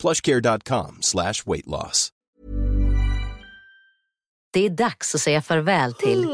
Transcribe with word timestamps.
plushcare.com 0.00 0.98
slash 1.00 1.34
weight 1.46 1.66
loss. 1.66 2.10
Det 4.52 4.66
är 4.66 4.70
dags 4.70 5.14
att 5.14 5.20
säga 5.20 5.42
farväl 5.42 5.94
till 5.94 6.28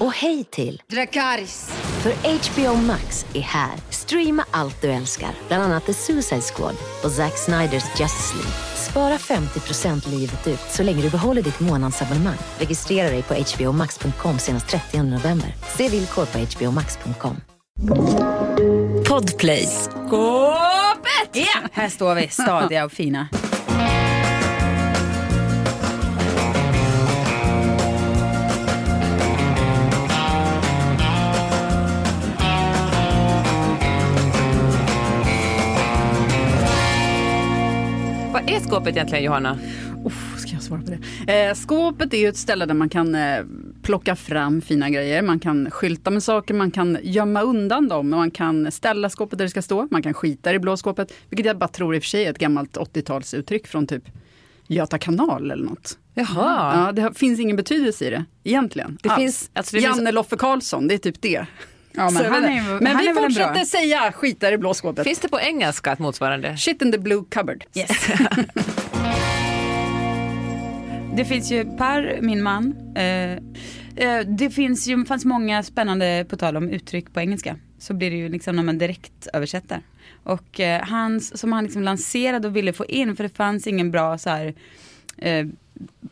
och 0.00 0.12
hej 0.12 0.44
till 0.44 0.82
Dracarys. 0.90 1.70
För 2.02 2.12
HBO 2.12 2.76
Max 2.82 3.26
är 3.34 3.40
här. 3.40 3.72
Streama 3.90 4.44
allt 4.50 4.82
du 4.82 4.88
älskar, 4.88 5.30
bland 5.48 5.62
annat 5.62 5.86
The 5.86 5.94
Suicide 5.94 6.40
Squad 6.40 6.76
och 7.04 7.10
Zack 7.10 7.38
Sniders 7.38 8.00
Justice 8.00 8.34
League. 8.34 8.52
Spara 8.74 9.16
50% 9.16 10.10
livet 10.10 10.46
ut 10.46 10.60
så 10.70 10.82
länge 10.82 11.02
du 11.02 11.10
behåller 11.10 11.42
ditt 11.42 11.60
månadsabonnemang. 11.60 12.38
Registrera 12.58 13.10
dig 13.10 13.22
på 13.22 13.34
hbomax.com 13.34 14.38
senast 14.38 14.68
30 14.68 15.02
november. 15.02 15.54
Se 15.76 15.88
villkor 15.88 16.24
på 16.24 16.38
hbomax.com. 16.38 17.36
Podplay. 19.10 19.66
Skåpet! 19.66 21.30
Ja, 21.32 21.68
här 21.72 21.88
står 21.88 22.14
vi 22.14 22.28
stadiga 22.28 22.84
och 22.84 22.92
fina. 22.92 23.28
Vad 38.32 38.50
är 38.50 38.60
skåpet 38.60 38.88
egentligen 38.96 39.24
Johanna? 39.24 39.58
Uff, 40.04 40.38
ska 40.38 40.52
jag 40.52 40.62
svara 40.62 40.80
på 40.80 40.90
det? 41.26 41.48
Eh, 41.48 41.54
skåpet 41.54 42.14
är 42.14 42.18
ju 42.18 42.28
ett 42.28 42.36
ställe 42.36 42.66
där 42.66 42.74
man 42.74 42.88
kan 42.88 43.14
eh, 43.14 43.44
plocka 43.82 44.16
fram 44.16 44.60
fina 44.62 44.90
grejer. 44.90 45.22
Man 45.22 45.38
kan 45.40 45.70
skylta 45.70 46.10
med 46.10 46.22
saker, 46.22 46.54
man 46.54 46.70
kan 46.70 46.98
gömma 47.02 47.42
undan 47.42 47.88
dem. 47.88 48.10
Man 48.10 48.30
kan 48.30 48.72
ställa 48.72 49.10
skåpet 49.10 49.38
där 49.38 49.44
det 49.44 49.50
ska 49.50 49.62
stå. 49.62 49.88
Man 49.90 50.02
kan 50.02 50.14
skita 50.14 50.54
i 50.54 50.58
blå 50.58 50.76
skåpet. 50.76 51.12
Vilket 51.28 51.46
jag 51.46 51.58
bara 51.58 51.68
tror 51.68 51.94
i 51.94 51.98
och 51.98 52.02
för 52.02 52.08
sig 52.08 52.24
är 52.24 52.30
ett 52.30 52.38
gammalt 52.38 52.76
80-talsuttryck 52.76 53.66
från 53.66 53.86
typ 53.86 54.02
Göta 54.66 54.98
kanal 54.98 55.50
eller 55.50 55.64
något. 55.64 55.98
Jaha. 56.14 56.84
Ja, 56.86 56.92
det 56.92 57.18
finns 57.18 57.40
ingen 57.40 57.56
betydelse 57.56 58.06
i 58.06 58.10
det 58.10 58.24
egentligen. 58.44 58.98
Det 59.02 59.08
alls. 59.08 59.18
finns- 59.20 59.50
alltså 59.52 59.76
det 59.76 59.82
Janne 59.82 59.96
finns- 59.96 60.12
Loffe 60.14 60.36
Karlsson, 60.36 60.88
det 60.88 60.94
är 60.94 60.98
typ 60.98 61.22
det. 61.22 61.46
Ja, 61.92 62.10
men 62.10 62.24
är, 62.24 62.80
men 62.80 62.86
han 62.96 63.04
vi 63.06 63.14
fortsätter 63.14 63.64
säga 63.64 64.12
skita 64.12 64.52
i 64.52 64.58
blå 64.58 64.74
skåpet. 64.74 65.04
Finns 65.06 65.18
det 65.18 65.28
på 65.28 65.40
engelska 65.40 65.92
ett 65.92 65.98
motsvarande? 65.98 66.56
Shit 66.56 66.82
in 66.82 66.92
the 66.92 66.98
blue 66.98 67.24
cupboard. 67.30 67.64
Yes. 67.74 67.88
det 71.20 71.24
finns 71.24 71.52
ju 71.52 71.64
Per, 71.64 72.18
min 72.20 72.42
man. 72.42 72.74
Eh, 72.96 73.32
eh, 73.96 74.26
det 74.26 74.50
finns 74.50 74.86
ju, 74.86 75.04
fanns 75.04 75.24
många 75.24 75.62
spännande, 75.62 76.26
på 76.28 76.36
tal 76.36 76.56
om 76.56 76.68
uttryck 76.68 77.12
på 77.12 77.20
engelska, 77.20 77.56
så 77.78 77.94
blir 77.94 78.10
det 78.10 78.16
ju 78.16 78.28
liksom 78.28 78.56
när 78.56 78.62
man 78.62 78.78
direkt 78.78 79.28
översätter. 79.32 79.80
Och 80.22 80.60
eh, 80.60 80.88
hans, 80.88 81.38
som 81.38 81.52
han 81.52 81.64
liksom 81.64 81.82
lanserade 81.82 82.48
och 82.48 82.56
ville 82.56 82.72
få 82.72 82.86
in, 82.86 83.16
för 83.16 83.24
det 83.24 83.36
fanns 83.36 83.66
ingen 83.66 83.90
bra 83.90 84.18
så 84.18 84.30
här 84.30 84.54
eh, 85.16 85.46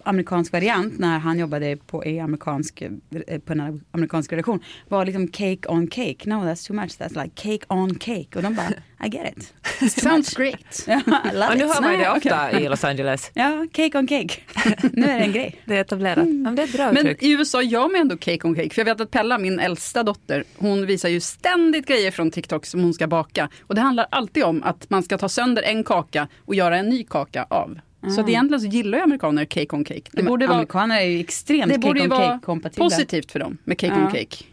amerikansk 0.02 0.52
variant 0.52 0.98
när 0.98 1.18
han 1.18 1.38
jobbade 1.38 1.76
på, 1.76 2.04
i 2.04 2.20
amerikansk, 2.20 2.82
eh, 2.82 3.38
på 3.38 3.52
en 3.52 3.82
amerikansk 3.90 4.32
redaktion 4.32 4.60
var 4.88 5.04
liksom 5.04 5.28
cake 5.28 5.68
on 5.68 5.86
cake. 5.86 6.16
No 6.24 6.34
that's 6.34 6.66
too 6.66 6.74
much, 6.74 6.90
that's 6.90 7.22
like 7.22 7.34
cake 7.34 7.66
on 7.68 7.94
cake. 7.94 8.28
Och 8.34 8.42
de 8.42 8.54
bara, 8.54 8.72
I 9.04 9.08
get 9.08 9.36
it. 9.36 9.54
Sounds 10.02 10.34
great. 10.34 10.86
Ja, 10.86 11.00
Och 11.50 11.58
nu 11.58 11.64
hör 11.66 11.80
man 11.80 11.92
ju 11.92 11.98
det 11.98 12.10
ofta 12.10 12.60
i 12.60 12.68
Los 12.68 12.84
Angeles. 12.84 13.30
Ja, 13.34 13.66
cake 13.72 13.98
on 13.98 14.06
cake. 14.06 14.40
nu 14.92 15.06
är 15.06 15.18
det 15.18 15.24
en 15.24 15.32
grej. 15.32 15.62
Det 15.64 15.76
är 15.76 15.80
etablerat. 15.80 16.18
Ja, 16.18 16.24
men 16.24 16.54
det 16.54 16.62
är 16.62 16.72
bra 16.72 16.92
Men 16.92 17.06
i 17.06 17.32
USA 17.32 17.62
gör 17.62 17.92
man 17.92 18.00
ändå 18.00 18.16
cake 18.16 18.48
on 18.48 18.54
cake. 18.54 18.70
För 18.70 18.80
jag 18.80 18.84
vet 18.84 19.00
att 19.00 19.10
Pella, 19.10 19.38
min 19.38 19.58
äldsta 19.58 20.02
dotter, 20.02 20.44
hon 20.56 20.86
visar 20.86 21.08
ju 21.08 21.20
ständigt 21.20 21.86
grejer 21.86 22.10
från 22.10 22.30
TikTok 22.30 22.66
som 22.66 22.80
hon 22.80 22.94
ska 22.94 23.06
baka. 23.06 23.48
Och 23.60 23.74
det 23.74 23.80
handlar 23.80 24.06
alltid 24.10 24.44
om 24.44 24.62
att 24.62 24.90
man 24.90 25.02
ska 25.02 25.18
ta 25.18 25.28
sönder 25.28 25.62
en 25.62 25.84
kaka 25.84 26.28
och 26.44 26.54
göra 26.54 26.78
en 26.78 26.88
ny 26.88 27.04
kaka 27.04 27.46
av. 27.50 27.78
Så 28.14 28.20
att 28.20 28.28
egentligen 28.28 28.60
så 28.60 28.66
gillar 28.66 28.98
ju 28.98 29.04
amerikaner 29.04 29.44
cake 29.44 29.76
on 29.76 29.84
cake. 29.84 30.02
Det 30.12 30.22
borde 30.22 30.46
vara, 30.46 30.56
Amerikaner 30.56 31.00
är 31.00 31.04
ju 31.04 31.20
extremt 31.20 31.68
det 31.72 31.82
cake 31.82 32.00
on 32.02 32.08
vara 32.08 32.26
cake 32.32 32.44
kompatibla. 32.44 32.84
positivt 32.84 33.32
för 33.32 33.38
dem 33.38 33.58
med 33.64 33.78
cake 33.78 33.94
Ja. 33.94 34.04
on 34.04 34.10
cake. 34.10 34.44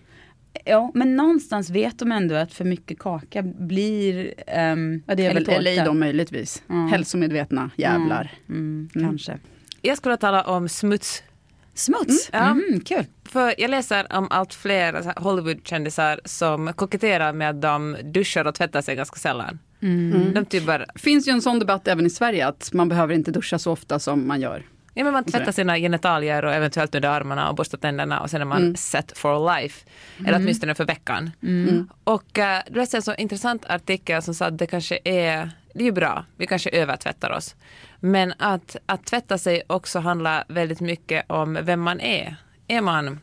Ja, 0.66 0.92
men 0.94 1.16
någonstans 1.16 1.70
vet 1.70 2.00
de 2.00 2.12
ändå 2.12 2.36
att 2.36 2.54
för 2.54 2.66
mycket 2.66 3.00
kaka 3.00 3.42
blir... 3.44 4.34
ehm, 4.48 5.04
Ja, 5.08 5.16
det 5.16 5.26
är 5.26 5.34
väl 5.34 5.76
LA 5.78 5.86
då 5.86 5.94
möjligtvis. 5.94 6.64
Mm. 6.70 6.88
Hälsomedvetna 6.88 7.70
jävlar. 7.76 8.32
Mm, 8.50 8.90
Kanske. 8.94 9.38
Jag 9.82 9.98
skulle 9.98 10.18
tala 10.18 10.44
om 10.44 10.70
smuts. 10.70 11.24
Smuts, 11.74 12.30
Ja. 12.34 12.40
mm, 12.40 12.80
kul. 12.80 13.06
För 13.26 13.54
jag 13.58 13.72
läser 13.72 14.08
om 14.18 14.28
allt 14.32 14.54
fler 14.54 15.20
Hollywood-kändisar 15.22 16.20
som 16.26 16.74
koketterar 16.74 17.34
med 17.34 17.50
att 17.50 17.62
de 17.62 17.98
duschar 18.04 18.46
och 18.46 18.56
tvättar 18.56 18.82
sig 18.82 18.96
ganska 18.96 19.16
sällan. 19.20 19.60
De 20.34 20.46
typ 20.46 20.66
bara, 20.66 20.86
finns 20.96 21.28
ju 21.28 21.32
en 21.32 21.42
sån 21.42 21.60
debatt 21.60 21.88
även 21.88 22.06
i 22.06 22.10
Sverige 22.10 22.48
att 22.48 22.74
man 22.74 22.90
behöver 22.90 23.14
inte 23.14 23.32
duscha 23.32 23.60
så 23.60 23.72
ofta 23.72 24.00
som 24.00 24.28
man 24.28 24.42
gör. 24.42 24.64
ja, 24.94 25.04
men 25.04 25.14
man 25.14 25.24
tvättar 25.24 25.52
sina 25.52 25.78
genitalier 25.78 26.46
och 26.46 26.54
eventuellt 26.54 26.96
under 26.96 27.10
armarna 27.10 27.50
och 27.50 27.56
borstar 27.56 27.78
tänderna 27.78 28.22
och 28.22 28.30
sen 28.30 28.42
är 28.42 28.46
man 28.46 28.76
set 28.76 29.18
for 29.18 29.56
life. 29.62 29.86
Eller 30.26 30.38
åtminstone 30.38 30.76
för 30.76 30.86
veckan. 30.86 31.32
Och 32.04 32.38
uh, 32.38 32.44
du 32.70 32.80
läste 32.80 32.98
en 32.98 33.02
så 33.02 33.16
intressant 33.16 33.66
artikel 33.66 34.22
som 34.22 34.34
sa 34.34 34.46
att 34.46 34.58
det 34.58 34.68
kanske 34.68 35.00
är, 35.04 35.52
det 35.74 35.80
är 35.80 35.86
ju 35.86 35.92
bra, 35.92 36.26
vi 36.38 36.48
kanske 36.48 36.70
övertvättar 36.70 37.32
oss. 37.32 37.56
Men 38.00 38.34
att, 38.38 38.76
att 38.86 39.06
tvätta 39.06 39.38
sig 39.38 39.64
också 39.68 40.00
handlar 40.00 40.44
väldigt 40.48 40.82
mycket 40.82 41.26
om 41.32 41.60
vem 41.62 41.82
man 41.82 42.00
är. 42.00 42.36
Är 42.68 42.82
man, 42.82 43.20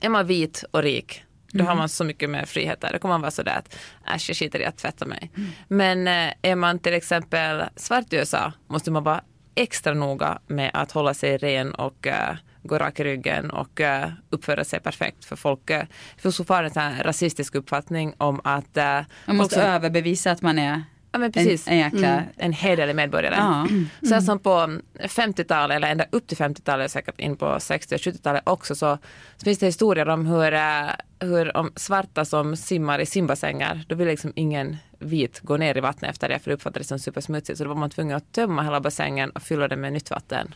är 0.00 0.08
man 0.08 0.26
vit 0.26 0.64
och 0.70 0.82
rik, 0.82 1.24
då 1.52 1.64
har 1.64 1.74
man 1.74 1.88
så 1.88 2.04
mycket 2.04 2.30
mer 2.30 2.44
friheter. 2.44 2.90
Då 2.92 2.98
kommer 2.98 3.14
man 3.14 3.20
vara 3.20 3.30
sådär 3.30 3.58
att 3.58 3.76
äsch 4.14 4.30
jag 4.30 4.36
skiter 4.36 4.60
i 4.60 4.64
att 4.64 4.76
tvätta 4.76 5.06
mig. 5.06 5.30
Men 5.68 6.08
eh, 6.08 6.32
är 6.42 6.56
man 6.56 6.78
till 6.78 6.94
exempel 6.94 7.64
svart 7.76 8.12
i 8.12 8.16
USA 8.16 8.52
måste 8.66 8.90
man 8.90 9.04
vara 9.04 9.20
extra 9.54 9.94
noga 9.94 10.38
med 10.46 10.70
att 10.74 10.92
hålla 10.92 11.14
sig 11.14 11.38
ren 11.38 11.74
och 11.74 12.06
eh, 12.06 12.36
gå 12.62 12.78
rak 12.78 13.00
i 13.00 13.04
ryggen 13.04 13.50
och 13.50 13.80
eh, 13.80 14.08
uppföra 14.30 14.64
sig 14.64 14.80
perfekt. 14.80 15.24
För 15.24 15.36
folk, 15.36 15.70
uh, 15.70 15.78
det 16.16 16.22
finns 16.22 16.36
fortfarande 16.36 16.68
en 16.68 16.74
sån 16.74 16.82
här 16.82 17.04
rasistisk 17.04 17.54
uppfattning 17.54 18.14
om 18.18 18.40
att 18.44 18.76
uh, 18.76 19.00
Man 19.26 19.36
måste 19.36 19.62
överbevisa 19.62 20.30
att 20.30 20.42
man 20.42 20.58
är 20.58 20.82
Ja 21.12 21.18
men 21.18 21.26
en, 21.26 21.32
precis. 21.32 21.68
en 21.68 21.78
jäkla... 21.78 22.22
En 22.36 22.52
hederlig 22.52 22.96
medborgare. 22.96 23.34
Ja. 23.34 23.66
Så 24.08 24.14
här 24.14 24.20
som 24.20 24.38
på 24.38 24.50
50-talet 24.98 25.76
eller 25.76 25.90
ända 25.90 26.06
upp 26.10 26.26
till 26.26 26.36
50-talet, 26.36 26.90
säkert 26.90 27.20
in 27.20 27.36
på 27.36 27.60
60 27.60 27.94
och 27.94 28.00
70-talet 28.00 28.42
också, 28.46 28.74
så, 28.74 28.98
så 29.36 29.44
finns 29.44 29.58
det 29.58 29.66
historier 29.66 30.08
om 30.08 30.26
hur, 30.26 30.52
eh, 30.54 30.90
hur 31.20 31.56
om 31.56 31.72
svarta 31.76 32.24
som 32.24 32.56
simmar 32.56 32.98
i 32.98 33.06
simbassänger, 33.06 33.84
då 33.88 33.94
vill 33.94 34.08
liksom 34.08 34.32
ingen 34.36 34.76
vit 34.98 35.40
gå 35.40 35.56
ner 35.56 35.76
i 35.76 35.80
vattnet 35.80 36.10
efter 36.10 36.28
det, 36.28 36.38
för 36.38 36.50
det 36.50 36.54
uppfattades 36.54 36.88
som 36.88 36.98
supersmutsigt. 36.98 37.58
Så 37.58 37.64
då 37.64 37.68
var 37.68 37.76
man 37.76 37.90
tvungen 37.90 38.16
att 38.16 38.32
tömma 38.32 38.62
hela 38.62 38.80
bassängen 38.80 39.30
och 39.30 39.42
fylla 39.42 39.68
den 39.68 39.80
med 39.80 39.92
nytt 39.92 40.10
vatten. 40.10 40.54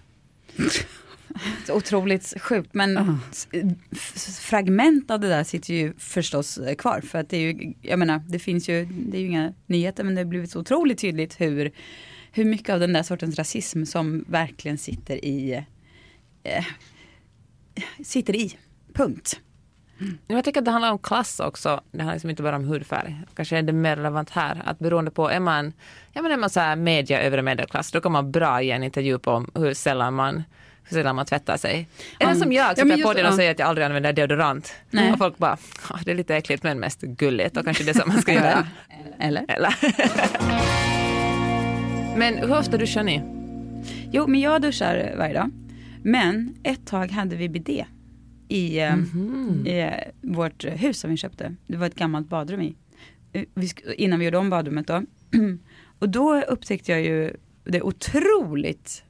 Så 1.67 1.73
otroligt 1.77 2.35
sjukt 2.41 2.75
men 2.75 3.19
f- 3.93 4.39
fragment 4.41 5.11
av 5.11 5.21
det 5.21 5.29
där 5.29 5.45
sitter 5.45 5.75
ju 5.75 5.93
förstås 5.99 6.59
eh, 6.59 6.75
kvar. 6.75 7.01
För 7.01 7.19
att 7.19 7.29
det 7.31 7.37
är 7.37 7.41
ju, 7.53 7.75
jag 7.83 7.99
menar, 7.99 8.23
det 8.29 8.39
finns 8.39 8.69
ju, 8.69 8.85
det 8.85 9.17
är 9.17 9.21
ju 9.21 9.27
inga 9.27 9.53
nyheter 9.67 10.05
men 10.05 10.15
det 10.15 10.21
har 10.21 10.27
blivit 10.27 10.51
så 10.51 10.61
otroligt 10.61 10.99
tydligt 10.99 11.41
hur, 11.41 11.71
hur 12.33 12.45
mycket 12.45 12.69
av 12.71 12.81
den 12.81 12.93
där 12.93 13.03
sortens 13.03 13.39
rasism 13.39 13.85
som 13.85 14.25
verkligen 14.29 14.79
sitter 14.79 15.25
i, 15.25 15.65
eh, 16.43 16.65
sitter 18.05 18.37
i, 18.37 18.56
punkt. 18.93 19.41
Jag 20.27 20.44
tycker 20.44 20.61
att 20.61 20.65
det 20.65 20.71
handlar 20.71 20.93
om 20.93 20.99
klass 20.99 21.41
också. 21.41 21.81
Det 21.93 21.99
handlar 21.99 22.15
liksom 22.15 22.31
inte 22.31 22.43
bara 22.43 22.56
om 22.56 22.65
hudfärg. 22.65 23.21
Kanske 23.35 23.59
är 23.59 23.62
det 23.62 23.73
mer 23.73 23.97
relevant 23.97 24.31
här. 24.31 24.62
Att 24.65 24.79
beroende 24.79 25.11
på, 25.11 25.29
är 25.31 25.41
man, 25.41 25.73
ja, 26.12 26.23
men 26.23 26.32
är 26.32 26.37
man 26.37 26.50
så 26.50 26.61
här 26.61 26.77
media 26.77 27.21
övre 27.23 27.43
medelklass, 27.43 27.93
då 27.93 28.00
kan 28.00 28.12
man 28.12 28.32
bra 28.32 28.62
ge 28.62 28.71
en 28.71 28.82
intervju 28.82 29.19
på 29.19 29.47
hur 29.55 29.75
sällan 29.75 30.15
man 30.15 30.43
sällan 30.91 31.17
man 31.17 31.27
tvättar 31.27 31.56
sig. 31.56 31.88
Eller 32.21 32.35
som 32.35 32.53
jag, 32.53 32.65
Ja, 32.71 32.75
sitter 32.75 32.85
men 32.85 33.03
på 33.03 33.12
den 33.12 33.27
och 33.27 33.33
ja. 33.33 33.37
säger 33.37 33.50
att 33.50 33.59
jag 33.59 33.69
aldrig 33.69 33.85
använder 33.87 34.12
deodorant. 34.12 34.73
Nej. 34.91 35.12
Och 35.12 35.19
folk 35.19 35.38
bara, 35.38 35.56
"Ja, 35.91 35.99
det 36.05 36.11
är 36.11 36.15
lite 36.15 36.37
äckligt 36.37 36.62
men 36.62 36.81
mest 36.81 37.00
gulligt 37.00 37.56
och 37.56 37.65
kanske 37.65 37.85
det 37.85 37.94
som 37.94 38.09
man 38.09 38.23
ska 38.23 38.33
göra. 38.33 38.67
Eller? 39.19 39.44
Eller? 39.49 39.75
men 42.17 42.38
hur 42.38 42.59
ofta 42.59 42.77
duschar 42.79 43.03
ni? 43.03 43.23
Jo, 44.12 44.27
men 44.27 44.41
jag 44.41 44.62
duschar 44.62 45.15
varje 45.19 45.35
dag. 45.35 45.50
Men 46.03 46.55
ett 46.62 46.87
tag 46.87 47.11
hade 47.11 47.37
vi 47.37 47.49
bidé 47.49 47.85
i, 48.49 48.79
eh, 48.81 48.94
i 49.65 49.81
eh, 49.81 49.93
vårt 50.21 50.65
hus 50.65 51.00
som 51.00 51.11
vi 51.11 51.17
köpte. 51.17 51.55
Det 51.67 51.77
var 51.77 51.87
ett 51.87 51.94
gammalt 51.94 52.29
badrum 52.29 52.61
i. 52.61 52.75
Eh, 53.32 53.43
Vi, 53.55 53.71
innan 53.97 54.19
vi 54.19 54.25
gjorde 54.25 54.39
om 54.39 54.50
badrummet 54.50 54.87
då. 54.87 55.03
Och 55.99 56.09
då 56.09 56.41
upptäckte 56.41 56.93
jag 56.93 57.00
ju 57.00 57.37
det 57.65 57.82
otroligt 57.82 59.03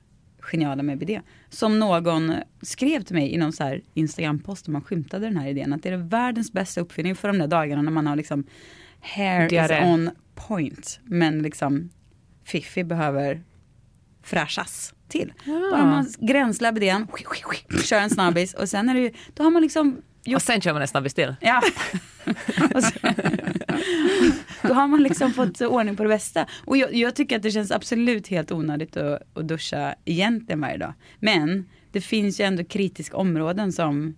geniala 0.46 0.82
med 0.82 0.98
bidé. 0.98 1.20
Som 1.48 1.78
någon 1.78 2.32
skrev 2.62 3.02
till 3.02 3.14
mig 3.14 3.34
i 3.34 3.36
någon 3.38 3.52
så 3.52 3.78
Instagram-post 3.94 4.64
där 4.64 4.72
man 4.72 4.82
skymtade 4.82 5.26
den 5.26 5.36
här 5.36 5.48
idén. 5.48 5.72
Att 5.72 5.82
det 5.82 5.88
är 5.88 5.96
världens 5.96 6.52
bästa 6.52 6.80
uppfinning 6.80 7.16
för 7.16 7.28
de 7.28 7.38
där 7.38 7.46
dagarna 7.46 7.82
när 7.82 7.90
man 7.90 8.06
har 8.06 8.16
liksom 8.16 8.44
hair 9.00 9.48
Diarré. 9.48 9.78
is 9.78 9.84
on 9.84 10.10
point. 10.34 11.00
Men 11.04 11.42
liksom 11.42 11.90
Fiffi 12.44 12.84
behöver 12.84 13.42
fräschas 14.22 14.94
till. 15.08 15.32
Bara 15.44 15.84
man 15.86 16.06
gränslar 16.18 16.72
bidén, 16.72 17.06
kör 17.84 18.00
en 18.00 18.10
snabbis 18.10 18.54
och 18.54 18.68
sen 18.68 18.88
är 18.88 18.94
det 18.94 19.00
ju, 19.00 19.10
då 19.34 19.42
har 19.42 19.50
man 19.50 19.62
liksom 19.62 20.02
Och 20.34 20.42
sen 20.42 20.60
kör 20.60 20.72
man 20.72 20.82
en 20.82 20.88
snabbis 20.88 21.14
till. 21.14 21.34
Ja. 21.40 21.62
Och 22.74 22.84
så, 22.84 22.90
då 24.68 24.74
har 24.74 24.88
man 24.88 25.02
liksom 25.02 25.32
fått 25.32 25.60
ordning 25.60 25.96
på 25.96 26.02
det 26.02 26.08
bästa. 26.08 26.46
Och 26.64 26.76
jag, 26.76 26.94
jag 26.94 27.14
tycker 27.14 27.36
att 27.36 27.42
det 27.42 27.50
känns 27.50 27.70
absolut 27.70 28.28
helt 28.28 28.52
onödigt 28.52 28.96
att, 28.96 29.22
att 29.34 29.48
duscha 29.48 29.94
egentligen 30.04 30.60
varje 30.60 30.76
dag. 30.78 30.92
Men 31.20 31.68
det 31.92 32.00
finns 32.00 32.40
ju 32.40 32.44
ändå 32.44 32.64
kritiska 32.64 33.16
områden 33.16 33.72
som 33.72 34.14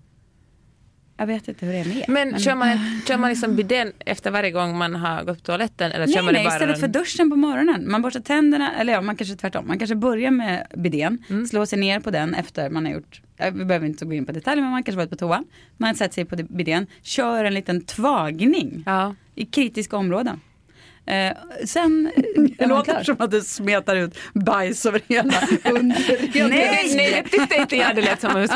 jag 1.20 1.26
vet 1.26 1.48
inte 1.48 1.66
hur 1.66 1.72
det 1.72 1.78
är 1.78 1.84
med 1.84 1.96
er. 1.96 2.04
Men 2.08 2.38
kör 2.38 2.54
man, 2.54 2.78
kör 3.06 3.18
man 3.18 3.30
liksom 3.30 3.56
bidén 3.56 3.92
efter 3.98 4.30
varje 4.30 4.50
gång 4.50 4.78
man 4.78 4.94
har 4.94 5.24
gått 5.24 5.38
på 5.38 5.44
toaletten? 5.44 5.92
Eller 5.92 6.06
kör 6.06 6.14
Nej, 6.14 6.22
man 6.24 6.34
det 6.34 6.38
nej, 6.38 6.44
bara 6.44 6.54
istället 6.54 6.80
för 6.80 6.88
duschen 6.88 7.30
på 7.30 7.36
morgonen. 7.36 7.90
Man 7.90 8.02
borstar 8.02 8.20
tänderna, 8.20 8.72
eller 8.74 8.92
ja, 8.92 9.00
man 9.00 9.16
kanske 9.16 9.36
tvärtom. 9.36 9.66
Man 9.66 9.78
kanske 9.78 9.94
börjar 9.94 10.30
med 10.30 10.66
bidén, 10.76 11.24
Mm. 11.30 11.46
slår 11.46 11.64
sig 11.64 11.78
ner 11.78 12.00
på 12.00 12.10
den 12.10 12.34
efter 12.34 12.70
man 12.70 12.86
har 12.86 12.92
gjort, 12.92 13.22
vi 13.52 13.64
behöver 13.64 13.86
inte 13.86 14.04
gå 14.04 14.12
in 14.12 14.26
på 14.26 14.32
detaljer, 14.32 14.62
men 14.62 14.70
man 14.70 14.82
kanske 14.82 14.96
varit 14.96 15.10
på 15.10 15.16
toa. 15.16 15.44
Man 15.76 15.94
sätter 15.94 16.14
sig 16.14 16.24
på 16.24 16.36
bidén, 16.36 16.86
kör 17.02 17.44
en 17.44 17.54
liten 17.54 17.80
tvagning 17.84 18.82
Ja 18.86 19.14
i 19.38 19.46
kritiska 19.46 19.96
områden. 19.96 20.40
Eh, 21.08 21.32
sen 21.64 22.12
Det 22.16 22.64
är 22.64 22.68
man 22.68 22.78
låter 22.78 23.04
som 23.04 23.16
att 23.18 23.30
du 23.30 23.40
smetar 23.40 23.96
ut 23.96 24.18
bajs 24.32 24.86
över 24.86 25.02
hela 25.08 25.34
underredet. 25.64 26.34
Nej, 26.34 26.92
Nej, 26.96 27.22
det 27.24 27.38
tyckte 27.38 27.56
inte 27.56 27.76
jag 27.76 27.96
det 27.96 28.02
lät 28.02 28.20
som. 28.20 28.46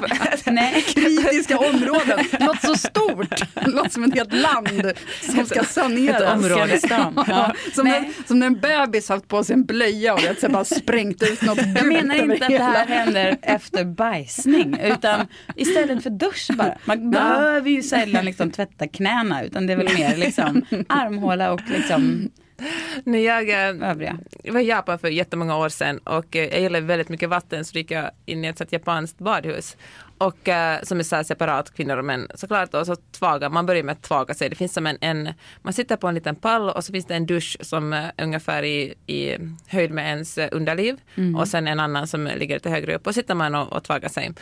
Nej. 0.54 0.82
Kritiska 0.82 1.58
områden. 1.58 2.18
Det 2.30 2.44
låter 2.46 2.66
så 2.66 2.74
stort. 2.74 3.42
Det 3.54 3.70
låter 3.70 3.90
som 3.90 4.04
ett 4.04 4.14
helt 4.14 4.32
land 4.32 4.92
som 5.20 5.46
ska 5.46 5.64
saneras. 5.64 6.34
Område. 6.34 6.78
Ja, 7.26 7.54
som, 7.74 7.86
när, 7.86 8.28
som 8.28 8.38
när 8.38 8.46
en 8.46 8.60
bebis 8.60 9.08
haft 9.08 9.28
på 9.28 9.44
sig 9.44 9.54
en 9.54 9.64
blöja 9.64 10.14
och 10.14 10.24
vet, 10.24 10.50
bara 10.52 10.64
sprängt 10.64 11.22
ut 11.22 11.42
något 11.42 11.58
Jag 11.76 11.86
menar 11.86 12.14
inte 12.14 12.46
att 12.46 12.52
det 12.52 12.62
här 12.62 12.86
händer 12.86 13.36
efter 13.42 13.84
bajsning 13.84 14.78
utan 14.82 15.26
istället 15.56 16.02
för 16.02 16.10
dusch 16.10 16.50
bara. 16.54 16.78
Man 16.84 17.10
behöver 17.10 17.70
ju 17.70 17.82
sällan 17.82 18.24
liksom 18.24 18.50
tvätta 18.50 18.88
knäna 18.88 19.42
utan 19.42 19.66
det 19.66 19.72
är 19.72 19.76
väl 19.76 19.94
mer 19.94 20.16
liksom 20.16 20.64
armhåla 20.88 21.52
och 21.52 21.60
liksom 21.68 22.30
När 23.04 23.18
jag 23.18 23.50
eh, 23.50 23.90
övriga. 23.90 24.18
var 24.44 24.60
i 24.60 24.64
Japan 24.64 24.98
för 24.98 25.08
jättemånga 25.08 25.56
år 25.56 25.68
sedan 25.68 25.98
och 25.98 26.36
eh, 26.36 26.48
jag 26.48 26.60
gillar 26.60 26.80
väldigt 26.80 27.08
mycket 27.08 27.28
vatten 27.28 27.64
så 27.64 27.78
gick 27.78 27.90
jag 27.90 28.10
in 28.26 28.44
i 28.44 28.48
ett 28.48 28.72
japanskt 28.72 29.18
badhus. 29.18 29.76
Och 30.18 30.48
eh, 30.48 30.82
som 30.82 30.98
är 30.98 31.02
så 31.02 31.24
separat, 31.24 31.74
kvinnor 31.74 31.96
och 31.96 32.04
män 32.04 32.28
såklart. 32.34 32.74
Och 32.74 32.86
så 32.86 32.96
tvaga, 32.96 33.48
man 33.48 33.66
börjar 33.66 33.82
med 33.82 33.92
att 33.92 34.02
tvaga 34.02 34.34
sig. 34.34 34.48
Det 34.48 34.56
finns 34.56 34.72
som 34.72 34.86
en, 34.86 34.98
en, 35.00 35.28
man 35.62 35.72
sitter 35.72 35.96
på 35.96 36.08
en 36.08 36.14
liten 36.14 36.36
pall 36.36 36.70
och 36.70 36.84
så 36.84 36.92
finns 36.92 37.06
det 37.06 37.14
en 37.14 37.26
dusch 37.26 37.56
som 37.60 37.92
är 37.92 38.12
ungefär 38.18 38.62
i, 38.62 38.94
i 39.06 39.36
höjd 39.66 39.90
med 39.90 40.08
ens 40.08 40.38
underliv. 40.38 40.96
Och 41.36 41.48
sen 41.48 41.68
en 41.68 41.80
annan 41.80 42.06
som 42.06 42.26
ligger 42.26 42.56
lite 42.56 42.70
högre 42.70 42.94
upp 42.94 43.06
och 43.06 43.14
sitter 43.14 43.34
man 43.34 43.54
och, 43.54 43.72
och 43.72 43.84
tvagar 43.84 44.08
sig. 44.08 44.32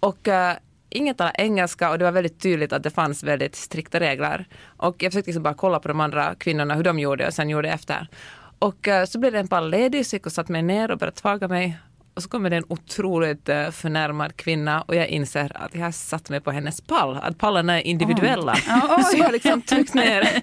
Och 0.00 0.28
Ingen 0.90 1.14
talar 1.14 1.32
engelska 1.38 1.90
och 1.90 1.98
det 1.98 2.04
var 2.04 2.12
väldigt 2.12 2.40
tydligt 2.40 2.72
att 2.72 2.82
det 2.82 2.90
fanns 2.90 3.22
väldigt 3.22 3.56
strikta 3.56 4.00
regler. 4.00 4.46
Och 4.64 5.02
jag 5.02 5.12
försökte 5.12 5.28
liksom 5.28 5.42
bara 5.42 5.54
kolla 5.54 5.80
på 5.80 5.88
de 5.88 6.00
andra 6.00 6.34
kvinnorna 6.34 6.74
hur 6.74 6.84
de 6.84 6.98
gjorde 6.98 7.26
och 7.26 7.34
sen 7.34 7.50
gjorde 7.50 7.70
efter. 7.70 8.08
Och 8.58 8.88
eh, 8.88 9.04
så 9.04 9.18
blev 9.18 9.32
det 9.32 9.38
en 9.38 9.48
pall 9.48 9.70
ledig 9.70 10.06
så 10.06 10.14
jag 10.14 10.18
gick 10.18 10.26
och 10.26 10.32
satte 10.32 10.52
mig 10.52 10.62
ner 10.62 10.90
och 10.90 10.98
började 10.98 11.16
tvaga 11.16 11.48
mig. 11.48 11.78
Och 12.14 12.22
så 12.22 12.28
kommer 12.28 12.50
det 12.50 12.56
en 12.56 12.64
otroligt 12.68 13.48
uh, 13.48 13.70
förnärmad 13.70 14.36
kvinna 14.36 14.82
och 14.82 14.94
jag 14.94 15.08
inser 15.08 15.52
att 15.54 15.74
jag 15.74 15.84
har 15.84 15.92
satt 15.92 16.30
mig 16.30 16.40
på 16.40 16.50
hennes 16.50 16.80
pall. 16.80 17.18
Att 17.22 17.38
pallarna 17.38 17.80
är 17.80 17.86
individuella. 17.86 18.54
Så 18.54 19.16
jag 19.16 19.24
har 19.24 19.32
liksom 19.32 19.62
tryckt 19.62 19.94
ner 19.94 20.42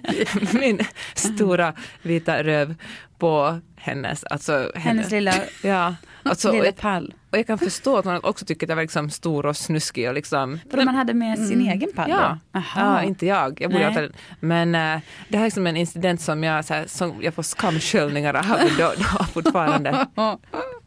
min 0.60 0.80
stora 1.14 1.74
vita 2.02 2.42
röv 2.42 2.74
på 3.18 3.60
hennes, 3.86 4.24
alltså 4.24 4.70
Hennes 4.74 5.10
lilla, 5.10 5.32
Ja, 5.62 5.94
alltså, 6.22 6.48
och, 6.48 6.54
lilla 6.54 6.66
jag, 6.66 6.76
pall. 6.76 7.14
och 7.30 7.38
jag 7.38 7.46
kan 7.46 7.58
förstå 7.58 7.96
att 7.96 8.04
man 8.04 8.20
också 8.22 8.44
tycker 8.44 8.66
att 8.66 8.68
jag 8.68 8.76
var 8.76 8.82
liksom 8.82 9.10
stor 9.10 9.46
och 9.46 9.56
snuskig 9.56 10.08
och 10.08 10.14
liksom 10.14 10.58
För 10.70 10.84
man 10.84 10.94
hade 10.94 11.14
med 11.14 11.38
sin 11.38 11.60
egen 11.60 11.92
pall 11.96 12.10
Mm. 12.10 12.18
Ja, 12.22 12.38
då? 12.52 12.62
ja 12.76 13.02
inte 13.02 13.26
jag. 13.26 13.60
jag 13.60 13.70
borde 13.70 13.84
ha 13.86 14.08
men 14.40 14.74
eh, 14.74 15.00
det 15.28 15.36
här 15.36 15.44
är 15.44 15.46
liksom 15.46 15.66
en 15.66 15.76
incident 15.76 16.20
som 16.20 16.44
jag, 16.44 16.64
så 16.64 16.74
här, 16.74 16.84
som 16.86 17.14
jag 17.22 17.34
får 17.34 17.42
skamsköljningar 17.42 18.34
av 18.34 18.44
idag 18.44 18.94
idag 18.96 19.26
fortfarande. 19.32 20.06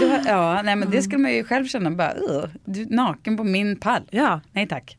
Har, 0.00 0.22
ja, 0.26 0.62
nej 0.62 0.76
men 0.76 0.90
det 0.90 1.02
skulle 1.02 1.18
man 1.22 1.34
ju 1.34 1.44
själv 1.44 1.66
känna 1.66 1.90
bara, 1.90 2.14
"Ugh, 2.14 2.44
du 2.64 2.86
naken 2.86 3.36
på 3.36 3.44
min 3.44 3.76
pall. 3.76 4.02
Ja. 4.10 4.40
Nej 4.52 4.68
tack. 4.68 4.96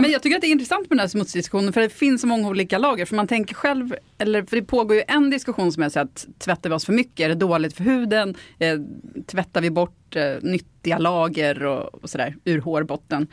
Men 0.00 0.10
jag 0.10 0.22
tycker 0.22 0.36
att 0.36 0.40
det 0.42 0.46
är 0.48 0.52
intressant 0.52 0.90
med 0.90 0.96
den 0.98 1.00
här 1.00 1.08
smutsdiskussionen 1.08 1.72
för 1.72 1.80
det 1.80 1.88
finns 1.88 2.20
så 2.20 2.26
många 2.26 2.48
olika 2.48 2.78
lager. 2.78 3.04
För 3.04 3.16
man 3.16 3.26
tänker 3.26 3.54
själv, 3.54 3.94
eller 4.18 4.42
för 4.42 4.56
det 4.56 4.62
pågår 4.62 4.96
ju 4.96 5.02
en 5.08 5.30
diskussion 5.30 5.72
som 5.72 5.82
är 5.82 5.88
så 5.88 6.00
att 6.00 6.26
tvättar 6.38 6.70
vi 6.70 6.76
oss 6.76 6.84
för 6.86 6.92
mycket? 6.92 7.20
Är 7.24 7.28
det 7.28 7.34
dåligt 7.34 7.76
för 7.76 7.84
huden? 7.84 8.34
Eh, 8.58 8.78
tvättar 9.26 9.60
vi 9.60 9.70
bort 9.70 10.16
eh, 10.16 10.34
nyttiga 10.42 10.98
lager 10.98 11.62
och, 11.64 11.94
och 11.94 12.10
sådär 12.10 12.34
ur 12.44 12.60
hårbotten? 12.60 13.26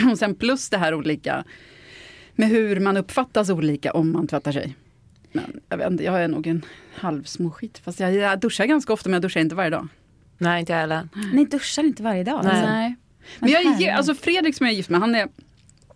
Och 0.12 0.18
sen 0.18 0.34
plus 0.34 0.70
det 0.70 0.78
här 0.78 0.94
olika 0.94 1.44
med 2.34 2.48
hur 2.48 2.80
man 2.80 2.96
uppfattas 2.96 3.50
olika 3.50 3.92
om 3.92 4.12
man 4.12 4.26
tvättar 4.26 4.52
sig. 4.52 4.74
Men 5.32 5.60
jag 5.68 5.76
vet 5.76 5.90
inte, 5.90 6.04
jag 6.04 6.24
är 6.24 6.28
nog 6.28 6.46
en 6.46 6.64
halvsmåskit. 6.94 7.78
Fast 7.78 8.00
jag, 8.00 8.14
jag 8.14 8.40
duschar 8.40 8.64
ganska 8.64 8.92
ofta 8.92 9.08
men 9.08 9.12
jag 9.14 9.22
duschar 9.22 9.40
inte 9.40 9.54
varje 9.54 9.70
dag. 9.70 9.88
Nej, 10.38 10.60
inte 10.60 10.72
jag 10.72 10.80
heller. 10.80 11.08
Ni 11.32 11.44
duschar 11.44 11.82
inte 11.82 12.02
varje 12.02 12.24
dag? 12.24 12.44
Nej. 12.44 12.52
alltså? 12.52 12.96
Men 13.38 13.50
jag 13.50 13.82
är, 13.82 13.92
alltså 13.94 14.14
Fredrik 14.14 14.56
som 14.56 14.66
jag 14.66 14.72
är 14.72 14.76
gift 14.76 14.90
med, 14.90 15.00
han 15.00 15.14
är, 15.14 15.28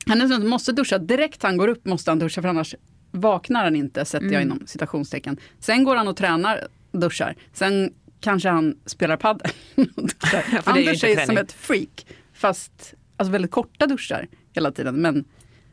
han 0.06 0.20
är 0.20 0.28
sån 0.28 0.40
som 0.40 0.50
måste 0.50 0.72
duscha. 0.72 0.98
Direkt 0.98 1.42
han 1.42 1.56
går 1.56 1.68
upp 1.68 1.84
måste 1.86 2.10
han 2.10 2.18
duscha 2.18 2.42
för 2.42 2.48
annars 2.48 2.74
vaknar 3.10 3.64
han 3.64 3.76
inte, 3.76 4.04
sätter 4.04 4.26
jag 4.26 4.42
inom 4.42 4.66
citationstecken. 4.66 5.36
Sen 5.58 5.84
går 5.84 5.96
han 5.96 6.08
och 6.08 6.16
tränar, 6.16 6.60
duschar. 6.92 7.34
Sen 7.52 7.92
kanske 8.20 8.48
han 8.48 8.76
spelar 8.86 9.16
padel. 9.16 9.50
och 9.74 10.02
duschar. 10.02 10.40
för 10.40 10.56
det 10.56 10.62
han 10.64 10.84
duschar 10.84 11.08
ju 11.08 11.16
som 11.16 11.36
ett 11.36 11.52
freak. 11.52 12.06
Fast 12.32 12.94
alltså 13.16 13.32
väldigt 13.32 13.50
korta 13.50 13.86
duschar 13.86 14.28
hela 14.52 14.72
tiden. 14.72 14.94
Men, 14.94 15.24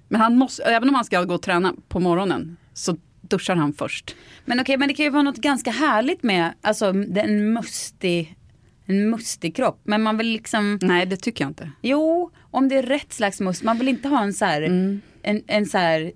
men 0.07 0.21
han 0.21 0.37
måste, 0.37 0.63
även 0.63 0.89
om 0.89 0.95
han 0.95 1.05
ska 1.05 1.23
gå 1.23 1.33
och 1.33 1.41
träna 1.41 1.73
på 1.87 1.99
morgonen 1.99 2.57
så 2.73 2.97
duschar 3.21 3.55
han 3.55 3.73
först. 3.73 4.15
Men 4.45 4.59
okej, 4.59 4.77
men 4.77 4.87
det 4.87 4.93
kan 4.93 5.05
ju 5.05 5.09
vara 5.09 5.23
något 5.23 5.37
ganska 5.37 5.71
härligt 5.71 6.23
med, 6.23 6.53
alltså 6.61 6.85
en 7.15 7.53
mustig, 7.53 8.35
en 8.85 9.09
mustig 9.09 9.55
kropp. 9.55 9.79
Men 9.83 10.01
man 10.03 10.17
vill 10.17 10.27
liksom, 10.27 10.79
Nej, 10.81 11.05
det 11.05 11.17
tycker 11.17 11.43
jag 11.43 11.49
inte. 11.49 11.71
jo, 11.81 12.31
om 12.51 12.67
det 12.69 12.75
är 12.75 12.83
rätt 12.83 13.13
slags 13.13 13.39
must, 13.39 13.63
man 13.63 13.77
vill 13.77 13.87
inte 13.87 14.07
ha 14.07 14.23
en 14.23 14.33
så 14.33 14.45
här, 14.45 14.61
Mm. 14.61 15.01
en, 15.21 15.43
en 15.47 15.65
så 15.65 15.77
här 15.77 16.11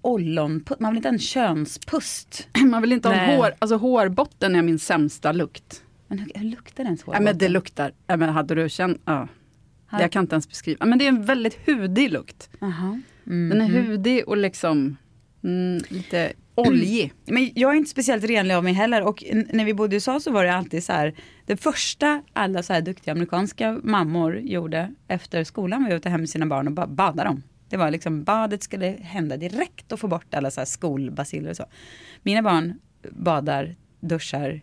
ollonpust, 0.00 0.80
man 0.80 0.90
vill 0.92 0.96
inte 0.96 1.08
ha 1.08 1.12
en 1.12 1.18
könspust. 1.18 2.48
Man 2.66 2.82
vill 2.82 2.92
inte 2.92 3.08
ha 3.08 3.16
Nej. 3.16 3.36
hår, 3.36 3.54
alltså 3.58 3.76
hårbotten 3.76 4.56
är 4.56 4.62
min 4.62 4.78
sämsta 4.78 5.32
lukt. 5.32 5.82
Men 6.08 6.18
hur, 6.18 6.30
hur 6.34 6.44
luktar 6.44 6.84
ens 6.84 7.02
hår? 7.02 7.14
Ja, 7.14 7.20
men 7.20 7.38
det 7.38 7.48
luktar, 7.48 7.92
ja, 8.06 8.16
men 8.16 8.28
hade 8.28 8.54
du 8.54 8.68
känt, 8.68 9.00
ja. 9.04 9.28
Jag 9.90 10.12
kan 10.12 10.24
inte 10.24 10.34
ens 10.34 10.48
beskriva. 10.48 10.86
Men 10.86 10.98
det 10.98 11.04
är 11.04 11.08
en 11.08 11.24
väldigt 11.24 11.58
hudig 11.68 12.12
lukt. 12.12 12.50
Jaha. 12.60 13.00
Mm. 13.26 13.48
Den 13.48 13.60
är 13.60 13.82
hudig 13.82 14.28
och 14.28 14.36
liksom 14.36 14.96
mm, 15.44 15.82
lite 15.88 16.32
oljig. 16.54 17.12
Men 17.24 17.50
jag 17.54 17.72
är 17.72 17.76
inte 17.76 17.90
speciellt 17.90 18.24
renlig 18.24 18.54
av 18.54 18.64
mig 18.64 18.72
heller 18.72 19.02
och 19.02 19.24
när 19.52 19.64
vi 19.64 19.74
bodde 19.74 19.94
i 19.94 19.96
USA 19.96 20.20
så 20.20 20.30
var 20.30 20.44
det 20.44 20.54
alltid 20.54 20.84
så 20.84 20.92
här. 20.92 21.14
Det 21.46 21.56
första 21.56 22.22
alla 22.32 22.62
så 22.62 22.72
här 22.72 22.80
duktiga 22.80 23.12
amerikanska 23.12 23.80
mammor 23.82 24.38
gjorde 24.38 24.94
efter 25.08 25.44
skolan 25.44 25.84
var 25.84 25.90
att 25.90 26.02
ta 26.02 26.08
hem 26.08 26.26
sina 26.26 26.46
barn 26.46 26.66
och 26.66 26.72
bara 26.72 26.86
bada 26.86 27.24
dem. 27.24 27.42
Det 27.68 27.76
var 27.76 27.90
liksom 27.90 28.24
badet 28.24 28.62
skulle 28.62 28.86
hända 28.86 29.36
direkt 29.36 29.92
och 29.92 30.00
få 30.00 30.08
bort 30.08 30.34
alla 30.34 30.50
så 30.50 30.60
här 30.60 30.66
skolbaciller 30.66 31.50
och 31.50 31.56
så. 31.56 31.64
Mina 32.22 32.42
barn 32.42 32.78
badar, 33.10 33.76
duschar, 34.00 34.60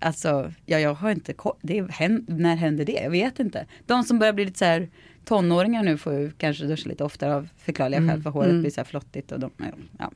alltså 0.00 0.52
ja, 0.66 0.78
jag 0.78 0.94
har 0.94 1.10
inte 1.10 1.34
det 1.62 1.78
är, 1.78 1.88
hän- 1.88 2.24
när 2.28 2.56
händer 2.56 2.84
det? 2.84 2.92
Jag 3.02 3.10
vet 3.10 3.40
inte. 3.40 3.66
De 3.86 4.04
som 4.04 4.18
börjar 4.18 4.32
bli 4.32 4.44
lite 4.44 4.58
så 4.58 4.64
här 4.64 4.88
tonåringar 5.24 5.82
nu 5.82 5.98
får 5.98 6.12
ju 6.14 6.30
kanske 6.38 6.64
duscha 6.64 6.88
lite 6.88 7.04
oftare 7.04 7.34
av 7.34 7.48
förklarliga 7.64 8.00
skäl 8.08 8.22
för 8.22 8.30
håret 8.30 8.54
blir 8.60 8.70
så 8.70 8.80
här 8.80 8.84
flottigt 8.86 9.32
och 9.32 9.40
de, 9.40 9.50
ja. 9.98 10.10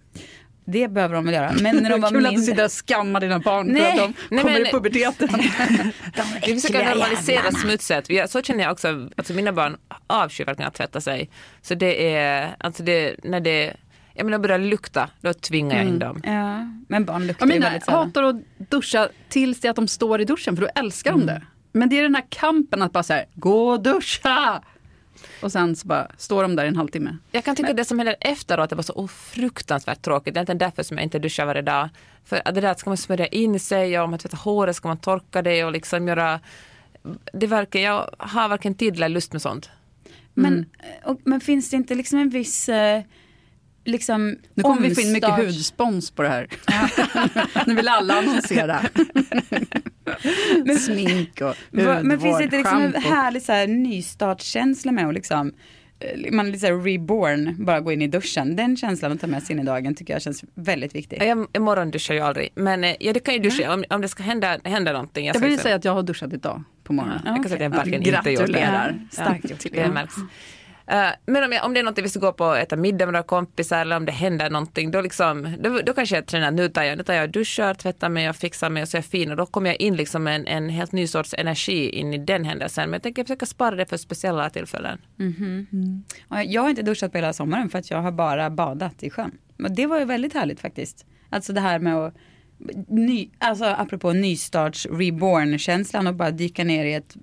Det 0.66 0.88
behöver 0.88 1.14
de 1.14 1.24
väl 1.24 1.34
göra. 1.34 1.52
Men 1.62 1.76
när 1.76 1.90
de 1.90 2.00
var 2.00 2.08
Kul 2.10 2.16
att 2.26 2.32
du 2.32 2.36
mindre. 2.36 2.46
sitter 2.52 2.64
och 2.64 2.70
skammar 2.88 3.20
dina 3.20 3.38
barn 3.38 3.66
Nej. 3.66 3.82
för 3.82 3.88
att 3.90 3.96
de 3.96 4.14
Nej, 4.30 4.40
kommer 4.42 4.58
men- 4.58 4.66
i 4.66 4.70
puberteten. 4.70 5.28
Vi 6.46 6.60
försöker 6.60 6.84
normalisera 6.88 7.50
smutset. 7.52 8.30
Så 8.30 8.42
känner 8.42 8.64
jag 8.64 8.72
också, 8.72 9.08
alltså 9.16 9.32
mina 9.32 9.52
barn 9.52 9.76
avskyr 10.06 10.44
verkligen 10.44 10.68
att 10.68 10.74
tvätta 10.74 11.00
sig. 11.00 11.30
Så 11.62 11.74
det 11.74 12.14
är, 12.14 12.56
alltså 12.58 12.82
det, 12.82 13.16
när 13.24 13.40
det, 13.40 13.74
jag 14.14 14.24
menar 14.24 14.38
börjar 14.38 14.58
lukta, 14.58 15.10
då 15.20 15.32
tvingar 15.32 15.76
jag 15.76 15.86
in 15.86 15.98
dem. 15.98 16.20
Ja, 16.24 16.68
men 16.88 17.04
barn 17.04 17.26
luktar 17.26 17.46
Jag 17.46 17.54
ju 17.54 17.60
väldigt 17.60 17.84
sällan. 17.84 18.06
hatar 18.06 18.22
att 18.22 18.36
duscha 18.70 19.08
tills 19.28 19.60
det 19.60 19.68
att 19.68 19.76
de 19.76 19.88
står 19.88 20.20
i 20.20 20.24
duschen 20.24 20.56
för 20.56 20.62
då 20.62 20.68
älskar 20.74 21.12
de 21.12 21.26
det. 21.26 21.42
Men 21.72 21.88
det 21.88 21.98
är 21.98 22.02
den 22.02 22.14
här 22.14 22.24
kampen 22.28 22.82
att 22.82 22.92
bara 22.92 23.02
säga 23.02 23.24
gå 23.34 23.68
och 23.68 23.82
duscha! 23.82 24.62
Och 25.42 25.52
sen 25.52 25.76
så 25.76 25.86
bara 25.86 26.10
står 26.16 26.42
de 26.42 26.56
där 26.56 26.64
i 26.64 26.68
en 26.68 26.76
halvtimme. 26.76 27.16
Jag 27.30 27.44
kan 27.44 27.56
tycka 27.56 27.72
det 27.72 27.84
som 27.84 27.98
händer 27.98 28.16
efteråt 28.20 28.72
är 28.72 28.76
bara 28.76 28.82
så 28.82 29.08
fruktansvärt 29.08 30.02
tråkigt. 30.02 30.34
Det 30.34 30.38
är 30.38 30.42
inte 30.42 30.54
därför 30.54 30.82
som 30.82 30.96
jag 30.96 31.04
inte 31.04 31.18
duschar 31.18 31.46
varje 31.46 31.62
dag. 31.62 31.88
För 32.24 32.52
det 32.52 32.60
där 32.60 32.74
ska 32.74 32.90
man 32.90 32.96
smörja 32.96 33.26
in 33.26 33.60
sig 33.60 33.98
och 33.98 34.04
om 34.04 34.10
man 34.10 34.18
tvättar 34.18 34.38
håret 34.38 34.76
ska 34.76 34.88
man 34.88 34.96
torka 34.96 35.42
det 35.42 35.64
och 35.64 35.72
liksom 35.72 36.08
göra 36.08 36.40
det 37.32 37.46
verkar, 37.46 37.80
jag 37.80 38.10
har 38.18 38.48
varken 38.48 38.74
tid 38.74 38.96
eller 38.96 39.08
lust 39.08 39.32
med 39.32 39.42
sånt. 39.42 39.70
Men, 40.34 40.66
och, 41.04 41.20
men 41.24 41.40
finns 41.40 41.70
det 41.70 41.76
inte 41.76 41.94
liksom 41.94 42.18
en 42.18 42.30
viss 42.30 42.68
eh, 42.68 43.02
liksom 43.84 44.36
Nu 44.54 44.62
kommer 44.62 44.88
vi 44.88 44.94
få 44.94 45.00
in 45.00 45.12
mycket 45.12 45.28
omstart- 45.30 45.46
hudspons 45.46 46.10
på 46.10 46.22
det 46.22 46.28
här. 46.28 46.46
nu 47.66 47.74
vill 47.74 47.88
alla 47.88 48.14
annonsera. 48.14 48.80
Smink 50.80 51.40
och 51.40 51.54
Va- 51.70 52.00
Men 52.02 52.20
finns 52.20 52.38
det 52.38 52.44
inte 52.44 52.56
liksom 52.56 52.76
en 52.78 52.82
hudvård, 52.94 53.02
härlig 53.02 53.42
så 53.42 53.52
här, 53.52 53.66
nystartskänsla 53.66 54.92
med 54.92 55.08
att 55.08 55.14
liksom 55.14 55.52
eh, 56.00 56.32
man 56.32 56.46
är 56.46 56.50
lite 56.50 56.60
så 56.60 56.66
här 56.66 56.82
reborn, 56.82 57.64
bara 57.64 57.80
gå 57.80 57.92
in 57.92 58.02
i 58.02 58.06
duschen. 58.08 58.56
Den 58.56 58.76
känslan 58.76 59.12
att 59.12 59.20
ta 59.20 59.26
med 59.26 59.42
sig 59.42 59.56
in 59.56 59.62
i 59.62 59.64
dagen 59.64 59.94
tycker 59.94 60.12
jag 60.12 60.22
känns 60.22 60.44
väldigt 60.54 60.94
viktig. 60.94 61.22
Jag, 61.22 61.46
jag 61.52 61.62
morgonduschar 61.62 62.14
ju 62.14 62.20
aldrig, 62.20 62.48
men 62.54 62.84
eh, 62.84 62.94
ja, 63.00 63.12
det 63.12 63.20
kan 63.20 63.34
ju 63.34 63.40
duscha 63.40 63.74
om, 63.74 63.84
om 63.90 64.00
det 64.00 64.08
ska 64.08 64.22
hända, 64.22 64.58
hända 64.64 64.92
någonting. 64.92 65.26
Jag 65.26 65.36
ska 65.36 65.46
vill 65.46 65.58
säga 65.58 65.76
att 65.76 65.84
jag 65.84 65.94
har 65.94 66.02
duschat 66.02 66.32
idag 66.32 66.62
på 66.84 66.92
morgonen. 66.92 67.20
Ja, 67.24 67.30
Jag 67.30 67.36
kan 67.36 67.44
säga 67.44 67.54
att 67.56 67.62
jag 67.62 67.70
verkligen 67.70 68.02
inte 68.02 68.10
gjort 68.10 68.24
det. 68.24 68.34
Gratulerar. 68.34 68.98
Starkt 69.10 69.50
gjort. 69.50 69.64
Det 69.72 69.88
märks. 69.88 70.14
Eh, 70.86 71.10
men 71.26 71.44
om, 71.44 71.52
jag, 71.52 71.64
om 71.64 71.74
det 71.74 71.80
är 71.80 71.84
något 71.84 71.98
vi 71.98 72.08
ska 72.08 72.20
gå 72.20 72.32
på 72.32 72.44
och 72.44 72.58
äta 72.58 72.76
middag 72.76 73.06
med 73.06 73.12
några 73.12 73.22
kompisar 73.22 73.80
eller 73.80 73.96
om 73.96 74.06
det 74.06 74.12
händer 74.12 74.50
någonting 74.50 74.90
då, 74.90 75.00
liksom, 75.00 75.56
då, 75.60 75.80
då 75.86 75.92
kanske 75.92 76.14
jag 76.14 76.26
tränar 76.26 76.48
att 76.48 76.54
nu 76.54 76.68
tar 76.68 76.82
jag, 76.82 76.98
nu 76.98 77.04
tar 77.04 77.14
jag 77.14 77.24
och 77.24 77.30
duschar, 77.30 77.74
tvättar 77.74 78.08
mig 78.08 78.28
och 78.30 78.36
fixar 78.36 78.70
mig 78.70 78.82
och 78.82 78.88
så 78.88 78.96
är 78.96 78.98
jag 78.98 79.04
fin 79.04 79.30
och 79.30 79.36
då 79.36 79.46
kommer 79.46 79.70
jag 79.70 79.80
in 79.80 79.96
liksom 79.96 80.26
en, 80.26 80.46
en 80.46 80.68
helt 80.68 80.92
ny 80.92 81.06
sorts 81.06 81.34
energi 81.38 81.88
in 81.90 82.14
i 82.14 82.18
den 82.18 82.44
händelsen. 82.44 82.90
Men 82.90 82.92
jag 82.92 83.02
tänker 83.02 83.24
försöka 83.24 83.46
spara 83.46 83.76
det 83.76 83.86
för 83.86 83.96
speciella 83.96 84.50
tillfällen. 84.50 84.98
Och 86.28 86.44
Jag 86.44 86.62
har 86.62 86.70
inte 86.70 86.82
duschat 86.82 87.12
på 87.12 87.18
hela 87.18 87.32
sommaren 87.32 87.68
för 87.68 87.78
att 87.78 87.90
jag 87.90 88.02
har 88.02 88.12
bara 88.12 88.50
badat 88.50 89.02
i 89.02 89.10
sjön. 89.10 89.30
Men 89.56 89.74
det 89.74 89.86
var 89.86 89.98
ju 89.98 90.04
väldigt 90.04 90.34
härligt 90.34 90.60
faktiskt. 90.60 91.06
Alltså 91.30 91.52
det 91.52 91.60
här 91.60 91.78
med 91.78 91.96
att 91.96 92.14
Ny, 92.88 93.28
alltså 93.38 93.64
apropå 93.64 94.12
nystarts 94.12 94.86
reborn-känslan 94.90 96.06
och 96.06 96.14
bara 96.14 96.30
dyka 96.30 96.64
ner 96.64 96.84
i 96.84 96.94
ett 96.94 97.16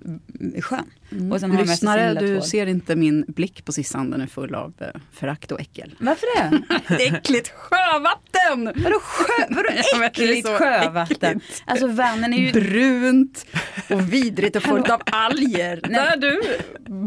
sjön. 0.60 0.84
Och 1.32 1.40
sen 1.40 1.56
Lyssnare, 1.56 2.14
du 2.14 2.34
tvål. 2.36 2.42
ser 2.42 2.66
inte 2.66 2.96
min 2.96 3.24
blick 3.28 3.64
på 3.64 3.72
Sissan, 3.72 4.10
den 4.10 4.20
är 4.20 4.26
full 4.26 4.54
av 4.54 4.72
eh, 4.78 4.86
förakt 5.12 5.52
och 5.52 5.60
äckel. 5.60 5.94
Varför 6.00 6.26
det? 6.36 7.04
Äckligt 7.04 7.48
sjövatten! 7.48 8.82
Vadå, 8.84 8.98
sjö, 9.00 9.46
vadå 9.48 9.62
det 9.68 9.96
är 9.96 10.06
äckligt 10.06 10.48
sjövatten? 10.48 11.36
äckligt. 11.36 11.62
Alltså 11.64 11.86
Vänern 11.86 12.34
är 12.34 12.38
ju... 12.38 12.52
Brunt 12.52 13.46
och 13.90 14.12
vidrigt 14.12 14.56
och 14.56 14.62
fullt 14.62 14.90
av 14.90 15.02
alger. 15.06 15.80
Nej. 15.88 16.00
Där 16.00 16.16
du 16.16 16.42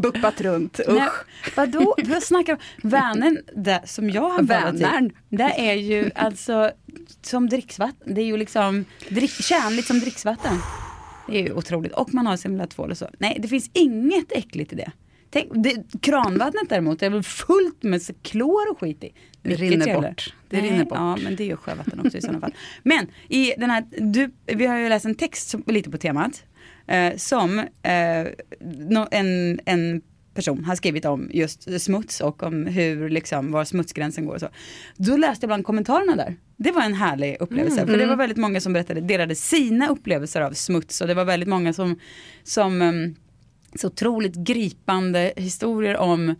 buppat 0.00 0.40
runt. 0.40 0.80
Nej, 0.88 0.96
Usch. 1.06 1.56
vadå? 1.56 1.94
Vad 2.04 2.22
snackar 2.22 2.58
du 2.82 2.88
Vänern, 2.88 3.38
där, 3.54 3.80
som 3.84 4.10
jag 4.10 4.28
har 4.30 4.42
Vänern. 4.42 5.06
i, 5.06 5.36
det 5.36 5.70
är 5.70 5.74
ju 5.74 6.10
alltså 6.14 6.70
som 7.22 7.48
dricksvatten. 7.48 8.14
Det 8.16 8.22
är 8.22 8.26
ju 8.26 8.36
liksom 8.36 8.84
drick, 9.08 9.30
kärnligt 9.30 9.86
som 9.86 10.00
dricksvatten. 10.00 10.58
Det 11.28 11.38
är 11.38 11.42
ju 11.42 11.52
otroligt. 11.52 11.92
Och 11.92 12.14
man 12.14 12.26
har 12.26 12.48
lilla 12.48 12.66
tvål 12.66 12.90
och 12.90 12.98
så. 12.98 13.08
Nej, 13.18 13.38
det 13.40 13.48
finns 13.48 13.70
inget 13.72 14.32
äckligt 14.32 14.72
i 14.72 14.76
det. 14.76 14.92
Tänk, 15.30 15.50
det 15.54 16.00
kranvattnet 16.00 16.68
däremot 16.68 17.02
är 17.02 17.10
väl 17.10 17.22
fullt 17.22 17.82
med 17.82 18.02
klor 18.22 18.70
och 18.70 18.80
skit 18.80 19.04
i. 19.04 19.12
Det 19.42 19.54
rinner 19.54 19.94
bort. 19.94 20.34
Det 20.48 20.60
rinner 20.60 20.84
bort. 20.84 20.98
Ja, 20.98 21.16
men 21.16 21.36
det 21.36 21.42
är 21.42 21.46
ju 21.46 21.56
sjövatten 21.56 22.00
också 22.00 22.18
i 22.18 22.20
sådana 22.20 22.40
fall. 22.40 22.54
Men 22.82 23.06
i 23.28 23.54
den 23.58 23.70
här, 23.70 23.84
du, 23.98 24.30
vi 24.46 24.66
har 24.66 24.78
ju 24.78 24.88
läst 24.88 25.04
en 25.04 25.14
text 25.14 25.48
som, 25.48 25.64
lite 25.66 25.90
på 25.90 25.98
temat. 25.98 26.44
Eh, 26.86 27.16
som 27.16 27.58
eh, 27.58 28.26
nå- 28.88 29.08
en, 29.10 29.60
en 29.64 30.02
person 30.36 30.64
har 30.64 30.74
skrivit 30.76 31.04
om 31.04 31.30
just 31.32 31.82
smuts 31.82 32.20
och 32.20 32.42
om 32.42 32.66
hur 32.66 33.08
liksom 33.08 33.52
var 33.52 33.64
smutsgränsen 33.64 34.26
går 34.26 34.34
och 34.34 34.40
så. 34.40 34.48
Då 34.96 35.16
läste 35.16 35.44
jag 35.44 35.48
bland 35.48 35.64
kommentarerna 35.64 36.16
där. 36.16 36.36
Det 36.56 36.70
var 36.70 36.82
en 36.82 36.94
härlig 36.94 37.36
upplevelse. 37.40 37.86
För 37.86 37.98
det 37.98 38.06
var 38.06 38.16
väldigt 38.16 38.38
många 38.38 38.60
som 38.60 38.72
berättade, 38.72 39.00
delade 39.00 39.34
sina 39.34 39.88
upplevelser 39.88 40.40
av 40.40 40.52
smuts 40.52 41.00
och 41.00 41.06
det 41.06 41.14
var 41.14 41.24
väldigt 41.24 41.48
många 41.48 41.72
som, 41.72 42.00
som 42.42 42.82
um, 42.82 43.16
så 43.74 43.86
otroligt 43.86 44.34
gripande 44.34 45.32
historier 45.36 45.96
om 45.96 46.34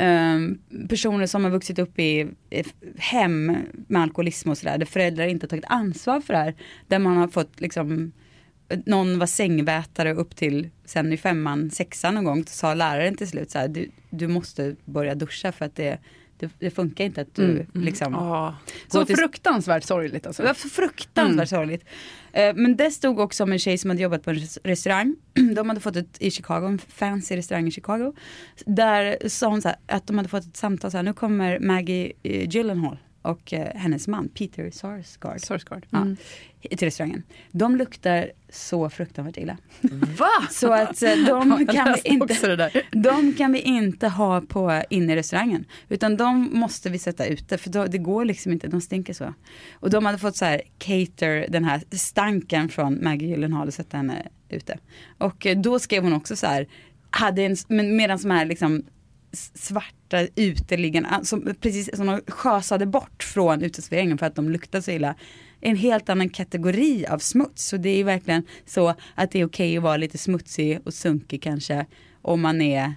um, 0.00 0.58
personer 0.88 1.26
som 1.26 1.44
har 1.44 1.50
vuxit 1.50 1.78
upp 1.78 1.98
i 1.98 2.28
i 2.50 2.64
hem 2.96 3.56
med 3.88 4.02
alkoholism 4.02 4.50
och 4.50 4.58
sådär, 4.58 4.78
där 4.78 4.86
föräldrar 4.86 5.26
inte 5.26 5.44
har 5.44 5.48
tagit 5.48 5.64
ansvar 5.68 6.20
för 6.20 6.32
det 6.34 6.38
här. 6.38 6.54
Där 6.88 6.98
man 6.98 7.16
har 7.16 7.28
fått 7.28 7.60
liksom 7.60 8.12
någon 8.86 9.18
var 9.18 9.26
sängvätare 9.26 10.14
upp 10.14 10.36
till 10.36 10.68
sen 10.84 11.12
i 11.12 11.16
femman, 11.16 11.70
sexan 11.70 12.14
någon 12.14 12.24
gång, 12.24 12.44
sa 12.46 12.74
läraren 12.74 13.14
till 13.16 13.28
slut 13.28 13.50
så 13.50 13.58
här, 13.58 13.68
du, 13.68 13.90
du 14.10 14.28
måste 14.28 14.76
börja 14.84 15.14
duscha 15.14 15.52
för 15.52 15.64
att 15.64 15.76
det, 15.76 15.98
det, 16.38 16.50
det 16.58 16.70
funkar 16.70 17.04
inte 17.04 17.20
att 17.20 17.34
du 17.34 17.66
liksom 17.74 18.14
Åh. 18.14 18.52
Så 18.88 19.04
till- 19.04 19.16
fruktansvärt 19.16 19.84
sorgligt 19.84 20.26
alltså. 20.26 20.42
det 20.42 20.48
var 20.48 20.54
så 20.54 20.68
fruktansvärt 20.68 21.48
sorgligt. 21.48 21.84
Eh, 22.32 22.54
Men 22.54 22.76
det 22.76 22.90
stod 22.90 23.18
också 23.20 23.42
om 23.44 23.52
en 23.52 23.58
tjej 23.58 23.78
som 23.78 23.90
hade 23.90 24.02
jobbat 24.02 24.22
på 24.22 24.30
en 24.30 24.36
res- 24.36 24.58
restaurang. 24.64 25.16
De 25.56 25.68
hade 25.68 25.80
fått 25.80 25.96
ett, 25.96 26.16
i 26.20 26.30
Chicago, 26.30 26.66
en 26.66 26.78
fancy 26.78 27.36
restaurang 27.36 27.68
i 27.68 27.70
Chicago. 27.70 28.12
Där 28.66 29.28
sa 29.28 29.48
hon 29.48 29.62
så 29.62 29.68
här, 29.68 29.76
att 29.86 30.06
de 30.06 30.16
hade 30.18 30.28
fått 30.28 30.44
ett 30.46 30.56
samtal 30.56 30.90
så 30.90 30.96
här, 30.96 31.02
nu 31.04 31.12
kommer 31.12 31.58
Maggie 31.58 32.12
eh, 32.22 32.48
Gyllenhaal 32.48 32.96
och 33.22 33.52
eh, 33.52 33.74
hennes 33.74 34.08
man 34.08 34.28
Peter 34.28 34.70
Sarsgaard 34.70 35.40
Sarsgaard. 35.40 35.86
ja, 35.90 35.98
Mm. 35.98 36.16
till 36.62 36.78
restaurangen. 36.86 37.22
De 37.52 37.76
luktar 37.76 38.30
så 38.48 38.90
fruktansvärt 38.90 39.36
illa. 39.36 39.56
Va? 40.18 40.28
Så 40.50 40.72
att 40.72 41.02
eh, 41.02 41.12
de 41.26 41.66
kan 41.72 41.94
vi 42.04 42.10
inte 42.10 42.72
de 42.92 43.32
kan 43.34 43.52
vi 43.52 43.60
inte 43.60 44.08
ha 44.08 44.40
på 44.40 44.82
inne 44.90 45.12
i 45.12 45.16
restaurangen. 45.16 45.64
Utan 45.88 46.16
de 46.16 46.50
måste 46.58 46.90
vi 46.90 46.98
sätta 46.98 47.26
ute 47.26 47.58
för 47.58 47.70
då, 47.70 47.86
det 47.86 47.98
går 47.98 48.24
liksom 48.24 48.52
inte, 48.52 48.66
de 48.68 48.80
stinker 48.80 49.12
så. 49.12 49.34
Och 49.72 49.90
de 49.90 50.06
hade 50.06 50.18
fått 50.18 50.36
så 50.36 50.44
här 50.44 50.62
cater 50.78 51.46
den 51.48 51.64
här 51.64 51.82
stanken 51.90 52.68
från 52.68 53.04
Maggie 53.04 53.28
Gyllenhaal 53.28 53.66
och 53.68 53.74
sätta 53.74 53.96
henne 53.96 54.26
ute. 54.48 54.78
Och 55.18 55.46
eh, 55.46 55.58
då 55.58 55.78
skrev 55.78 56.02
hon 56.02 56.12
också 56.12 56.36
så 56.36 56.46
här, 56.46 56.66
hade 57.10 57.42
en, 57.42 57.56
medan 57.96 58.18
de 58.18 58.30
här 58.30 58.44
liksom 58.44 58.82
svarta 59.32 60.26
uteliggarna, 60.36 61.24
som, 61.24 61.54
precis 61.60 61.96
som 61.96 62.06
de 62.06 62.20
sjösade 62.28 62.86
bort 62.86 63.22
från 63.22 63.62
uteserveringen 63.62 64.18
för 64.18 64.26
att 64.26 64.34
de 64.34 64.48
luktade 64.50 64.82
så 64.82 64.90
illa. 64.90 65.14
En 65.60 65.76
helt 65.76 66.08
annan 66.08 66.28
kategori 66.28 67.06
av 67.06 67.18
smuts. 67.18 67.68
Så 67.68 67.76
det 67.76 68.00
är 68.00 68.04
verkligen 68.04 68.42
så 68.66 68.94
att 69.14 69.30
det 69.30 69.40
är 69.40 69.44
okej 69.44 69.76
att 69.76 69.82
vara 69.82 69.96
lite 69.96 70.18
smutsig 70.18 70.78
och 70.84 70.94
sunkig 70.94 71.42
kanske. 71.42 71.86
Om 72.22 72.40
man 72.40 72.60
är, 72.60 72.94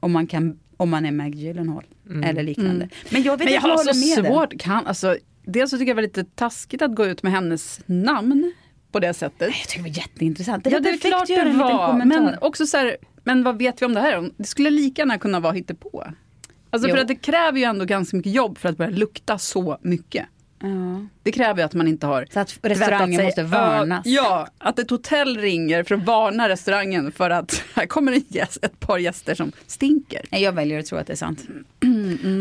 om 0.00 0.12
man 0.12 0.26
kan, 0.26 0.58
om 0.76 0.90
man 0.90 1.06
är 1.06 1.12
Maggie 1.12 1.46
Gyllenhaal. 1.46 1.84
Eller 2.24 2.42
liknande. 2.42 2.88
Men 3.10 3.22
jag 3.22 3.38
vet 3.38 3.44
Men 3.44 3.52
jag 3.52 3.60
inte 3.60 3.68
har 3.68 3.70
jag 3.70 3.76
håller 3.76 4.14
med 4.16 4.24
dig. 4.24 4.32
svårt, 4.32 4.60
kan, 4.60 4.86
alltså, 4.86 5.16
dels 5.44 5.70
så 5.70 5.78
tycker 5.78 5.90
jag 5.90 5.96
det 5.96 6.02
var 6.02 6.02
lite 6.02 6.24
taskigt 6.24 6.82
att 6.82 6.94
gå 6.94 7.06
ut 7.06 7.22
med 7.22 7.32
hennes 7.32 7.80
namn 7.86 8.52
på 8.92 9.00
det 9.00 9.14
sättet. 9.14 9.48
Jag 9.48 9.68
tycker 9.68 9.82
det 9.82 9.90
var 9.90 9.96
jätteintressant. 9.96 10.66
ja, 10.66 10.72
var 10.72 10.80
det 10.80 10.90
är 10.90 10.98
klart 10.98 11.28
det 11.28 11.52
var. 11.52 12.04
Men 12.04 12.38
också 12.40 12.66
så 12.66 12.76
här, 12.76 12.96
men 13.24 13.42
vad 13.42 13.58
vet 13.58 13.82
vi 13.82 13.86
om 13.86 13.94
det 13.94 14.00
här? 14.00 14.30
Det 14.36 14.44
skulle 14.44 14.70
lika 14.70 15.02
gärna 15.02 15.18
kunna 15.18 15.40
vara 15.40 15.52
hittepå. 15.52 16.04
Alltså 16.70 16.88
Jo. 16.88 16.94
för 16.94 17.02
att 17.02 17.08
det 17.08 17.14
kräver 17.14 17.58
ju 17.58 17.64
ändå 17.64 17.84
ganska 17.84 18.16
mycket 18.16 18.32
jobb 18.32 18.58
för 18.58 18.68
att 18.68 18.76
börja 18.76 18.90
lukta 18.90 19.38
så 19.38 19.78
mycket. 19.82 20.26
ja. 20.60 20.68
Det 21.22 21.32
kräver 21.32 21.60
ju 21.60 21.64
att 21.64 21.74
man 21.74 21.88
inte 21.88 22.06
har 22.06 22.26
Så 22.32 22.40
att 22.40 22.58
restaurangen 22.62 23.16
sig. 23.18 23.24
måste 23.26 23.42
varnas. 23.42 24.06
Ja, 24.06 24.48
att 24.58 24.78
ett 24.78 24.90
hotell 24.90 25.36
ringer 25.38 25.82
för 25.82 25.94
att 25.94 26.04
varna 26.04 26.48
restaurangen 26.48 27.12
för 27.12 27.30
att 27.30 27.64
här 27.74 27.86
kommer 27.86 28.12
en 28.12 28.24
gäst, 28.28 28.58
ett 28.64 28.80
par 28.80 28.98
gäster 28.98 29.34
som 29.34 29.52
stinker. 29.66 30.20
Jag 30.30 30.52
väljer 30.52 30.78
att 30.78 30.86
tro 30.86 30.98
att 30.98 31.06
det 31.06 31.12
är 31.12 31.16
sant. 31.16 31.44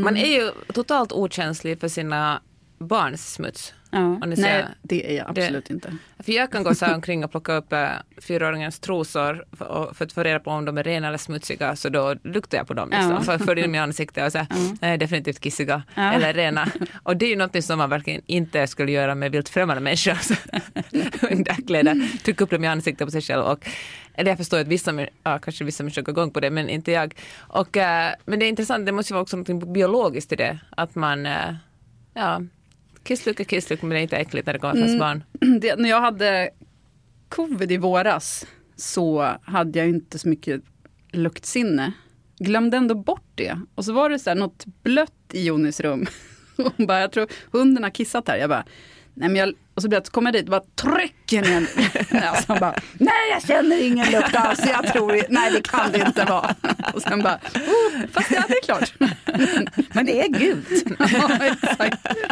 Man 0.04 0.18
är 0.18 0.42
ju 0.42 0.52
totalt 0.74 1.12
okänslig 1.12 1.80
för 1.80 1.88
sina 1.88 2.42
barns 2.82 3.34
smuts. 3.34 3.74
Ja. 3.94 4.18
Nej, 4.26 4.38
säger. 4.38 4.68
det 4.82 5.12
är 5.12 5.18
jag 5.18 5.36
Det- 5.36 5.42
absolut 5.42 5.70
inte. 5.70 5.98
För 6.20 6.32
jag 6.32 6.52
kan 6.52 6.64
gå 6.64 6.76
så 6.76 6.86
här 6.86 6.96
omkring 6.96 7.24
och 7.24 7.32
plocka 7.32 7.54
upp 7.54 7.74
äh, 7.74 7.88
fyraåringens 8.22 8.80
trosor 8.80 9.46
för, 9.52 9.94
för 9.94 10.06
att 10.06 10.12
få 10.14 10.24
reda 10.24 10.40
på 10.40 10.52
om 10.52 10.66
de 10.66 10.78
är 10.78 10.84
rena 10.84 11.08
eller 11.08 11.18
smutsiga. 11.18 11.76
Så 11.76 11.90
då 11.90 12.16
luktar 12.24 12.58
jag 12.58 12.68
på 12.68 12.74
dem. 12.74 12.90
Liksom. 12.90 13.24
Ja. 13.28 13.34
Att 13.34 13.46
följa 13.46 13.66
in 13.66 13.76
i 13.76 13.80
ansiktet 13.80 14.26
och 14.26 14.32
säga 14.32 14.48
nej, 14.82 14.98
definitivt 14.98 15.40
kissiga 15.44 15.84
Ja. 15.96 16.14
eller 16.14 16.34
rena. 16.34 16.68
Och 17.04 17.18
det 17.18 17.26
är 17.26 17.30
ju 17.30 17.36
något 17.36 17.64
som 17.64 17.78
man 17.78 17.90
verkligen 17.90 18.22
inte 18.26 18.68
skulle 18.68 18.92
göra 18.92 19.16
med 19.16 19.32
vilt 19.32 19.50
främmande 19.50 19.82
människor. 19.82 20.14
Så, 20.14 20.34
Underkläder, 21.32 22.18
trycka 22.24 22.44
upp 22.44 22.50
dem 22.50 22.64
i 22.64 22.68
ansiktet 22.68 23.08
på 23.08 23.12
sig 23.12 23.22
själv. 23.22 23.42
Och, 23.44 23.66
eller 24.14 24.32
jag 24.32 24.38
förstår 24.38 24.60
att 24.60 24.68
vissa, 24.68 25.08
ja, 25.24 25.40
kanske 25.40 25.64
vissa 25.64 25.84
människor 25.84 26.02
går 26.02 26.14
igång 26.14 26.32
på 26.32 26.40
det, 26.40 26.50
men 26.50 26.70
inte 26.70 26.92
jag. 26.92 27.14
Och, 27.38 27.78
äh, 27.78 28.14
men 28.26 28.40
det 28.40 28.46
är 28.46 28.50
intressant, 28.50 28.86
det 28.86 28.92
måste 28.92 29.14
ju 29.14 29.16
vara 29.16 29.22
också 29.22 29.38
något 29.38 29.68
biologiskt 29.74 30.32
i 30.32 30.36
det. 30.36 30.60
Att 30.70 30.96
man, 30.96 31.26
äh, 31.26 31.54
ja, 32.14 32.42
kissluk 33.04 33.40
är 33.40 33.44
kissluk 33.44 33.82
men 33.82 33.90
det 33.90 33.98
är 33.98 34.02
inte 34.02 34.18
äckligt 34.18 34.46
när 34.46 34.54
det 34.54 34.60
kommer 34.60 34.88
från 34.88 35.00
barn. 35.00 35.24
det, 35.62 35.76
när 35.76 35.90
jag 35.90 36.02
hade 36.02 36.50
covid 37.30 37.72
i 37.72 37.78
våras 37.78 38.46
så 38.76 39.36
hade 39.44 39.80
jag 39.80 39.90
inte 39.90 40.20
så 40.20 40.30
mycket 40.30 40.62
luktsinne. 41.12 41.94
Glömde 42.40 42.78
ändå 42.78 42.96
bort 42.96 43.32
det. 43.36 43.60
Och 43.76 43.86
så 43.86 43.94
var 43.94 44.10
det 44.10 44.20
så 44.20 44.30
här 44.30 44.38
något 44.38 44.66
blött 44.84 45.14
i 45.32 45.46
Jonis 45.46 45.80
rum. 45.80 46.06
Hon 46.78 46.88
bara, 46.88 47.00
jag 47.00 47.12
tror 47.12 47.28
hunden 47.52 47.84
har 47.84 47.90
kissat 47.90 48.28
här. 48.28 48.38
Jag 48.38 48.50
bara, 48.50 48.66
nej 49.14 49.30
men 49.30 49.36
jag, 49.36 49.54
och 49.82 49.84
så 49.84 49.90
blev 49.90 49.98
jag, 49.98 50.06
så 50.06 50.12
kom 50.12 50.26
jag 50.26 50.34
dit 50.34 50.46
och 50.46 50.52
bara 50.52 50.62
trycker 50.76 51.42
ner 51.42 51.68
han 52.48 52.60
bara, 52.60 52.76
nej 52.94 53.30
jag 53.32 53.44
känner 53.44 53.84
ingen 53.84 54.12
lukt 54.12 54.36
alls. 54.36 54.60
Jag 54.66 54.94
tror, 54.94 55.26
nej 55.30 55.52
det 55.52 55.68
kan 55.68 55.92
det 55.92 56.00
inte 56.00 56.26
vara. 56.26 56.56
Och 56.94 57.02
sen 57.02 57.24
bara, 57.24 57.36
oh, 57.56 58.08
fast 58.12 58.32
ja 58.32 58.44
det 58.48 58.54
är 58.54 58.64
klart. 58.64 58.94
Men 59.94 60.06
det 60.06 60.22
är 60.22 60.28
gult. 60.28 60.68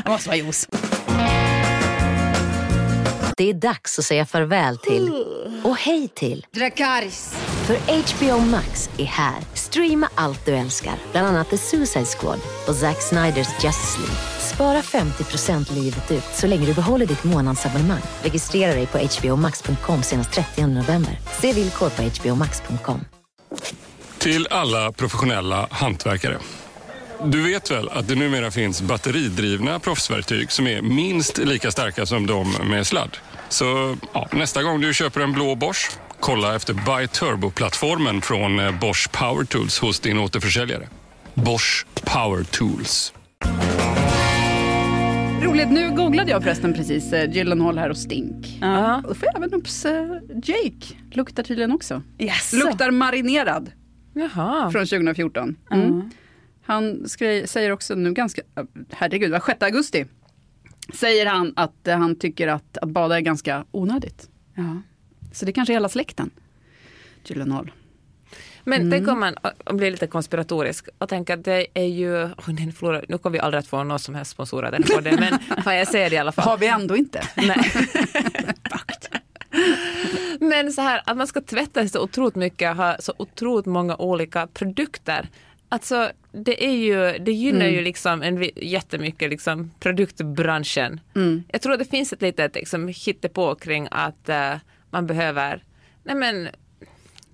Det 0.04 0.10
måste 0.10 0.30
vara 0.30 0.38
juice. 0.38 0.68
Det 3.38 3.50
är 3.50 3.54
dags 3.54 4.00
att 4.00 4.06
säga 4.06 4.26
farväl 4.26 4.78
till 4.78 5.26
och 5.64 5.78
hej 5.78 6.08
till 6.08 6.46
Dracarys. 6.52 7.34
För 7.68 7.76
HBO 7.76 8.40
Max 8.46 8.90
är 8.98 9.06
här. 9.06 9.38
Streama 9.54 10.10
allt 10.16 10.46
du 10.46 10.56
älskar, 10.56 10.94
bland 11.12 11.28
annat 11.28 11.50
The 11.50 11.58
Suicide 11.58 12.06
Squad 12.06 12.40
och 12.68 12.76
Zack 12.76 13.02
Sniders 13.02 13.64
Justice 13.64 14.00
League. 14.00 14.39
Spara 14.60 14.82
50% 14.82 15.74
livet 15.74 16.12
ut 16.12 16.24
så 16.34 16.48
länge 16.48 16.66
du 16.66 16.74
behåller 16.74 17.06
ditt 17.06 17.24
månadsabonnemang. 17.24 18.02
Registrera 18.22 18.74
dig 18.74 18.88
på 18.88 18.98
hbomax.com 18.98 20.04
senast 20.04 20.32
30 20.32 20.68
november. 20.68 21.20
Se 21.42 21.54
villkor 21.54 21.90
på 21.90 22.02
hbomax.com. 22.02 23.06
Till 24.18 24.48
alla 24.50 24.92
professionella 24.92 25.68
hantverkare. 25.72 26.38
Du 27.24 27.44
vet 27.44 27.72
väl 27.72 27.90
att 27.90 28.08
det 28.08 28.16
numera 28.16 28.52
finns 28.52 28.82
batteridrivna 28.82 29.80
proffsverktyg 29.80 30.52
som 30.52 30.68
är 30.68 30.82
minst 30.82 31.38
lika 31.38 31.72
starka 31.72 32.06
som 32.06 32.28
de 32.28 32.52
med 32.52 32.88
sladd? 32.88 33.18
Så 33.50 33.98
ja, 34.14 34.28
nästa 34.32 34.64
gång 34.64 34.82
du 34.82 34.94
köper 34.94 35.22
en 35.22 35.34
blå 35.34 35.56
Bosch, 35.56 35.92
kolla 36.20 36.56
efter 36.56 36.74
Buy 36.74 37.08
Turbo-plattformen 37.08 38.22
från 38.22 38.60
eh, 38.60 38.80
Bosch 38.80 39.12
Power 39.12 39.46
Tools 39.46 39.80
hos 39.80 40.00
din 40.00 40.20
återförsäljare. 40.20 40.88
Bosch 41.34 41.86
Power 42.04 42.44
Tools. 42.44 43.14
Roligt, 45.42 45.72
nu 45.72 45.96
googlade 45.96 46.32
jag 46.32 46.44
förresten 46.44 46.74
precis 46.74 47.14
eh, 47.14 47.32
Gyllenhaal 47.32 47.78
här 47.78 47.90
och 47.90 47.98
Stink. 47.98 48.58
Ja. 48.62 48.96
Och 48.98 49.04
då 49.08 49.14
får 49.16 49.26
jag 49.26 49.36
även 49.38 49.54
upp 49.54 49.68
eh, 49.86 50.38
Jake. 50.44 50.96
Luktar 51.12 51.44
tydligen 51.44 51.72
också. 51.72 52.02
Yes. 52.20 52.54
Luktar 52.54 52.92
marinerad 52.92 53.72
Jaha. 54.14 54.72
från 54.72 54.86
2014. 54.86 55.56
Mm. 55.72 56.10
Han 56.66 57.06
skri- 57.10 57.48
säger 57.48 57.72
också 57.72 57.96
nu 57.96 58.14
ganska, 58.14 58.42
herregud, 58.92 59.32
var 59.32 59.40
6 59.46 59.62
augusti. 59.64 60.06
Säger 60.94 61.26
han 61.26 61.54
att 61.56 61.88
eh, 61.88 61.98
han 61.98 62.16
tycker 62.16 62.48
att, 62.48 62.78
att 62.78 62.90
bada 62.90 63.18
är 63.18 63.22
ganska 63.22 63.66
onödigt. 63.72 64.30
Ja. 64.56 64.82
Så 65.34 65.46
det 65.46 65.52
kanske 65.52 65.72
är 65.74 65.76
hela 65.76 65.90
släkten. 65.90 66.30
Gyllenhaal. 67.26 67.72
Men 68.64 68.82
Mm. 68.82 68.92
tänk 68.92 69.08
om 69.08 69.20
man 69.20 69.36
och 69.66 69.76
blir 69.76 69.92
lite 69.92 70.08
konspiratorisk 70.08 70.88
och 70.98 71.10
tänker 71.10 71.34
att 71.34 71.44
det 71.46 71.68
är 71.74 71.84
ju, 71.86 72.24
oh, 72.24 72.50
den 72.50 72.72
förlorar, 72.74 73.06
nu 73.10 73.18
kommer 73.18 73.34
vi 73.34 73.40
aldrig 73.40 73.60
att 73.60 73.68
få 73.68 73.84
någon 73.84 74.00
som 74.00 74.16
helst 74.16 74.32
sponsorer 74.32 74.66
av 74.66 74.72
den 74.72 74.84
podden, 74.84 75.16
men 75.20 75.40
fan, 75.64 75.76
jag 75.78 75.88
ser 75.88 76.10
det 76.10 76.16
i 76.16 76.20
alla 76.20 76.32
fall. 76.32 76.46
Har 76.46 76.58
vi 76.58 76.68
ändå 76.68 76.98
inte. 76.98 77.22
Nej. 77.36 77.72
Men 80.40 80.72
så 80.74 80.82
här 80.82 81.02
att 81.06 81.18
man 81.18 81.28
ska 81.28 81.42
tvätta 81.42 81.80
sig 81.80 81.90
så 81.90 82.02
otroligt 82.04 82.36
mycket, 82.36 82.78
ha 82.78 82.96
så 83.00 83.14
otroligt 83.18 83.66
många 83.66 83.96
olika 83.96 84.48
produkter. 84.48 85.28
Alltså 85.70 86.12
det 86.32 86.66
är 86.66 86.72
ju, 86.76 87.18
det 87.20 87.32
gynnar 87.32 87.62
Mm. 87.66 87.74
ju 87.76 87.82
liksom 87.82 88.22
en 88.22 88.50
jättemycket 88.56 89.30
liksom 89.30 89.72
produktbranschen. 89.80 91.00
Mm. 91.16 91.44
Jag 91.52 91.62
tror 91.62 91.74
att 91.74 91.80
det 91.80 91.86
finns 91.86 92.14
ett 92.14 92.22
litet 92.22 92.56
liksom 92.56 92.88
hittepå 92.88 93.56
kring 93.56 93.88
att 93.92 94.30
eh, 94.30 94.54
man 94.90 95.08
behöver, 95.08 95.64
nej 96.04 96.16
men 96.16 96.50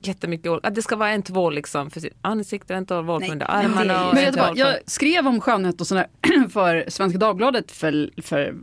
jättemycket, 0.07 0.51
att 0.63 0.75
det 0.75 0.81
ska 0.81 0.95
vara 0.95 1.09
en 1.09 1.23
tvål 1.23 1.55
liksom 1.55 1.89
för 1.89 1.99
sitt 1.99 2.13
ansikte, 2.21 2.75
en 2.75 2.85
tvål 2.85 3.19
Nej, 3.19 3.31
under 3.31 3.51
armarna. 3.51 3.83
Men 3.83 4.09
en 4.09 4.15
vet 4.15 4.35
vad, 4.35 4.47
för- 4.47 4.57
jag 4.57 4.75
skrev 4.85 5.27
om 5.27 5.41
skönhet 5.41 5.81
och 5.81 5.87
sådär 5.87 6.07
för 6.49 6.85
Svenska 6.87 7.19
Dagbladet 7.19 7.71
för, 7.71 8.09
för 8.21 8.55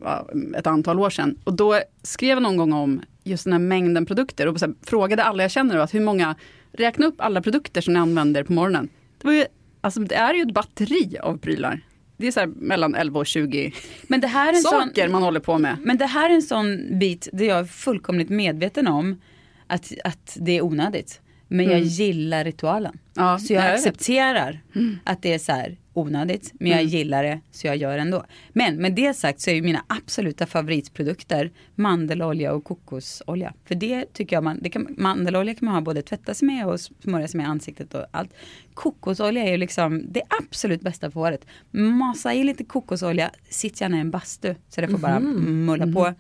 ett 0.57 0.67
antal 0.67 1.01
år 1.01 1.11
sedan. 1.11 1.39
Och 1.45 1.55
då 1.55 1.81
skrev 2.03 2.31
jag 2.31 2.43
någon 2.43 2.57
gång 2.57 2.73
om 2.73 3.03
just 3.25 3.45
den 3.45 3.53
här 3.53 3.61
mängden 3.61 4.07
produkter 4.07 4.49
och 4.49 4.59
så 4.59 4.67
här, 4.67 4.75
frågade 4.87 5.25
alla 5.25 5.43
jag 5.43 5.51
känner 5.51 5.79
att 5.79 5.95
hur 5.95 6.01
många, 6.01 6.35
räkna 6.73 7.07
upp 7.07 7.15
alla 7.19 7.43
produkter 7.43 7.81
som 7.81 7.95
ni 7.95 8.01
använder 8.01 8.45
på 8.45 8.53
morgonen. 8.53 8.89
Det, 9.19 9.27
var 9.27 9.35
ju, 9.35 9.45
alltså, 9.81 10.01
det 10.01 10.15
är 10.15 10.35
ju 10.35 10.43
ett 10.43 10.55
batteri 10.55 11.17
av 11.23 11.39
prylar. 11.39 11.81
Det 12.17 12.27
är 12.27 12.33
så 12.33 12.41
här 12.41 12.47
mellan 12.47 12.95
11 12.95 13.21
och 13.21 13.27
20 13.27 13.73
Men 14.03 14.21
det 14.21 14.27
här 14.27 14.53
är 14.53 14.57
en 14.57 14.63
sån, 14.63 14.71
saker 14.71 15.09
man 15.09 15.23
håller 15.23 15.41
på 15.41 15.59
med. 15.59 15.77
Men 15.81 15.99
det 15.99 16.07
här 16.07 16.31
är 16.31 16.35
en 16.35 16.43
sån 16.43 16.99
bit 16.99 17.29
där 17.33 17.45
jag 17.45 17.59
är 17.59 17.65
fullkomligt 17.65 18.29
medveten 18.29 18.87
om 18.87 19.21
att, 19.67 19.93
att 20.05 20.37
det 20.41 20.59
är 20.59 20.63
onödigt. 20.63 21.21
Men 21.53 21.67
jag 21.67 21.81
gillar 21.81 22.45
ritualen. 22.45 22.99
Ja, 23.15 23.39
så 23.39 23.53
jag 23.53 23.75
accepterar 23.75 24.61
att 25.05 25.23
det 25.23 25.35
är 25.35 25.39
så 25.39 25.53
här 25.53 25.77
onödigt. 25.93 26.53
Men 26.61 26.73
jag 26.73 26.83
gillar 26.83 27.23
det 27.23 27.41
så 27.51 27.67
jag 27.67 27.77
gör 27.77 27.97
det 27.97 28.03
ändå. 28.03 28.25
Men 28.53 28.77
med 28.77 28.93
det 28.95 29.15
sagt 29.15 29.41
så 29.41 29.51
är 29.51 29.55
ju 29.55 29.63
mina 29.63 29.85
absoluta 29.87 30.47
favoritprodukter 30.47 31.51
mandelolja 31.75 32.53
och 32.53 32.65
kokosolja. 32.65 33.55
För 33.65 33.75
det 33.75 34.13
tycker 34.13 34.37
jag 34.37 34.45
man, 34.45 34.59
det 34.63 34.71
kan, 34.71 34.95
mandelolja 34.99 35.55
kan 35.55 35.67
man 35.67 35.75
ha 35.75 35.81
både 35.81 36.03
tvätta 36.03 36.35
sig 36.35 36.47
med 36.47 36.67
och 36.67 36.81
smörja 36.81 37.29
sig 37.29 37.39
med 37.39 37.49
ansiktet 37.49 37.95
och 37.95 38.07
allt. 38.11 38.31
Kokosolja 38.75 39.43
är 39.43 39.51
ju 39.51 39.57
liksom 39.57 40.13
det 40.13 40.23
absolut 40.43 40.81
bästa 40.81 41.11
på 41.11 41.21
håret. 41.21 41.47
Masa 41.71 42.35
i 42.35 42.45
lite 42.45 42.65
kokosolja, 42.65 43.31
sitt 43.49 43.81
gärna 43.81 43.97
i 43.97 44.01
en 44.01 44.11
bastu 44.11 44.55
så 44.69 44.81
det 44.81 44.89
får 44.89 44.99
bara 44.99 45.21
mulla 45.21 45.87
på. 45.87 46.15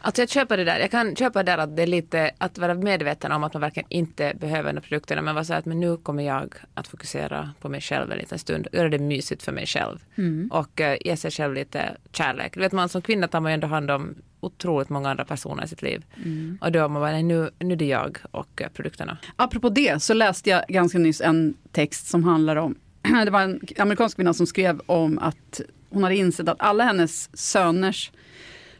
Alltså 0.00 0.22
jag 0.22 0.28
köper 0.28 0.56
det 0.56 0.64
där. 0.64 0.78
Jag 0.80 0.90
kan 0.90 1.16
köpa 1.16 1.42
det 1.42 1.52
där 1.52 1.58
att 1.58 1.76
det 1.76 1.82
är 1.82 1.86
lite 1.86 2.30
att 2.38 2.58
vara 2.58 2.74
medveten 2.74 3.32
om 3.32 3.44
att 3.44 3.54
man 3.54 3.60
verkligen 3.60 3.86
inte 3.90 4.34
behöver 4.40 4.72
de 4.72 4.80
produkterna 4.80 5.22
men 5.22 5.34
vara 5.34 5.44
så 5.44 5.54
att 5.54 5.64
men 5.64 5.80
nu 5.80 5.96
kommer 5.96 6.22
jag 6.22 6.54
att 6.74 6.88
fokusera 6.88 7.50
på 7.60 7.68
mig 7.68 7.80
själv 7.80 8.12
en 8.12 8.18
liten 8.18 8.38
stund 8.38 8.66
och 8.66 8.74
göra 8.74 8.88
det 8.88 8.98
mysigt 8.98 9.42
för 9.42 9.52
mig 9.52 9.66
själv. 9.66 9.98
Och 10.50 10.80
uh, 10.80 10.94
ge 11.00 11.16
sig 11.16 11.30
själv 11.30 11.54
lite 11.54 11.96
kärlek. 12.12 12.54
Du 12.54 12.60
vet 12.60 12.72
man 12.72 12.88
som 12.88 13.02
kvinna 13.02 13.28
tar 13.28 13.40
man 13.40 13.52
ju 13.52 13.54
ändå 13.54 13.66
hand 13.66 13.90
om 13.90 14.14
otroligt 14.40 14.88
många 14.88 15.10
andra 15.10 15.24
personer 15.24 15.64
i 15.64 15.68
sitt 15.68 15.82
liv. 15.82 16.04
Och 16.60 16.72
då 16.72 16.88
man 16.88 17.02
bara, 17.02 17.12
nej, 17.12 17.22
nu, 17.22 17.50
nu 17.58 17.72
är 17.72 17.76
det 17.76 17.84
jag 17.84 18.18
och 18.30 18.62
eh, 18.62 18.68
produkterna. 18.68 19.18
Apropå 19.36 19.68
det 19.68 20.02
så 20.02 20.14
läste 20.14 20.50
jag 20.50 20.64
ganska 20.68 20.98
nyss 20.98 21.20
en 21.20 21.54
text 21.72 22.06
som 22.06 22.24
handlar 22.24 22.56
om, 22.56 22.74
det 23.24 23.30
var 23.30 23.42
en 23.42 23.60
amerikansk 23.78 24.16
kvinna 24.16 24.34
som 24.34 24.46
skrev 24.46 24.80
om 24.86 25.18
att 25.18 25.60
hon 25.90 26.02
hade 26.02 26.16
insett 26.16 26.48
att 26.48 26.60
alla 26.60 26.84
hennes 26.84 27.36
söners 27.36 28.10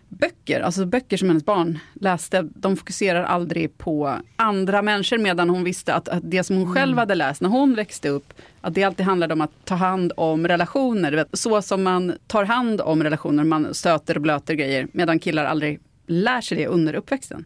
böcker, 0.09 0.61
alltså 0.61 0.87
böcker 0.87 1.17
som 1.17 1.29
hennes 1.29 1.45
barn 1.45 1.79
läste, 1.95 2.49
de 2.55 2.77
fokuserar 2.77 3.25
aldrig 3.25 3.79
på 3.79 4.17
andra 4.37 4.83
människor 4.83 5.19
medan 5.19 5.51
hon 5.51 5.65
visste 5.65 5.95
att, 5.95 6.09
att 6.09 6.31
det 6.31 6.45
som 6.45 6.57
hon 6.57 6.75
själv 6.75 6.99
hade 6.99 7.15
läst 7.15 7.41
när 7.41 7.49
hon 7.49 7.75
växte 7.75 8.09
upp, 8.09 8.33
att 8.61 8.75
det 8.75 8.85
alltid 8.85 9.07
handlade 9.07 9.35
om 9.35 9.41
att 9.41 9.65
ta 9.65 9.75
hand 9.75 10.13
om 10.17 10.49
relationer. 10.49 11.25
Så 11.33 11.63
som 11.63 11.83
man 11.83 12.13
tar 12.27 12.45
hand 12.45 12.81
om 12.81 13.03
relationer, 13.03 13.45
man 13.45 13.75
stöter 13.75 14.17
och 14.17 14.23
blöter 14.23 14.55
grejer, 14.55 14.89
medan 14.93 15.19
killar 15.19 15.45
aldrig 15.45 15.81
lär 16.07 16.41
sig 16.41 16.59
det 16.59 16.67
under 16.67 16.95
uppväxten. 16.95 17.45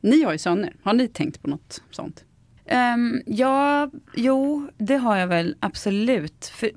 Ni 0.00 0.22
har 0.22 0.32
ju 0.32 0.38
söner, 0.38 0.72
har 0.82 0.92
ni 0.92 1.08
tänkt 1.08 1.42
på 1.42 1.50
något 1.50 1.82
sånt? 1.90 2.24
Ehm, 2.66 3.22
ja, 3.26 3.90
jo, 4.16 4.68
det 4.78 4.96
har 4.96 5.16
jag 5.16 5.26
väl 5.26 5.56
absolut. 5.60 6.52
För, 6.54 6.70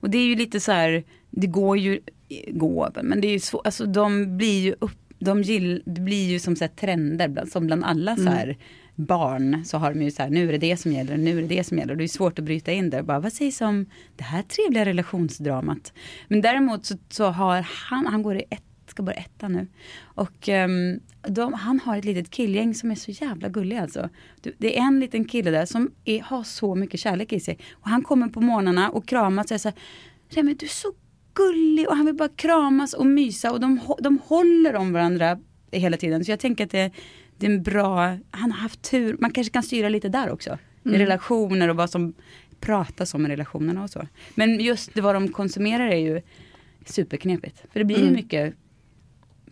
och 0.00 0.10
det 0.10 0.18
är 0.18 0.26
ju 0.26 0.34
lite 0.34 0.60
så 0.60 0.72
här, 0.72 1.04
det 1.30 1.46
går 1.46 1.78
ju, 1.78 2.00
går, 2.46 2.90
men 3.02 3.20
det 3.20 3.28
är 3.28 3.32
ju 3.32 3.40
svårt, 3.40 3.66
alltså 3.66 3.86
de 3.86 4.36
blir 4.36 4.60
ju 4.60 4.74
upp, 4.78 4.98
de 5.18 5.42
gill, 5.42 5.82
det 5.86 6.00
blir 6.00 6.30
ju 6.30 6.38
som 6.38 6.56
så 6.56 6.64
här 6.64 6.72
trender, 6.72 7.28
bland, 7.28 7.52
som 7.52 7.66
bland 7.66 7.84
alla 7.84 8.16
så 8.16 8.28
här 8.28 8.56
barn 8.94 9.64
så 9.64 9.78
har 9.78 9.94
de 9.94 10.02
ju 10.02 10.10
så 10.10 10.22
här, 10.22 10.30
nu 10.30 10.48
är 10.48 10.52
det 10.52 10.58
det 10.58 10.76
som 10.76 10.92
gäller, 10.92 11.16
nu 11.16 11.38
är 11.38 11.42
det 11.42 11.48
det 11.48 11.64
som 11.64 11.78
gäller. 11.78 11.96
Det 11.96 12.04
är 12.04 12.08
svårt 12.08 12.38
att 12.38 12.44
bryta 12.44 12.72
in 12.72 12.90
där, 12.90 13.02
bara 13.02 13.20
vad 13.20 13.32
sägs 13.32 13.60
om 13.60 13.86
det 14.16 14.24
här 14.24 14.42
trevliga 14.42 14.84
relationsdramat. 14.84 15.92
Men 16.28 16.40
däremot 16.40 16.86
så, 16.86 16.94
så 17.08 17.24
har 17.24 17.60
han, 17.60 18.06
han 18.06 18.22
går 18.22 18.36
i 18.36 18.44
ett 18.50 18.64
ska 18.92 19.02
börja 19.02 19.18
ettan 19.18 19.52
nu. 19.52 19.66
Och 20.02 20.48
um, 20.48 21.00
de, 21.34 21.52
han 21.52 21.80
har 21.80 21.96
ett 21.96 22.04
litet 22.04 22.30
killgäng 22.30 22.74
som 22.74 22.90
är 22.90 22.94
så 22.94 23.10
jävla 23.10 23.48
gullig 23.48 23.76
alltså. 23.76 24.08
Det 24.58 24.78
är 24.78 24.82
en 24.82 25.00
liten 25.00 25.24
kille 25.24 25.50
där 25.50 25.66
som 25.66 25.90
är, 26.04 26.20
har 26.20 26.42
så 26.42 26.74
mycket 26.74 27.00
kärlek 27.00 27.32
i 27.32 27.40
sig. 27.40 27.58
Och 27.72 27.88
han 27.88 28.02
kommer 28.02 28.28
på 28.28 28.40
morgnarna 28.40 28.90
och 28.90 29.08
kramas 29.08 29.44
och 29.44 29.48
säger 29.48 29.58
så 29.58 29.68
här, 29.68 29.78
Remi 30.28 30.54
du 30.54 30.66
är 30.66 30.70
så 30.70 30.92
gullig 31.34 31.88
och 31.88 31.96
han 31.96 32.06
vill 32.06 32.14
bara 32.14 32.28
kramas 32.28 32.94
och 32.94 33.06
mysa 33.06 33.52
och 33.52 33.60
de, 33.60 33.80
de 34.00 34.18
håller 34.24 34.76
om 34.76 34.92
varandra 34.92 35.38
hela 35.70 35.96
tiden. 35.96 36.24
Så 36.24 36.30
jag 36.32 36.40
tänker 36.40 36.64
att 36.64 36.70
det, 36.70 36.90
det 37.42 37.46
är 37.46 37.50
en 37.50 37.62
bra, 37.62 38.18
han 38.30 38.52
har 38.52 38.58
haft 38.58 38.82
tur, 38.82 39.16
man 39.20 39.30
kanske 39.30 39.52
kan 39.52 39.62
styra 39.62 39.88
lite 39.88 40.08
där 40.08 40.30
också. 40.30 40.58
I 40.84 40.88
relationer 40.88 41.68
och 41.68 41.76
vad 41.76 41.90
som 41.90 42.14
pratas 42.60 43.14
om 43.14 43.26
i 43.26 43.28
relationerna 43.28 43.82
och 43.82 43.90
så. 43.90 44.08
Men 44.34 44.60
just 44.60 44.94
det 44.94 45.00
vad 45.00 45.14
de 45.14 45.28
konsumerar 45.28 45.88
är 45.88 45.96
ju 45.96 46.22
superknepigt. 46.84 47.64
För 47.72 47.80
det 47.80 47.84
blir 47.84 48.04
ju 48.04 48.10
mycket 48.10 48.54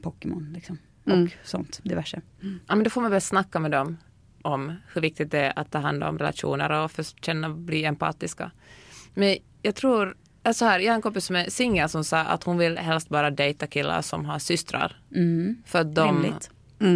Pokémon 0.02 0.52
liksom. 0.54 0.78
Och 1.04 1.30
sånt, 1.44 1.80
diverse. 1.82 2.20
Ja, 2.40 2.74
men 2.74 2.84
då 2.84 2.90
får 2.90 3.00
man 3.00 3.10
väl 3.10 3.20
snacka 3.20 3.58
med 3.58 3.70
dem 3.70 3.96
om 4.42 4.74
hur 4.94 5.00
viktigt 5.00 5.30
det 5.30 5.38
är 5.38 5.58
att 5.58 5.70
ta 5.70 5.78
hand 5.78 6.04
om 6.04 6.18
relationer 6.18 6.84
och 6.84 6.90
för 6.90 7.02
känna 7.02 7.48
och 7.48 7.56
bli 7.56 7.84
empatiska. 7.84 8.50
Men 9.14 9.36
jag 9.62 9.74
tror, 9.74 10.16
alltså 10.42 10.64
här, 10.64 10.80
jag 10.80 10.92
har 10.92 10.96
en 10.96 11.02
kompis 11.02 11.24
som 11.24 11.36
är 11.36 11.50
singel 11.50 11.88
som 11.88 12.04
sa 12.04 12.18
att 12.18 12.44
hon 12.44 12.58
vill 12.58 12.78
helst 12.78 13.08
bara 13.08 13.30
dejta 13.30 13.66
killar 13.66 14.02
som 14.02 14.24
har 14.24 14.38
systrar. 14.38 15.00
Mm. 15.14 15.62
För 15.66 15.78
att 15.78 15.94
de, 15.94 16.22
Rimligt. 16.22 16.50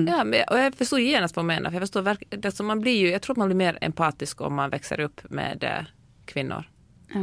Ja, 0.09 0.25
men, 0.25 0.43
och 0.51 0.59
jag 0.59 0.75
förstår 0.75 1.01
genast 1.01 1.37
vad 1.37 1.43
hon 1.43 1.47
menar. 1.47 1.71
För 1.71 1.75
jag, 1.75 1.83
förstår, 1.83 2.03
verk- 2.03 2.45
alltså 2.47 2.63
man 2.63 2.81
blir 2.81 2.99
ju, 3.01 3.11
jag 3.11 3.23
tror 3.23 3.35
att 3.35 3.39
man 3.39 3.49
blir 3.49 3.57
mer 3.57 3.79
empatisk 3.81 4.41
om 4.41 4.55
man 4.55 4.71
växer 4.71 5.01
upp 5.01 5.21
med 5.31 5.65
eh, 5.65 5.85
kvinnor. 6.25 6.65
Ja. 7.15 7.21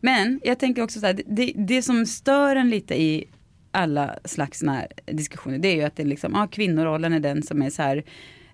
Men 0.00 0.40
jag 0.44 0.58
tänker 0.58 0.82
också 0.82 1.00
så 1.00 1.06
här, 1.06 1.20
det, 1.26 1.52
det 1.56 1.82
som 1.82 2.06
stör 2.06 2.56
en 2.56 2.70
lite 2.70 3.02
i 3.02 3.24
alla 3.70 4.14
slags 4.24 4.58
såna 4.58 4.72
här 4.72 4.88
diskussioner, 5.06 5.58
det 5.58 5.68
är 5.68 5.76
ju 5.76 5.82
att 5.82 5.96
det 5.96 6.04
liksom, 6.04 6.32
ja, 6.34 6.46
kvinnorollen 6.46 7.12
är 7.12 7.20
den 7.20 7.42
som 7.42 7.62
är 7.62 7.70
så 7.70 7.82
här, 7.82 8.04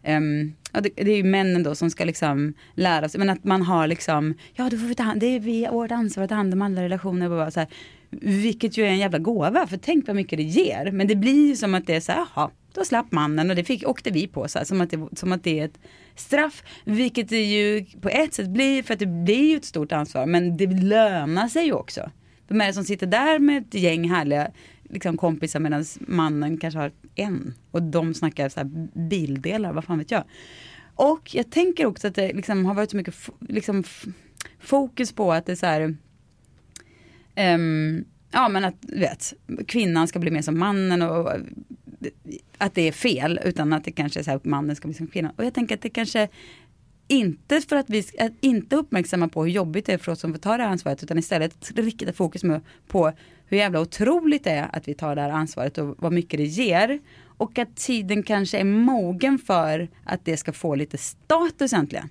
ehm, 0.03 0.53
ja, 0.73 0.81
det, 0.81 0.91
det 0.97 1.11
är 1.11 1.17
ju 1.17 1.25
männen 1.25 1.63
då 1.63 1.75
som 1.75 1.91
ska 1.91 2.05
liksom 2.05 2.55
lära 2.75 3.09
sig, 3.09 3.19
men 3.19 3.31
att 3.31 3.45
man 3.45 3.63
har 3.63 3.87
liksom, 3.87 4.35
ja 4.55 4.69
då 4.71 4.77
får 4.77 4.87
vi 4.87 4.95
ta 4.95 5.03
hand, 5.03 5.21
det 5.21 5.27
är 5.27 5.41
vi, 5.41 5.69
vårt 5.71 5.91
ansvar 5.91 6.25
att 6.25 6.31
ta 6.31 6.37
hand 6.37 6.55
om 6.55 6.63
alla 6.63 6.83
relationer. 6.83 7.31
Och 7.31 7.37
bara 7.37 7.51
så 7.51 7.61
här, 7.61 7.69
vilket 8.21 8.79
ju 8.79 8.85
är 8.85 8.89
en 8.89 8.99
jävla 8.99 9.19
gåva, 9.19 9.67
för 9.67 9.77
tänk 9.77 10.07
vad 10.07 10.17
mycket 10.17 10.37
det 10.37 10.43
ger. 10.43 10.91
Men 10.93 11.07
det 11.07 11.17
blir 11.17 11.49
ju 11.49 11.57
som 11.57 11.75
att 11.75 11.87
det 11.87 11.95
är 11.95 12.01
så 12.01 12.13
här, 12.13 12.27
jaha, 12.35 12.51
då 12.75 12.85
slapp 12.85 13.13
mannen 13.13 13.51
och 13.51 13.57
det 13.57 13.65
fick, 13.65 13.89
åkte 13.89 14.11
vi 14.11 14.27
på 14.27 14.49
så 14.49 14.59
här, 14.59 14.65
som, 14.65 14.81
att 14.81 14.91
det, 14.91 15.09
som 15.13 15.33
att 15.33 15.45
det 15.45 15.61
är 15.61 15.65
ett 15.65 15.79
straff. 16.17 16.63
Vilket 16.85 17.29
det 17.29 17.43
ju 17.43 17.85
på 18.01 18.09
ett 18.09 18.35
sätt 18.35 18.49
blir, 18.49 18.83
för 18.83 18.95
att 18.95 19.01
det 19.01 19.07
blir 19.07 19.51
ju 19.51 19.57
ett 19.57 19.65
stort 19.65 19.93
ansvar, 19.93 20.27
men 20.27 20.57
det 20.57 20.67
lönar 20.67 21.49
sig 21.49 21.65
ju 21.65 21.73
också. 21.73 22.11
Vem 22.49 22.61
är 22.61 22.67
det 22.67 22.73
som 22.73 22.85
sitter 22.85 23.07
där 23.07 23.39
med 23.39 23.63
ett 23.63 23.75
gäng 23.75 24.11
härliga 24.11 24.51
liksom 24.93 25.17
kompisar 25.17 25.61
medan 25.61 25.85
mannen 26.01 26.57
kanske 26.57 26.79
har 26.81 26.93
en. 27.15 27.55
Och 27.71 27.83
de 27.83 28.15
snackar 28.15 28.49
så 28.49 28.61
här 28.61 28.71
bildelar, 29.09 29.73
vad 29.73 29.85
fan 29.85 29.99
vet 29.99 30.11
jag. 30.11 30.25
Och 30.95 31.35
jag 31.35 31.51
tänker 31.51 31.87
också 31.87 32.09
att 32.09 32.15
det 32.15 32.33
liksom 32.33 32.67
har 32.67 32.75
varit 32.75 32.91
så 32.91 32.97
mycket 32.97 33.15
liksom, 33.41 33.85
fokus 34.61 35.13
på 35.13 35.33
att 35.33 35.47
det 35.47 35.53
är 35.53 35.57
så 35.57 35.67
här, 35.67 35.97
um, 37.55 38.05
ja 38.31 38.49
men 38.49 38.65
att 38.65 38.77
vet, 38.81 39.35
kvinnan 39.67 40.09
ska 40.09 40.19
bli 40.19 40.31
mer 40.31 40.43
som 40.43 40.59
mannen 40.59 41.03
och 41.03 41.33
att 42.59 42.75
det 42.75 42.89
är 42.89 42.93
fel 42.93 43.41
utan 43.45 43.73
att 43.73 43.85
det 43.85 43.93
kanske 43.93 44.21
är 44.21 44.25
så 44.25 44.31
här 44.31 44.37
att 44.37 44.45
mannen 44.45 44.77
ska 44.77 44.89
bli 44.89 44.95
som 44.95 45.07
kvinnan. 45.07 45.33
Och 45.37 45.45
jag 45.45 45.55
tänker 45.55 45.75
att 45.75 45.83
det 45.83 45.91
kanske 45.91 46.29
inte 47.09 47.61
för 47.61 47.77
att 47.77 47.91
vi 47.91 48.03
ska 48.03 48.31
inte 48.41 48.77
uppmärksamma 48.77 49.29
på 49.29 49.45
hur 49.45 49.51
jobbigt 49.51 49.87
det 49.87 49.93
är 49.93 49.99
för 49.99 50.13
oss 50.13 50.21
som 50.21 50.33
får 50.33 50.41
ta 50.41 50.57
det 50.57 50.63
här 50.63 50.71
ansvaret 50.71 51.03
utan 51.03 51.19
istället 51.19 51.73
rikta 51.75 52.13
fokus 52.13 52.43
på 52.89 53.13
hur 53.51 53.57
jävla 53.57 53.81
otroligt 53.81 54.45
det 54.45 54.51
är 54.51 54.69
att 54.73 54.89
vi 54.89 54.95
tar 54.95 55.15
det 55.15 55.23
här 55.23 55.31
ansvaret 55.31 55.79
och 55.79 55.95
vad 55.99 56.13
mycket 56.13 56.39
det 56.39 56.45
ger. 56.45 56.99
Och 57.37 57.59
att 57.59 57.77
tiden 57.77 58.23
kanske 58.23 58.59
är 58.59 58.65
mogen 58.65 59.39
för 59.39 59.89
att 60.05 60.25
det 60.25 60.37
ska 60.37 60.53
få 60.53 60.75
lite 60.75 60.99
status 60.99 61.73
äntligen. 61.73 62.09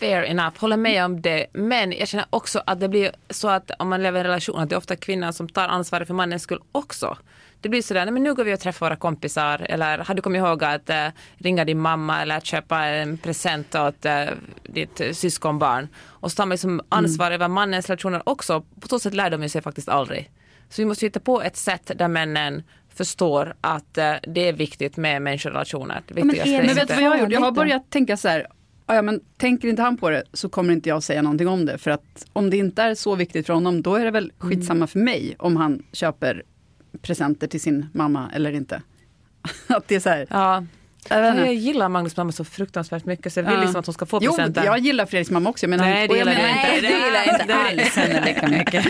Fair 0.00 0.22
enough, 0.22 0.58
håller 0.58 0.76
med 0.76 1.04
om 1.04 1.22
det. 1.22 1.46
Men 1.52 1.92
jag 1.92 2.08
känner 2.08 2.26
också 2.30 2.62
att 2.66 2.80
det 2.80 2.88
blir 2.88 3.12
så 3.30 3.48
att 3.48 3.70
om 3.78 3.88
man 3.88 4.02
lever 4.02 4.18
i 4.18 4.20
en 4.20 4.26
relation 4.26 4.60
att 4.60 4.68
det 4.68 4.74
är 4.74 4.78
ofta 4.78 4.96
kvinnan 4.96 5.32
som 5.32 5.48
tar 5.48 5.68
ansvaret 5.68 6.06
för 6.06 6.14
mannens 6.14 6.42
skull 6.42 6.60
också 6.72 7.16
det 7.62 7.68
blir 7.68 7.82
sådär, 7.82 8.04
nej 8.04 8.12
men 8.12 8.22
nu 8.22 8.34
går 8.34 8.44
vi 8.44 8.54
och 8.54 8.60
träffar 8.60 8.86
våra 8.86 8.96
kompisar 8.96 9.66
eller 9.68 9.98
har 9.98 10.14
du 10.14 10.22
kommit 10.22 10.38
ihåg 10.38 10.64
att 10.64 10.90
äh, 10.90 11.06
ringa 11.34 11.64
din 11.64 11.80
mamma 11.80 12.22
eller 12.22 12.40
köpa 12.40 12.84
en 12.84 13.18
present 13.18 13.74
åt 13.74 14.04
äh, 14.04 14.24
ditt 14.62 15.00
syskonbarn. 15.12 15.88
Och 15.96 16.30
så 16.30 16.36
tar 16.36 16.46
man 16.46 16.50
liksom 16.50 16.80
ansvar 16.88 17.26
mm. 17.26 17.34
över 17.34 17.48
mannens 17.48 17.88
relationer 17.88 18.28
också. 18.28 18.64
På 18.80 18.88
så 18.88 18.98
sätt 18.98 19.14
lär 19.14 19.30
de 19.30 19.48
sig 19.48 19.62
faktiskt 19.62 19.88
aldrig. 19.88 20.30
Så 20.68 20.82
vi 20.82 20.86
måste 20.86 21.06
hitta 21.06 21.20
på 21.20 21.42
ett 21.42 21.56
sätt 21.56 21.90
där 21.96 22.08
männen 22.08 22.62
förstår 22.94 23.54
att 23.60 23.98
äh, 23.98 24.14
det 24.22 24.48
är 24.48 24.52
viktigt 24.52 24.96
med 24.96 25.22
människorelationer. 25.22 26.02
men, 26.08 26.26
men 26.26 26.36
vet 26.74 26.88
du 26.88 26.94
vad 26.94 27.02
jag 27.02 27.10
har 27.10 27.18
gjort? 27.18 27.32
Jag 27.32 27.40
har 27.40 27.52
börjat 27.52 27.90
tänka 27.90 28.16
så 28.16 28.28
här, 28.28 28.46
ja, 28.86 29.02
men 29.02 29.20
tänker 29.36 29.68
inte 29.68 29.82
han 29.82 29.96
på 29.96 30.10
det 30.10 30.22
så 30.32 30.48
kommer 30.48 30.72
inte 30.72 30.88
jag 30.88 31.02
säga 31.02 31.22
någonting 31.22 31.48
om 31.48 31.66
det. 31.66 31.78
För 31.78 31.90
att 31.90 32.26
om 32.32 32.50
det 32.50 32.56
inte 32.56 32.82
är 32.82 32.94
så 32.94 33.14
viktigt 33.14 33.46
för 33.46 33.54
honom, 33.54 33.82
då 33.82 33.94
är 33.94 34.04
det 34.04 34.10
väl 34.10 34.32
skitsamma 34.38 34.76
mm. 34.76 34.88
för 34.88 34.98
mig 34.98 35.36
om 35.38 35.56
han 35.56 35.82
köper 35.92 36.42
presenter 37.02 37.46
till 37.46 37.60
sin 37.60 37.86
mamma 37.92 38.30
eller 38.34 38.52
inte. 38.52 38.82
att 39.66 39.88
det 39.88 39.94
är 39.94 40.00
så 40.00 40.08
här, 40.08 40.26
ja. 40.30 40.64
Jag, 41.08 41.38
jag 41.38 41.54
gillar 41.54 41.88
Magnus 41.88 42.16
mamma 42.16 42.32
så 42.32 42.44
fruktansvärt 42.44 43.04
mycket 43.04 43.32
så 43.32 43.40
jag 43.40 43.44
vill 43.44 43.54
ja. 43.54 43.60
liksom 43.60 43.80
att 43.80 43.86
hon 43.86 43.92
ska 43.92 44.06
få 44.06 44.20
presenter. 44.20 44.62
Jo, 44.66 44.72
jag 44.72 44.78
gillar 44.78 45.06
Fredriks 45.06 45.30
mamma 45.30 45.50
också. 45.50 45.68
Men 45.68 45.80
nej, 45.80 46.08
det 46.08 46.16
gillar 46.16 46.32
jag 46.32 46.50
inte. 46.50 46.62
Nej, 46.62 46.80
det 46.80 46.88
gillar 46.88 47.24
jag 47.26 47.40
inte 47.40 47.54
alls 47.54 47.96
henne 47.96 48.24
lika 48.24 48.48
mycket. 48.48 48.86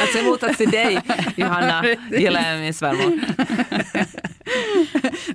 alltså 0.00 0.22
motsats 0.24 0.56
till 0.56 0.70
dig, 0.70 1.00
Johanna, 1.36 1.84
gillar 2.10 2.50
jag 2.50 2.60
min 2.60 2.74
svärmor. 2.74 3.20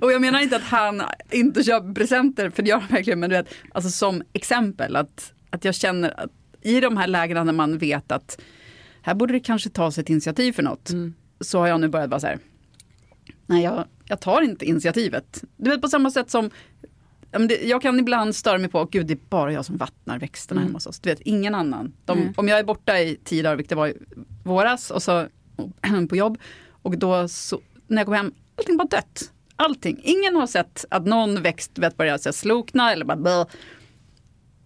och 0.00 0.12
jag 0.12 0.20
menar 0.20 0.40
inte 0.40 0.56
att 0.56 0.62
han 0.62 1.02
inte 1.30 1.64
köper 1.64 1.94
presenter, 1.94 2.50
för 2.50 2.62
det 2.62 2.68
gör 2.68 2.78
han 2.78 2.88
verkligen, 2.88 3.20
men 3.20 3.30
du 3.30 3.36
vet, 3.36 3.54
alltså 3.72 3.90
som 3.90 4.22
exempel 4.32 4.96
att, 4.96 5.32
att 5.50 5.64
jag 5.64 5.74
känner 5.74 6.20
att 6.20 6.30
i 6.62 6.80
de 6.80 6.96
här 6.96 7.06
lägena 7.06 7.44
när 7.44 7.52
man 7.52 7.78
vet 7.78 8.12
att 8.12 8.40
här 9.02 9.14
borde 9.14 9.32
det 9.32 9.40
kanske 9.40 9.70
tas 9.70 9.98
ett 9.98 10.10
initiativ 10.10 10.52
för 10.52 10.62
något. 10.62 10.90
Mm. 10.90 11.14
Så 11.40 11.58
har 11.58 11.66
jag 11.66 11.80
nu 11.80 11.88
börjat 11.88 12.10
vara 12.10 12.20
så 12.20 12.26
här, 12.26 12.38
nej 13.46 13.62
jag, 13.62 13.84
jag 14.04 14.20
tar 14.20 14.42
inte 14.42 14.64
initiativet. 14.64 15.44
Du 15.56 15.70
vet 15.70 15.82
på 15.82 15.88
samma 15.88 16.10
sätt 16.10 16.30
som 16.30 16.50
jag 17.62 17.82
kan 17.82 18.00
ibland 18.00 18.36
störa 18.36 18.58
mig 18.58 18.68
på, 18.68 18.84
gud 18.84 19.06
det 19.06 19.14
är 19.14 19.18
bara 19.28 19.52
jag 19.52 19.64
som 19.64 19.76
vattnar 19.76 20.18
växterna 20.18 20.60
mm. 20.60 20.68
hemma 20.68 20.76
hos 20.76 20.86
oss. 20.86 21.00
Du 21.00 21.10
vet, 21.10 21.20
ingen 21.20 21.54
annan. 21.54 21.92
De, 22.04 22.18
mm. 22.18 22.32
Om 22.36 22.48
jag 22.48 22.58
är 22.58 22.64
borta 22.64 22.98
i 23.00 23.18
tio 23.24 23.42
dagar, 23.42 23.56
vilket 23.56 23.68
det 23.68 23.76
var 23.76 23.88
i 23.88 23.94
våras, 24.44 24.90
och 24.90 25.02
så 25.02 25.26
på 26.08 26.16
jobb. 26.16 26.38
Och 26.82 26.98
då 26.98 27.28
så, 27.28 27.60
när 27.86 27.96
jag 27.96 28.06
kommer 28.06 28.18
hem, 28.18 28.32
allting 28.56 28.76
bara 28.76 28.88
dött. 28.88 29.32
Allting. 29.56 30.00
Ingen 30.02 30.36
har 30.36 30.46
sett 30.46 30.84
att 30.90 31.06
någon 31.06 31.42
växt 31.42 31.78
vet, 31.78 31.96
börjar 31.96 32.32
slokna 32.32 32.92
eller 32.92 33.04
bara 33.04 33.16
blö. 33.16 33.44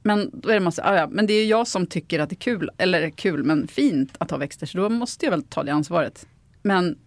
Men 0.03 0.31
då 0.33 0.49
är 0.49 0.55
det 0.55 0.61
massa, 0.61 0.85
ah 0.85 0.97
ja, 0.97 1.09
men 1.11 1.27
det 1.27 1.33
är 1.33 1.47
jag 1.47 1.67
som 1.67 1.87
tycker 1.87 2.19
att 2.19 2.31
det 2.31 2.35
är 2.35 2.37
kul, 2.37 2.71
eller 2.79 3.11
kul 3.11 3.45
men 3.45 3.69
fint 3.69 4.15
att 4.19 4.31
ha 4.31 4.39
växter, 4.39 4.67
så 4.67 4.79
då 4.79 4.89
måste 4.89 5.27
jag 5.27 5.31
väl 5.31 5.43
ta 5.43 5.63
det 5.63 5.73
ansvaret. 5.73 6.27
Men 6.63 6.99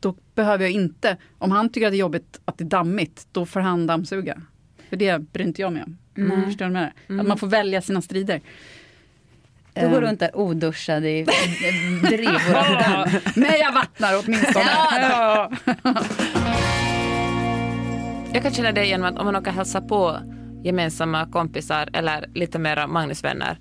då 0.00 0.14
behöver 0.34 0.64
jag 0.64 0.72
inte, 0.72 1.16
om 1.38 1.50
han 1.50 1.68
tycker 1.68 1.86
att 1.86 1.92
det 1.92 1.96
är 1.96 2.00
jobbigt 2.00 2.40
att 2.44 2.58
det 2.58 2.64
är 2.64 2.68
dammigt, 2.68 3.26
då 3.32 3.46
får 3.46 3.60
han 3.60 3.86
dammsuga. 3.86 4.42
För 4.88 4.96
det 4.96 5.18
bryr 5.18 5.44
inte 5.44 5.62
jag 5.62 5.72
mig 5.72 5.82
om. 5.82 5.98
Mm. 6.16 6.44
Förstår 6.44 6.64
du 6.64 6.70
med 6.70 6.92
mm. 7.08 7.20
Att 7.20 7.26
man 7.26 7.38
får 7.38 7.46
välja 7.46 7.82
sina 7.82 8.02
strider. 8.02 8.40
Du 9.74 9.88
går 9.88 10.00
runt 10.00 10.20
där 10.20 10.36
oduschad 10.36 11.04
i 11.04 11.22
drivor. 12.02 13.40
Men 13.40 13.52
jag 13.60 13.72
vattnar 13.72 14.22
åtminstone. 14.24 14.64
ja. 15.00 15.52
jag 18.32 18.42
kan 18.42 18.52
känna 18.52 18.72
det 18.72 18.86
genom 18.86 19.06
att 19.06 19.18
om 19.18 19.26
man 19.26 19.36
åker 19.36 19.50
hälsa 19.50 19.80
på 19.80 20.18
gemensamma 20.64 21.26
kompisar 21.30 21.88
eller 21.92 22.26
lite 22.34 22.58
mera 22.58 22.86
Magnusvänner. 22.86 23.58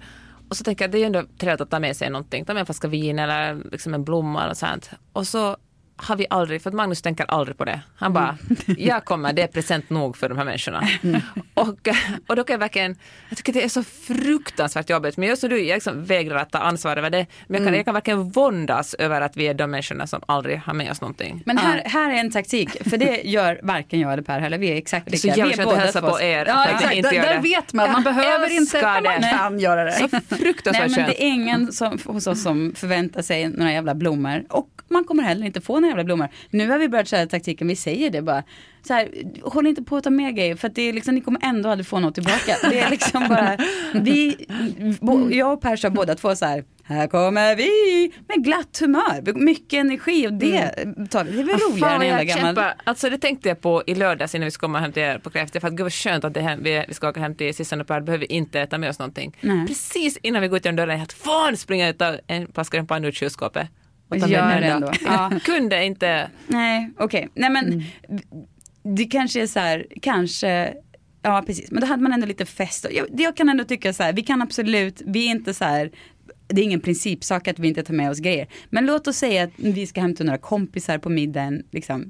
Och 0.49 0.57
så 0.57 0.63
tänker 0.63 0.83
jag 0.83 0.87
att 0.87 0.91
det 0.91 0.97
är 0.97 0.99
ju 0.99 1.05
ändå 1.05 1.23
trevligt 1.37 1.61
att 1.61 1.69
ta 1.69 1.79
med 1.79 1.95
sig 1.95 2.09
någonting, 2.09 2.45
ta 2.45 2.53
med 2.53 2.59
en 2.59 2.65
flaska 2.65 2.87
vin 2.87 3.19
eller 3.19 3.61
liksom 3.71 3.93
en 3.93 4.03
blomma 4.03 4.43
eller 4.43 4.53
sånt. 4.53 4.89
Och 5.13 5.27
så 5.27 5.57
har 5.95 6.15
vi 6.15 6.25
aldrig, 6.29 6.61
för 6.61 6.69
att 6.69 6.75
Magnus 6.75 7.01
tänker 7.01 7.25
aldrig 7.25 7.57
på 7.57 7.65
det. 7.65 7.81
Han 7.95 8.13
bara, 8.13 8.37
mm. 8.49 8.75
jag 8.77 9.05
kommer, 9.05 9.33
det 9.33 9.41
är 9.41 9.47
present 9.47 9.89
nog 9.89 10.17
för 10.17 10.29
de 10.29 10.37
här 10.37 10.45
människorna. 10.45 10.87
Mm. 11.03 11.21
Och, 11.53 11.87
och 12.27 12.35
då 12.35 12.43
kan 12.43 12.53
jag 12.53 12.59
verkligen, 12.59 12.95
jag 13.29 13.37
tycker 13.37 13.53
det 13.53 13.63
är 13.63 13.69
så 13.69 13.83
fruktansvärt 13.83 14.89
jobbigt, 14.89 15.17
men 15.17 15.29
jag 15.29 15.37
som 15.37 15.49
du, 15.49 15.65
jag 15.65 15.75
liksom 15.75 16.05
vägrar 16.05 16.35
att 16.35 16.51
ta 16.51 16.57
ansvar 16.57 16.97
över 16.97 17.09
det. 17.09 17.25
Men 17.47 17.53
jag 17.55 17.57
kan, 17.57 17.67
mm. 17.67 17.75
jag 17.75 17.85
kan 17.85 17.93
verkligen 17.93 18.29
våndas 18.29 18.93
över 18.93 19.21
att 19.21 19.37
vi 19.37 19.47
är 19.47 19.53
de 19.53 19.71
människorna 19.71 20.07
som 20.07 20.21
aldrig 20.25 20.59
har 20.59 20.73
med 20.73 20.91
oss 20.91 21.01
någonting. 21.01 21.43
Men 21.45 21.57
här, 21.57 21.83
här 21.85 22.09
är 22.09 22.15
en 22.15 22.31
taktik, 22.31 22.89
för 22.89 22.97
det 22.97 23.21
gör 23.23 23.59
varken 23.63 23.99
jag 23.99 24.13
eller 24.13 24.23
Per 24.23 24.39
heller, 24.39 24.57
vi 24.57 24.71
är 24.71 24.75
exakt 24.75 25.11
lika. 25.11 25.17
Så 25.17 25.27
jävla 25.27 25.53
skönt 25.53 25.71
att 25.71 25.77
hälsa 25.77 26.01
på 26.01 26.21
er. 26.21 26.45
Ja, 26.47 26.65
exakt. 26.65 26.93
Inte 26.93 27.09
där, 27.09 27.21
där 27.21 27.41
vet 27.41 27.73
man, 27.73 27.91
man 27.91 28.03
behöver 28.03 28.51
inte, 28.51 28.81
men 28.81 29.03
man 29.03 29.21
kan 29.21 29.59
göra 29.59 29.83
det. 29.83 29.91
Så 29.91 30.35
fruktansvärt 30.35 30.89
Nej, 30.89 30.97
men 30.97 31.09
det 31.09 31.23
är 31.23 31.27
ingen 31.27 31.71
som, 31.71 31.99
hos 32.05 32.27
oss 32.27 32.43
som 32.43 32.73
förväntar 32.75 33.21
sig 33.21 33.47
några 33.49 33.71
jävla 33.71 33.95
blommor. 33.95 34.43
Och 34.49 34.69
man 34.87 35.03
kommer 35.03 35.23
heller 35.23 35.45
inte 35.45 35.61
få 35.61 35.79
några 35.83 35.91
jävla 35.91 36.03
blommor. 36.03 36.27
Nu 36.49 36.69
har 36.69 36.79
vi 36.79 36.89
börjat 36.89 37.07
köra 37.07 37.27
taktiken, 37.27 37.67
vi 37.67 37.75
säger 37.75 38.09
det 38.09 38.21
bara. 38.21 38.43
Så 38.87 38.93
här, 38.93 39.09
håll 39.43 39.67
inte 39.67 39.83
på 39.83 39.97
att 39.97 40.03
ta 40.03 40.09
med 40.09 40.35
grejer 40.35 40.55
för 40.55 40.67
att 40.67 40.75
det 40.75 40.81
är 40.81 40.93
liksom, 40.93 41.15
ni 41.15 41.21
kommer 41.21 41.39
ändå 41.43 41.69
aldrig 41.69 41.87
få 41.87 41.99
något 41.99 42.13
tillbaka. 42.13 42.57
Det 42.69 42.79
är 42.79 42.89
liksom 42.89 43.27
bara, 43.29 43.57
vi, 43.93 44.45
jag 45.31 45.53
och 45.53 45.61
Per 45.61 45.75
kör 45.75 45.89
båda 45.89 46.15
två 46.15 46.35
så 46.35 46.45
här, 46.45 46.63
här 46.83 47.07
kommer 47.07 47.55
vi 47.55 48.11
med 48.27 48.43
glatt 48.43 48.79
humör, 48.79 49.33
mycket 49.33 49.79
energi 49.79 50.27
och 50.27 50.33
det, 50.33 50.57
mm. 50.57 51.07
tar, 51.07 51.23
det 51.23 51.39
är 51.39 51.43
väl 51.43 51.59
roligare 51.59 51.95
än 51.95 52.01
en 52.01 52.07
jävla 52.07 52.51
gammal. 52.53 52.73
Alltså 52.83 53.09
det 53.09 53.17
tänkte 53.17 53.49
jag 53.49 53.61
på 53.61 53.83
i 53.87 53.95
lördags 53.95 54.35
innan 54.35 54.45
vi 54.45 54.51
ska 54.51 54.59
komma 54.59 54.79
hem 54.79 54.91
till 54.91 55.03
er 55.03 55.17
på 55.17 55.29
kräftor 55.29 55.59
för 55.59 55.67
att 55.67 55.73
gud 55.73 55.83
vad 55.83 55.93
skönt 55.93 56.23
att 56.23 56.33
det 56.33 56.41
hem, 56.41 56.63
vi, 56.63 56.85
vi 56.87 56.93
ska 56.93 57.09
åka 57.09 57.19
hem 57.19 57.35
till 57.35 57.55
Sissan 57.55 57.81
och 57.81 57.87
Per, 57.87 58.01
behöver 58.01 58.31
inte 58.31 58.61
äta 58.61 58.77
med 58.77 58.89
oss 58.89 58.99
någonting. 58.99 59.37
Nej. 59.41 59.67
Precis 59.67 60.17
innan 60.17 60.41
vi 60.41 60.47
går 60.47 60.57
ut 60.57 60.65
genom 60.65 60.75
dörren, 60.75 60.99
helt 60.99 61.13
fan 61.13 61.57
springer 61.57 61.85
jag 61.85 61.95
ut 61.95 62.21
en 62.27 62.47
flaska 62.53 62.77
champagne 62.77 63.07
ur 63.07 63.11
kylskåpet 63.11 63.67
och 64.07 64.17
gör 64.17 64.61
det 64.61 64.67
ändå. 64.67 64.91
Ja. 65.05 65.31
Kunde 65.43 65.85
inte. 65.85 66.29
Nej, 66.47 66.91
okej. 66.97 67.19
Okay. 67.19 67.29
Nej 67.33 67.49
men 67.49 67.67
mm. 67.67 67.83
det 68.83 69.05
kanske 69.05 69.41
är 69.41 69.47
så 69.47 69.59
här, 69.59 69.85
kanske 70.01 70.73
Ja 71.25 71.43
precis, 71.45 71.71
men 71.71 71.81
då 71.81 71.87
hade 71.87 72.03
man 72.03 72.13
ändå 72.13 72.25
lite 72.25 72.45
fest. 72.45 72.85
Jag, 72.91 73.07
jag 73.17 73.37
kan 73.37 73.49
ändå 73.49 73.63
tycka 73.63 73.93
så 73.93 74.03
här, 74.03 74.13
vi 74.13 74.21
kan 74.21 74.41
absolut, 74.41 75.01
vi 75.05 75.27
är 75.27 75.31
inte 75.31 75.53
så 75.53 75.65
här 75.65 75.91
det 76.47 76.61
är 76.61 76.65
ingen 76.65 76.81
principsak 76.81 77.47
att 77.47 77.59
vi 77.59 77.67
inte 77.67 77.83
tar 77.83 77.93
med 77.93 78.09
oss 78.09 78.19
grejer. 78.19 78.47
Men 78.69 78.85
låt 78.85 79.07
oss 79.07 79.17
säga 79.17 79.43
att 79.43 79.51
vi 79.55 79.87
ska 79.87 80.01
hämta 80.01 80.23
några 80.23 80.37
kompisar 80.37 80.97
på 80.97 81.09
middagen, 81.09 81.63
liksom, 81.71 82.09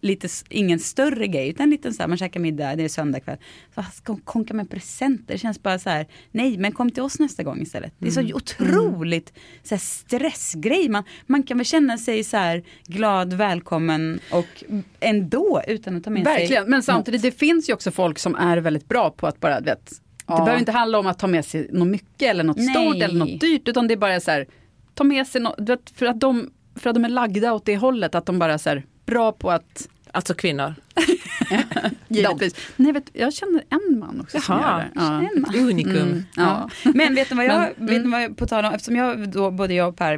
lite, 0.00 0.28
ingen 0.48 0.78
större 0.78 1.26
grej, 1.26 1.48
utan 1.48 1.64
en 1.64 1.70
liten 1.70 1.94
så 1.94 2.02
här, 2.02 2.08
man 2.08 2.18
käkar 2.18 2.40
middag, 2.40 2.76
det 2.76 2.84
är 2.84 2.88
söndag 2.88 3.20
kväll. 3.20 3.36
Så 3.74 3.82
ska 3.94 4.12
hon 4.12 4.20
konka 4.20 4.54
med 4.54 4.70
presenter? 4.70 5.34
Det 5.34 5.38
känns 5.38 5.62
bara 5.62 5.78
så 5.78 5.90
här, 5.90 6.06
nej 6.30 6.58
men 6.58 6.72
kom 6.72 6.90
till 6.90 7.02
oss 7.02 7.18
nästa 7.18 7.42
gång 7.42 7.60
istället. 7.60 7.94
Det 7.98 8.06
är 8.06 8.10
så 8.10 8.20
mm. 8.20 8.34
otroligt 8.34 9.32
så 9.62 9.74
här, 9.74 9.80
stressgrej. 9.80 10.88
Man, 10.88 11.04
man 11.26 11.42
kan 11.42 11.58
väl 11.58 11.66
känna 11.66 11.98
sig 11.98 12.24
så 12.24 12.36
här 12.36 12.62
glad, 12.86 13.32
välkommen 13.32 14.20
och 14.30 14.64
ändå 15.00 15.62
utan 15.66 15.96
att 15.96 16.04
ta 16.04 16.10
med 16.10 16.24
Verkligen. 16.24 16.48
sig 16.48 16.56
Verkligen, 16.56 16.70
men 16.70 16.82
samtidigt 16.82 17.24
något. 17.24 17.32
det 17.32 17.38
finns 17.38 17.68
ju 17.68 17.72
också 17.72 17.90
folk 17.90 18.18
som 18.18 18.34
är 18.34 18.56
väldigt 18.56 18.88
bra 18.88 19.10
på 19.10 19.26
att 19.26 19.40
bara, 19.40 19.60
vet, 19.60 19.92
ja. 20.26 20.36
det 20.36 20.40
behöver 20.40 20.58
inte 20.58 20.72
handla 20.72 20.98
om 20.98 21.06
att 21.06 21.18
ta 21.18 21.26
med 21.26 21.44
sig 21.44 21.68
något 21.72 21.88
mycket 21.88 22.30
eller 22.30 22.44
något 22.44 22.56
nej. 22.56 22.68
stort 22.68 22.96
eller 22.96 23.18
något 23.18 23.40
dyrt, 23.40 23.68
utan 23.68 23.88
det 23.88 23.94
är 23.94 23.98
bara 23.98 24.20
så 24.20 24.30
här, 24.30 24.46
ta 24.94 25.04
med 25.04 25.26
sig 25.26 25.40
något, 25.40 25.90
för 25.94 26.06
att 26.06 26.20
de 26.20 26.50
för 26.78 26.90
att 26.90 26.94
de 26.94 27.04
är 27.04 27.08
lagda 27.08 27.52
åt 27.52 27.64
det 27.64 27.76
hållet, 27.76 28.14
att 28.14 28.26
de 28.26 28.38
bara 28.38 28.58
så 28.58 28.68
här, 28.68 28.84
bra 29.08 29.32
på 29.32 29.50
att 29.50 29.88
Alltså 30.12 30.34
kvinnor. 30.34 30.74
Givetvis. 32.08 32.54
Nej, 32.76 32.92
vet, 32.92 33.10
jag 33.12 33.32
känner 33.34 33.64
en 33.70 33.98
man 33.98 34.20
också 34.20 34.40
som 34.40 34.58
Jaha. 34.58 34.78
gör 34.78 34.78
det. 34.84 34.90
Ja. 34.94 35.28
En 35.34 35.40
man. 35.42 35.54
Unikum. 35.68 35.96
Mm, 35.96 36.22
ja. 36.36 36.70
Men 36.94 37.14
vet 37.14 37.30
ni 37.30 37.36
vad 37.36 37.44
jag, 37.46 37.72
Men, 37.76 37.86
vet 37.86 38.04
ni 38.04 38.10
vad 38.10 38.22
jag 38.22 38.36
på 38.36 38.46
tal 38.46 38.64
om, 38.64 38.72
eftersom 38.74 38.96
jag 38.96 39.28
då, 39.28 39.50
både 39.50 39.74
jag 39.74 39.88
och 39.88 39.96
Per 39.96 40.12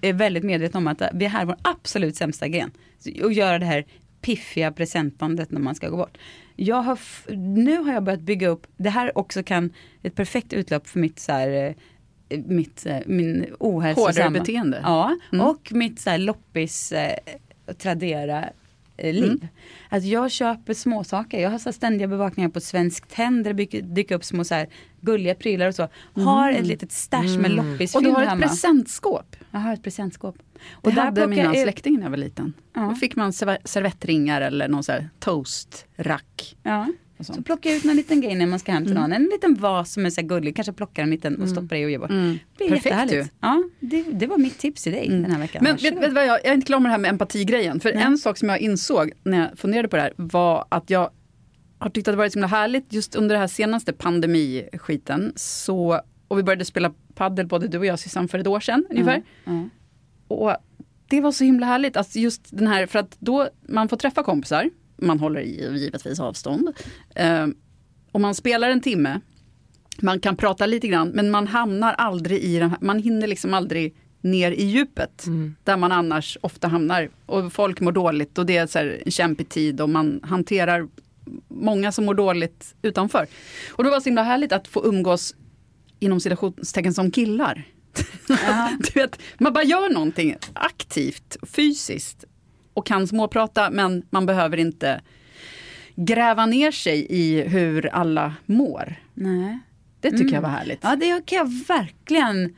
är 0.00 0.12
väldigt 0.12 0.44
medvetna 0.44 0.78
om 0.78 0.86
att 0.86 1.02
vi 1.14 1.24
är 1.24 1.28
här 1.28 1.44
vår 1.44 1.56
absolut 1.62 2.16
sämsta 2.16 2.48
gren. 2.48 2.70
Och 3.22 3.32
göra 3.32 3.58
det 3.58 3.66
här 3.66 3.84
piffiga 4.20 4.72
presentandet 4.72 5.50
när 5.50 5.60
man 5.60 5.74
ska 5.74 5.88
gå 5.88 5.96
bort. 5.96 6.18
Jag 6.56 6.82
har, 6.82 6.98
nu 7.36 7.76
har 7.78 7.92
jag 7.92 8.02
börjat 8.02 8.20
bygga 8.20 8.48
upp, 8.48 8.66
det 8.76 8.90
här 8.90 9.18
också 9.18 9.42
kan, 9.42 9.70
ett 10.02 10.14
perfekt 10.14 10.52
utlopp 10.52 10.88
för 10.88 10.98
mitt 10.98 11.18
så 11.20 11.32
här, 11.32 11.74
eh, 12.28 12.38
mitt, 12.46 12.86
eh, 12.86 12.98
min 13.06 13.46
ohälsosamma. 13.58 14.06
Hårdare 14.28 14.30
beteende. 14.40 14.80
Ja, 14.82 15.16
Mm. 15.32 15.46
och 15.46 15.72
mitt 15.72 16.00
så 16.00 16.10
här 16.10 16.18
loppis, 16.18 16.92
eh, 16.92 17.16
Tradera 17.78 18.48
eh, 18.96 19.14
liv. 19.14 19.24
Mm. 19.24 19.48
Att 19.88 20.04
jag 20.04 20.30
köper 20.30 20.74
små 20.74 21.04
saker. 21.04 21.40
Jag 21.40 21.50
har 21.50 21.58
så 21.58 21.72
ständiga 21.72 22.08
bevakningar 22.08 22.48
på 22.50 22.60
Svensk 22.60 23.06
Tenn 23.08 23.42
där 23.42 23.52
det 23.52 23.64
dyker- 23.80 24.14
upp 24.16 24.24
små 24.24 24.44
så 24.44 24.54
här 24.54 24.68
gulliga 25.00 25.34
prylar 25.34 25.68
och 25.68 25.74
så. 25.74 25.88
Har 26.14 26.52
ett 26.52 26.66
litet 26.66 26.92
stash 26.92 27.38
med 27.38 27.50
loppisfynd 27.50 27.96
Och 27.96 28.02
du 28.02 28.10
har 28.10 28.22
ett 28.22 28.28
hemma. 28.28 28.42
presentskåp. 28.42 29.36
Jag 29.50 29.60
har 29.60 29.72
ett 29.72 29.82
presentskåp. 29.82 30.36
Och 30.70 30.90
det 30.90 30.96
där 30.96 31.02
hade 31.04 31.26
mina 31.26 31.42
jag- 31.42 31.62
släktingar 31.62 31.98
när 31.98 32.06
jag 32.06 32.10
var 32.10 32.16
liten. 32.16 32.52
Ja. 32.74 32.80
Då 32.80 32.94
fick 32.94 33.16
man 33.16 33.30
serv- 33.32 33.58
servettringar 33.64 34.40
eller 34.40 34.68
någon 34.68 34.82
så 34.84 34.92
här 34.92 35.08
toastrack. 35.18 36.56
Ja. 36.62 36.86
Så 37.22 37.42
jag 37.62 37.76
ut 37.76 37.84
någon 37.84 37.96
liten 37.96 38.20
grej 38.20 38.34
när 38.34 38.46
man 38.46 38.58
ska 38.58 38.72
hem 38.72 38.84
till 38.84 38.94
någon. 38.94 39.12
En 39.12 39.24
liten 39.24 39.54
vas 39.54 39.92
som 39.92 40.06
är 40.06 40.10
så 40.10 40.20
här 40.20 40.28
gullig. 40.28 40.56
Kanske 40.56 40.72
plockar 40.72 41.02
en 41.02 41.10
liten 41.10 41.42
och 41.42 41.48
stoppar 41.48 41.76
i 41.76 41.84
och 41.84 41.90
ger 41.90 41.98
bort. 41.98 42.10
Mm. 42.10 42.32
Det 42.32 42.38
blir 42.56 42.68
Perfekt 42.68 42.84
jättehärligt. 42.84 43.14
ju. 43.14 43.28
Ja, 43.40 43.62
det, 43.80 44.02
det 44.02 44.26
var 44.26 44.38
mitt 44.38 44.58
tips 44.58 44.82
till 44.82 44.92
dig 44.92 45.08
den 45.08 45.30
här 45.32 45.38
veckan. 45.38 45.64
Men 45.64 45.76
vet, 45.76 45.94
vet 45.94 46.12
vad 46.12 46.26
jag, 46.26 46.38
jag 46.38 46.46
är 46.46 46.54
inte 46.54 46.66
klar 46.66 46.80
med 46.80 46.88
det 46.88 46.92
här 46.92 46.98
med 46.98 47.08
empatigrejen. 47.08 47.80
För 47.80 47.94
Nej. 47.94 48.02
en 48.02 48.18
sak 48.18 48.38
som 48.38 48.48
jag 48.48 48.58
insåg 48.58 49.12
när 49.22 49.38
jag 49.38 49.58
funderade 49.58 49.88
på 49.88 49.96
det 49.96 50.02
här 50.02 50.12
var 50.16 50.64
att 50.68 50.90
jag 50.90 51.10
har 51.78 51.90
tyckt 51.90 52.08
att 52.08 52.12
det 52.12 52.16
varit 52.16 52.32
så 52.32 52.38
himla 52.38 52.46
härligt 52.46 52.92
just 52.92 53.14
under 53.14 53.34
det 53.34 53.40
här 53.40 53.46
senaste 53.46 53.92
pandemiskiten. 53.92 55.32
Så, 55.36 56.00
och 56.28 56.38
vi 56.38 56.42
började 56.42 56.64
spela 56.64 56.92
paddel 57.14 57.46
både 57.46 57.68
du 57.68 57.78
och 57.78 57.86
jag 57.86 57.98
Susanne 57.98 58.28
för 58.28 58.38
ett 58.38 58.46
år 58.46 58.60
sedan 58.60 58.86
ungefär. 58.90 59.22
Och 60.28 60.56
det 61.08 61.20
var 61.20 61.32
så 61.32 61.44
himla 61.44 61.66
härligt. 61.66 61.96
Alltså 61.96 62.18
just 62.18 62.56
den 62.58 62.66
här, 62.66 62.86
för 62.86 62.98
att 62.98 63.16
då 63.18 63.48
man 63.68 63.88
får 63.88 63.96
träffa 63.96 64.22
kompisar. 64.22 64.70
Man 65.00 65.20
håller 65.20 65.40
i 65.40 65.78
givetvis 65.78 66.20
avstånd. 66.20 66.68
Eh, 67.14 67.46
och 68.12 68.20
man 68.20 68.34
spelar 68.34 68.70
en 68.70 68.80
timme. 68.80 69.20
Man 70.00 70.20
kan 70.20 70.36
prata 70.36 70.66
lite 70.66 70.88
grann 70.88 71.08
men 71.08 71.30
man 71.30 71.46
hamnar 71.46 71.92
aldrig 71.92 72.42
i 72.42 72.58
den 72.58 72.70
här, 72.70 72.78
man 72.80 72.98
hinner 72.98 73.26
liksom 73.26 73.54
aldrig 73.54 73.94
ner 74.20 74.52
i 74.52 74.64
djupet. 74.64 75.24
Där 75.64 75.76
man 75.76 75.92
annars 75.92 76.38
ofta 76.40 76.68
hamnar. 76.68 77.10
Och 77.26 77.52
folk 77.52 77.80
mår 77.80 77.92
dåligt 77.92 78.38
och 78.38 78.46
det 78.46 78.56
är 78.56 78.66
så 78.66 78.78
här 78.78 79.02
en 79.04 79.10
kämpig 79.10 79.48
tid 79.48 79.80
och 79.80 79.88
man 79.88 80.20
hanterar 80.22 80.88
många 81.48 81.92
som 81.92 82.04
mår 82.04 82.14
dåligt 82.14 82.74
utanför. 82.82 83.26
Och 83.72 83.84
det 83.84 83.90
var 83.90 84.00
så 84.00 84.04
himla 84.04 84.22
härligt 84.22 84.52
att 84.52 84.68
få 84.68 84.86
umgås 84.86 85.34
inom 85.98 86.20
citationstecken 86.20 86.94
som 86.94 87.10
killar. 87.10 87.64
du 88.78 89.00
vet, 89.00 89.20
man 89.38 89.52
bara 89.52 89.64
gör 89.64 89.92
någonting 89.92 90.36
aktivt, 90.52 91.36
fysiskt 91.42 92.24
och 92.74 92.86
kan 92.86 93.06
småprata 93.06 93.70
men 93.70 94.02
man 94.10 94.26
behöver 94.26 94.56
inte 94.56 95.00
gräva 95.96 96.46
ner 96.46 96.70
sig 96.70 97.06
i 97.10 97.42
hur 97.48 97.86
alla 97.86 98.34
mår. 98.46 98.96
Nej. 99.14 99.58
Det 100.00 100.10
tycker 100.10 100.22
Mm. 100.22 100.34
jag 100.34 100.42
var 100.42 100.48
härligt. 100.48 100.78
Ja, 100.82 100.96
det 100.96 101.26
kan 101.26 101.36
jag 101.38 101.52
verkligen, 101.68 102.56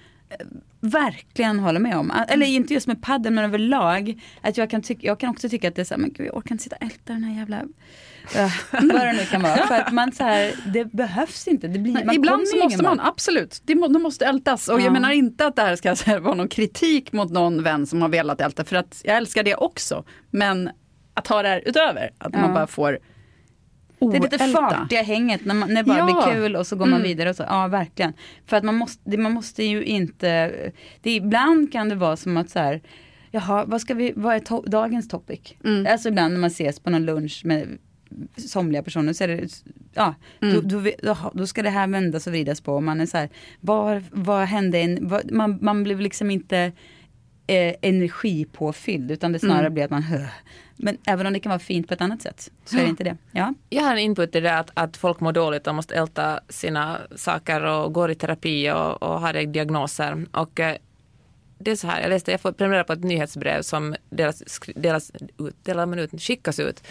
verkligen 0.80 1.58
hålla 1.58 1.78
med 1.78 1.96
om. 1.96 2.12
Eller 2.28 2.46
inte 2.46 2.74
just 2.74 2.86
med 2.86 3.02
padel 3.02 3.32
men 3.32 3.44
överlag. 3.44 4.22
Att 4.40 4.56
jag 4.58 4.70
kan, 4.70 4.82
tycka, 4.82 5.06
jag 5.06 5.20
kan 5.20 5.30
också 5.30 5.48
tycka 5.48 5.68
att 5.68 5.74
det 5.74 5.80
är 5.82 5.84
så 5.84 5.94
här, 5.94 6.00
men 6.00 6.12
gud 6.12 6.26
jag 6.26 6.36
orkar 6.36 6.52
inte 6.54 6.64
sitta 6.64 6.76
och 6.76 6.82
älta 6.82 7.12
den 7.12 7.24
här 7.24 7.38
jävla, 7.38 7.62
vad 8.72 9.06
det 9.06 9.12
nu 9.12 9.24
kan 9.30 9.42
vara. 9.42 9.56
För 9.66 9.74
att 9.74 9.92
man 9.92 10.12
så 10.12 10.24
här, 10.24 10.54
det 10.72 10.84
behövs 10.92 11.48
inte. 11.48 11.68
Det 11.68 11.78
blir, 11.78 12.04
man 12.04 12.14
Ibland 12.14 12.48
så 12.48 12.56
måste 12.56 12.82
man, 12.82 13.00
absolut, 13.00 13.62
det 13.64 13.74
må, 13.74 13.88
de 13.88 14.02
måste 14.02 14.26
ältas. 14.26 14.68
Och 14.68 14.80
Ja. 14.80 14.84
jag 14.84 14.92
menar 14.92 15.10
inte 15.10 15.46
att 15.46 15.56
det 15.56 15.62
här 15.62 15.76
ska 15.76 15.94
här, 16.12 16.18
vara 16.20 16.34
någon 16.34 16.48
kritik 16.48 17.12
mot 17.12 17.30
någon 17.30 17.62
vän 17.62 17.86
som 17.86 18.02
har 18.02 18.08
velat 18.08 18.40
älta, 18.40 18.64
för 18.64 18.76
att 18.76 19.00
jag 19.04 19.16
älskar 19.16 19.42
det 19.42 19.54
också. 19.54 20.04
Men 20.30 20.70
att 21.14 21.26
ha 21.26 21.42
det 21.42 21.48
här 21.48 21.62
utöver, 21.66 22.10
att 22.18 22.32
man 22.32 22.42
Ja. 22.48 22.54
bara 22.54 22.66
får 22.66 22.98
Det 24.10 24.16
är 24.16 24.20
lite 24.20 24.38
fartiga 24.38 25.02
hänget 25.02 25.44
när, 25.44 25.54
man, 25.54 25.68
när 25.68 25.82
det 25.82 25.88
bara 25.88 25.98
Ja. 25.98 26.04
blir 26.24 26.34
kul 26.34 26.56
och 26.56 26.66
så 26.66 26.76
går 26.76 26.86
man 26.86 26.94
Mm. 27.00 27.02
vidare 27.08 27.30
och 27.30 27.36
så. 27.36 27.42
Ja 27.48 27.66
verkligen. 27.68 28.12
För 28.46 28.56
att 28.56 28.64
man 28.64 28.74
måste, 28.74 29.16
man 29.18 29.32
måste 29.32 29.64
ju 29.64 29.84
inte, 29.84 30.52
det, 31.02 31.10
ibland 31.10 31.72
kan 31.72 31.88
det 31.88 31.94
vara 31.94 32.16
som 32.16 32.36
att 32.36 32.50
så 32.50 32.58
här, 32.58 32.80
jaha 33.30 33.64
vad 33.66 33.80
ska 33.80 33.94
vi, 33.94 34.12
vad 34.16 34.34
är 34.34 34.38
to- 34.40 34.68
dagens 34.68 35.08
topic? 35.08 35.54
Mm. 35.64 35.86
Alltså 35.92 36.08
ibland 36.08 36.32
när 36.34 36.40
man 36.40 36.50
ses 36.50 36.80
på 36.80 36.90
någon 36.90 37.04
lunch 37.04 37.42
med 37.44 37.78
somliga 38.36 38.82
personer 38.82 39.12
så 39.12 39.24
är 39.24 39.28
det, 39.28 39.48
ja, 39.94 40.14
Mm. 40.40 40.68
då, 40.68 40.80
då, 41.02 41.16
då, 41.34 41.46
ska 41.46 41.62
det 41.62 41.70
här 41.70 41.86
vändas 41.86 42.26
och 42.26 42.32
vridas 42.32 42.60
på 42.60 42.80
man 42.80 43.00
är 43.00 43.06
så 43.06 43.16
här, 43.16 43.28
vad, 43.60 44.04
vad 44.10 44.46
hände, 44.46 44.80
in, 44.80 44.98
vad, 45.08 45.32
man, 45.32 45.58
man 45.60 45.84
blev 45.84 46.00
liksom 46.00 46.30
inte 46.30 46.72
eh, 47.46 47.74
energipåfylld 47.82 49.10
utan 49.10 49.32
det 49.32 49.38
snarare 49.38 49.60
Mm. 49.60 49.74
blir 49.74 49.84
att 49.84 49.90
man 49.90 50.02
hö. 50.02 50.26
Men 50.76 50.98
även 51.06 51.26
om 51.26 51.32
det 51.32 51.40
kan 51.40 51.50
vara 51.50 51.58
fint 51.58 51.88
på 51.88 51.94
ett 51.94 52.00
annat 52.00 52.22
sätt 52.22 52.50
så 52.64 52.76
är 52.76 52.82
det 52.82 52.88
inte 52.88 53.04
det. 53.04 53.16
Ja. 53.32 53.54
Jag 53.70 53.82
har 53.82 53.92
en 53.92 53.98
input 53.98 54.36
i 54.36 54.40
det 54.40 54.58
att, 54.58 54.70
att 54.74 54.96
folk 54.96 55.20
mår 55.20 55.32
dåligt 55.32 55.66
och 55.66 55.74
måste 55.74 55.94
älta 55.94 56.40
sina 56.48 56.98
saker 57.16 57.64
och 57.64 57.92
går 57.92 58.10
i 58.10 58.14
terapi 58.14 58.70
och, 58.70 59.02
och 59.02 59.20
har 59.20 59.46
diagnoser. 59.46 60.26
Och 60.32 60.60
eh, 60.60 60.76
det 61.62 61.70
är 61.70 61.76
så 61.76 61.86
här, 61.86 62.00
jag 62.00 62.08
läste, 62.08 62.30
jag 62.30 62.40
får 62.40 62.52
prenumerera 62.52 62.84
på 62.84 62.92
ett 62.92 63.04
nyhetsbrev 63.04 63.62
som 63.62 63.94
delas, 64.10 64.42
delas 64.74 65.12
ut, 65.38 65.64
delar 65.64 65.86
man 65.86 65.98
ut, 65.98 66.22
skickas 66.22 66.58
ut 66.58 66.82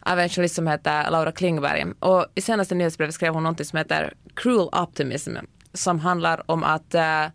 av 0.00 0.20
en 0.20 0.28
journalist 0.28 0.54
som 0.54 0.66
heter 0.66 1.10
Laura 1.10 1.32
Klingberg. 1.32 1.86
Och 1.98 2.26
i 2.34 2.40
senaste 2.40 2.74
nyhetsbrevet 2.74 3.14
skrev 3.14 3.34
hon 3.34 3.42
något 3.42 3.66
som 3.66 3.76
heter 3.76 4.14
Cruel 4.34 4.68
Optimism 4.72 5.36
som 5.72 6.00
handlar 6.00 6.50
om 6.50 6.64
att 6.64 6.94
eh, 6.94 7.26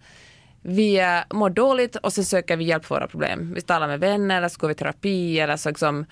vi 0.68 1.22
mår 1.34 1.50
dåligt 1.50 1.96
och 1.96 2.14
sen 2.14 2.26
söker 2.26 2.58
vi 2.58 2.64
hjälp 2.64 2.86
för 2.86 2.96
våra 2.96 3.08
problem. 3.08 3.54
Vi 3.56 3.62
talar 3.62 3.88
med 3.88 4.00
vänner 4.00 4.38
eller 4.38 4.50
så 4.50 4.60
går 4.60 4.68
vi 4.68 4.72
i 4.72 4.76
terapi 4.76 5.40
eller 5.40 5.58
så 5.58 5.70
liksom 5.70 6.06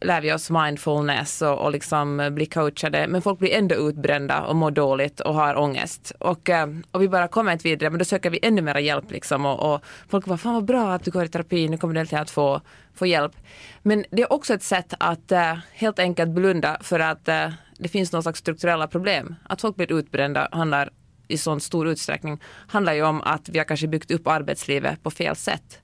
lär 0.00 0.20
vi 0.20 0.32
oss 0.32 0.50
mindfulness 0.50 1.42
och, 1.42 1.58
och 1.58 1.70
liksom 1.70 2.30
blir 2.32 2.46
coachade. 2.46 3.06
Men 3.08 3.22
folk 3.22 3.38
blir 3.38 3.52
ändå 3.54 3.74
utbrända 3.74 4.42
och 4.42 4.56
mår 4.56 4.70
dåligt 4.70 5.20
och 5.20 5.34
har 5.34 5.58
ångest. 5.58 6.12
Och, 6.18 6.50
eh, 6.50 6.68
och 6.90 7.02
vi 7.02 7.08
bara 7.08 7.28
kommer 7.28 7.52
inte 7.52 7.68
vidare 7.68 7.90
men 7.90 7.98
då 7.98 8.04
söker 8.04 8.30
vi 8.30 8.38
ännu 8.42 8.62
mer 8.62 8.78
hjälp 8.78 9.10
liksom. 9.10 9.46
Och, 9.46 9.74
och 9.74 9.84
folk 10.08 10.26
bara, 10.26 10.38
fan 10.38 10.54
vad 10.54 10.64
bra 10.64 10.92
att 10.92 11.04
du 11.04 11.10
går 11.10 11.24
i 11.24 11.28
terapi, 11.28 11.68
nu 11.68 11.78
kommer 11.78 11.94
du 11.94 12.00
äntligen 12.00 12.22
att 12.22 12.30
få, 12.30 12.60
få 12.94 13.06
hjälp. 13.06 13.32
Men 13.82 14.04
det 14.10 14.22
är 14.22 14.32
också 14.32 14.54
ett 14.54 14.62
sätt 14.62 14.94
att 14.98 15.32
eh, 15.32 15.56
helt 15.72 15.98
enkelt 15.98 16.30
blunda 16.30 16.76
för 16.80 17.00
att 17.00 17.28
eh, 17.28 17.48
det 17.78 17.88
finns 17.88 18.12
någon 18.12 18.22
slags 18.22 18.38
strukturella 18.38 18.86
problem. 18.86 19.34
Att 19.44 19.60
folk 19.60 19.76
blir 19.76 19.92
utbrända 19.92 20.48
handlar 20.52 20.90
i 21.34 21.38
sån 21.38 21.60
stor 21.60 21.88
utsträckning 21.88 22.40
handlar 22.66 22.92
ju 22.92 23.02
om 23.02 23.20
att 23.22 23.48
vi 23.48 23.58
har 23.58 23.64
kanske 23.64 23.86
byggt 23.86 24.10
upp 24.10 24.26
arbetslivet 24.26 25.02
på 25.02 25.10
fel 25.10 25.36
sätt. 25.36 25.80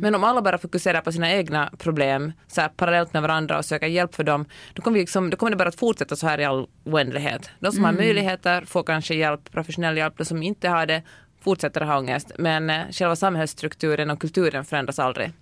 Men 0.00 0.14
om 0.14 0.24
alla 0.24 0.42
bara 0.42 0.58
fokuserar 0.58 1.00
på 1.00 1.12
sina 1.12 1.32
egna 1.32 1.70
problem 1.78 2.32
så 2.46 2.60
här, 2.60 2.68
parallellt 2.68 3.12
med 3.12 3.22
varandra 3.22 3.58
och 3.58 3.64
söker 3.64 3.86
hjälp 3.86 4.14
för 4.14 4.24
dem, 4.24 4.44
då 4.72 4.82
kommer, 4.82 4.94
vi 4.94 5.00
liksom, 5.00 5.30
då 5.30 5.36
kommer 5.36 5.50
det 5.50 5.56
bara 5.56 5.68
att 5.68 5.78
fortsätta 5.78 6.16
så 6.16 6.26
här 6.26 6.40
i 6.40 6.44
all 6.44 6.66
oändlighet. 6.84 7.50
De 7.60 7.72
som 7.72 7.84
har 7.84 7.92
möjligheter 7.92 8.64
får 8.64 8.82
kanske 8.82 9.14
hjälp, 9.14 9.52
professionell 9.52 9.96
hjälp, 9.96 10.14
de 10.18 10.24
som 10.24 10.42
inte 10.42 10.68
har 10.68 10.86
det 10.86 11.02
fortsätter 11.40 11.80
ha 11.80 11.98
ångest. 11.98 12.32
Men 12.38 12.70
eh, 12.70 12.80
själva 12.90 13.16
samhällsstrukturen 13.16 14.10
och 14.10 14.20
kulturen 14.20 14.64
förändras 14.64 14.98
aldrig. 14.98 15.32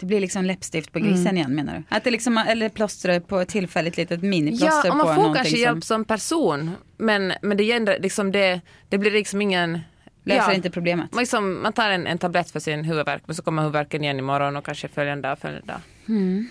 Det 0.00 0.06
blir 0.06 0.20
liksom 0.20 0.44
läppstift 0.44 0.92
på 0.92 0.98
grisen 0.98 1.36
igen 1.36 1.54
menar 1.54 1.74
du? 1.76 1.96
Att 1.96 2.04
det 2.04 2.10
liksom, 2.10 2.38
eller 2.38 2.68
plåster 2.68 3.20
på 3.20 3.40
ett 3.40 3.48
tillfälligt 3.48 3.96
litet 3.96 4.22
miniplåster 4.22 4.88
Ja, 4.88 4.90
på 4.90 4.96
man 4.96 5.06
får 5.06 5.22
någonting 5.22 5.34
kanske 5.34 5.50
som 5.50 5.60
hjälp 5.60 5.84
som 5.84 6.04
person, 6.04 6.70
men, 6.98 7.32
men 7.42 7.56
det, 7.56 7.64
gäller, 7.64 8.00
liksom 8.00 8.32
det, 8.32 8.60
det 8.88 8.98
blir 8.98 9.10
liksom 9.10 9.42
ingen... 9.42 9.80
löser 10.24 10.50
ja. 10.50 10.54
inte 10.54 10.70
problemet. 10.70 11.12
Man, 11.12 11.20
liksom, 11.20 11.62
man 11.62 11.72
tar 11.72 11.90
en, 11.90 12.06
en 12.06 12.18
tablett 12.18 12.50
för 12.50 12.60
sin 12.60 12.84
huvudvärk 12.84 13.22
men 13.26 13.36
så 13.36 13.42
kommer 13.42 13.62
huvudvärken 13.62 14.04
igen 14.04 14.18
imorgon 14.18 14.56
och 14.56 14.64
kanske 14.64 14.88
följande 14.88 15.28
dag, 15.28 15.38
följande 15.38 15.66
dag. 15.66 15.80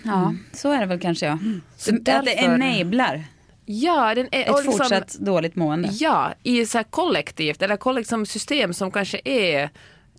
Ja, 0.04 0.34
så 0.52 0.72
är 0.72 0.80
det 0.80 0.86
väl 0.86 1.00
kanske 1.00 1.26
ja. 1.26 1.38
Så 1.76 1.94
att 1.94 2.04
det 2.04 2.38
enablar 2.38 3.24
Ja, 3.70 4.14
den 4.14 4.28
är, 4.32 4.40
ett 4.40 4.46
liksom- 4.46 4.72
fortsatt 4.72 5.14
dåligt 5.18 5.56
mående. 5.56 5.88
Ja, 5.92 6.34
i 6.42 6.66
så 6.66 6.84
kollektivt 6.90 7.62
eller 7.62 7.76
kollektivt 7.76 8.28
system 8.28 8.74
som 8.74 8.90
kanske 8.90 9.20
är 9.24 9.70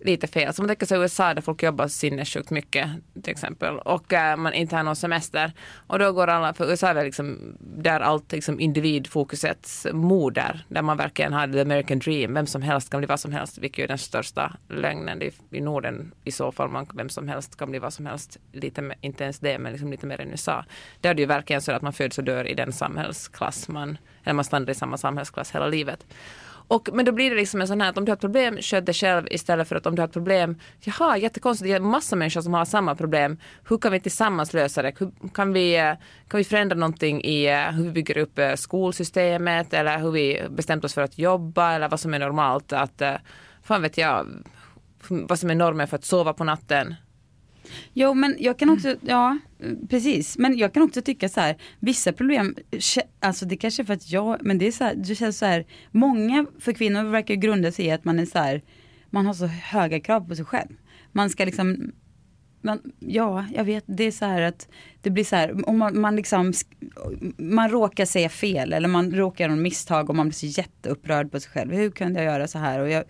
lite 0.04 0.26
fel. 0.26 0.46
Alltså, 0.46 0.56
som 0.56 0.62
man 0.62 0.68
tänker 0.68 0.86
sig 0.86 0.98
i 0.98 1.00
USA 1.00 1.34
där 1.34 1.42
folk 1.42 1.62
jobbar 1.62 1.88
sinnessjukt 1.88 2.50
mycket 2.50 2.90
till 3.22 3.30
exempel 3.30 3.78
och 3.78 4.12
äh, 4.12 4.36
man 4.36 4.52
inte 4.54 4.76
har 4.76 4.82
någon 4.82 4.96
semester. 4.96 5.52
Och 5.86 5.98
då 5.98 6.12
går 6.12 6.26
alla, 6.26 6.54
för 6.54 6.70
USA 6.70 6.88
är 6.88 6.94
väl 6.94 7.04
liksom 7.04 7.56
där 7.60 8.00
allt 8.00 8.32
liksom 8.32 8.60
individfokusets 8.60 9.86
moder, 9.92 10.64
där 10.68 10.82
man 10.82 10.96
verkligen 10.96 11.32
har 11.32 11.48
the 11.48 11.60
American 11.60 11.98
dream, 11.98 12.34
vem 12.34 12.46
som 12.46 12.62
helst 12.62 12.90
kan 12.90 13.00
bli 13.00 13.06
vad 13.06 13.20
som 13.20 13.32
helst, 13.32 13.58
vilket 13.58 13.84
är 13.84 13.88
den 13.88 13.98
största 13.98 14.56
lögnen 14.68 15.22
i, 15.22 15.30
i 15.50 15.60
Norden 15.60 16.12
i 16.24 16.32
så 16.32 16.52
fall, 16.52 16.68
man, 16.68 16.86
vem 16.94 17.08
som 17.08 17.28
helst 17.28 17.56
kan 17.56 17.70
bli 17.70 17.78
vad 17.78 17.92
som 17.92 18.06
helst, 18.06 18.38
lite, 18.52 18.94
inte 19.00 19.24
ens 19.24 19.38
det, 19.38 19.58
men 19.58 19.72
liksom 19.72 19.90
lite 19.90 20.06
mer 20.06 20.20
än 20.20 20.30
USA. 20.30 20.64
Där 21.00 21.10
är 21.10 21.14
det 21.14 21.22
ju 21.22 21.26
verkligen 21.26 21.62
så 21.62 21.72
att 21.72 21.82
man 21.82 21.92
föds 21.92 22.18
och 22.18 22.24
dör 22.24 22.44
i 22.48 22.54
den 22.54 22.72
samhällsklass 22.72 23.68
man, 23.68 23.98
eller 24.24 24.34
man 24.34 24.44
stannar 24.44 24.70
i 24.70 24.74
samma 24.74 24.96
samhällsklass 24.96 25.54
hela 25.54 25.66
livet. 25.66 26.06
Och, 26.70 26.88
men 26.92 27.04
då 27.04 27.12
blir 27.12 27.30
det 27.30 27.36
liksom 27.36 27.60
en 27.60 27.68
sån 27.68 27.80
här 27.80 27.90
att 27.90 27.98
om 27.98 28.04
du 28.04 28.10
har 28.10 28.16
ett 28.16 28.20
problem, 28.20 28.58
sköt 28.60 28.86
det 28.86 28.92
själv 28.92 29.26
istället 29.30 29.68
för 29.68 29.76
att 29.76 29.86
om 29.86 29.94
du 29.94 30.02
har 30.02 30.06
ett 30.08 30.12
problem, 30.12 30.58
jaha 30.80 31.18
jättekonstigt, 31.18 31.68
det 31.68 31.74
är 31.74 31.80
massa 31.80 32.16
människor 32.16 32.40
som 32.40 32.54
har 32.54 32.64
samma 32.64 32.94
problem, 32.94 33.38
hur 33.68 33.78
kan 33.78 33.92
vi 33.92 34.00
tillsammans 34.00 34.52
lösa 34.52 34.82
det? 34.82 34.92
Hur 34.98 35.10
kan 35.34 35.52
vi, 35.52 35.76
eh, 35.76 35.94
kan 36.28 36.38
vi 36.38 36.44
förändra 36.44 36.76
någonting 36.76 37.24
i 37.24 37.46
eh, 37.46 37.70
hur 37.70 37.84
vi 37.84 37.90
bygger 37.90 38.18
upp 38.18 38.38
eh, 38.38 38.54
skolsystemet 38.54 39.74
eller 39.74 39.98
hur 39.98 40.10
vi 40.10 40.42
bestämt 40.50 40.84
oss 40.84 40.94
för 40.94 41.02
att 41.02 41.18
jobba 41.18 41.72
eller 41.72 41.88
vad 41.88 42.00
som 42.00 42.14
är 42.14 42.18
normalt 42.18 42.72
att, 42.72 43.02
fan 43.62 43.82
vet 43.82 43.98
jag, 43.98 44.26
vad 45.08 45.38
som 45.38 45.50
är 45.50 45.54
normen 45.54 45.88
för 45.88 45.96
att 45.96 46.04
sova 46.04 46.32
på 46.32 46.44
natten. 46.44 46.94
Jo 47.92 48.14
men 48.14 48.36
jag 48.38 48.58
kan 48.58 48.70
också, 48.70 48.96
ja 49.00 49.38
precis, 49.88 50.38
men 50.38 50.58
jag 50.58 50.74
kan 50.74 50.82
också 50.82 51.02
tycka 51.02 51.28
så 51.28 51.40
här, 51.40 51.56
vissa 51.78 52.12
problem, 52.12 52.56
alltså 53.20 53.46
det 53.46 53.56
kanske 53.56 53.82
är 53.82 53.84
för 53.84 53.94
att 53.94 54.10
jag, 54.10 54.38
men 54.42 54.58
det 54.58 54.66
är 54.66 54.72
så 54.72 54.84
här, 54.84 54.94
det 54.94 55.14
känns 55.14 55.38
så 55.38 55.46
här, 55.46 55.66
många 55.90 56.46
för 56.58 56.72
kvinnor 56.72 57.04
verkar 57.04 57.34
grunda 57.34 57.72
sig 57.72 57.84
i 57.84 57.90
att 57.90 58.04
man 58.04 58.18
är 58.18 58.26
så 58.26 58.38
här, 58.38 58.62
man 59.10 59.26
har 59.26 59.34
så 59.34 59.46
höga 59.46 60.00
krav 60.00 60.28
på 60.28 60.36
sig 60.36 60.44
själv. 60.44 60.70
Man 61.12 61.30
ska 61.30 61.44
liksom, 61.44 61.92
man, 62.62 62.80
ja 62.98 63.46
jag 63.54 63.64
vet, 63.64 63.84
det 63.86 64.04
är 64.04 64.10
så 64.10 64.24
här 64.24 64.42
att 64.42 64.68
det 65.02 65.10
blir 65.10 65.24
så 65.24 65.36
här, 65.36 65.68
om 65.68 65.78
man, 65.78 66.00
man 66.00 66.16
liksom, 66.16 66.52
man 67.36 67.70
råkar 67.70 68.04
säga 68.04 68.28
fel 68.28 68.72
eller 68.72 68.88
man 68.88 69.12
råkar 69.12 69.44
göra 69.44 69.54
något 69.54 69.62
misstag 69.62 70.10
och 70.10 70.16
man 70.16 70.26
blir 70.28 70.34
så 70.34 70.46
jätteupprörd 70.46 71.32
på 71.32 71.40
sig 71.40 71.52
själv. 71.52 71.72
Hur 71.72 71.90
kunde 71.90 72.22
jag 72.22 72.32
göra 72.32 72.48
så 72.48 72.58
här? 72.58 72.80
Och 72.80 72.90
jag, 72.90 73.04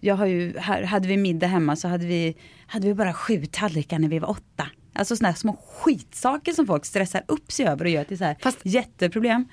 jag 0.00 0.14
har 0.14 0.26
ju, 0.26 0.58
här, 0.58 0.82
hade 0.82 1.08
vi 1.08 1.16
middag 1.16 1.46
hemma 1.46 1.76
så 1.76 1.88
hade 1.88 2.06
vi, 2.06 2.36
hade 2.66 2.86
vi 2.86 2.94
bara 2.94 3.12
sju 3.12 3.46
tallrikar 3.46 3.98
när 3.98 4.08
vi 4.08 4.18
var 4.18 4.30
åtta. 4.30 4.66
Alltså 4.92 5.16
sådana 5.16 5.30
här 5.30 5.36
små 5.36 5.56
skitsaker 5.74 6.52
som 6.52 6.66
folk 6.66 6.84
stressar 6.84 7.24
upp 7.28 7.52
sig 7.52 7.66
över 7.66 7.84
och 7.84 7.90
gör 7.90 8.04
till 8.04 8.18
så 8.18 8.24
här 8.24 8.36
Fast, 8.40 8.58
jätteproblem. 8.62 9.48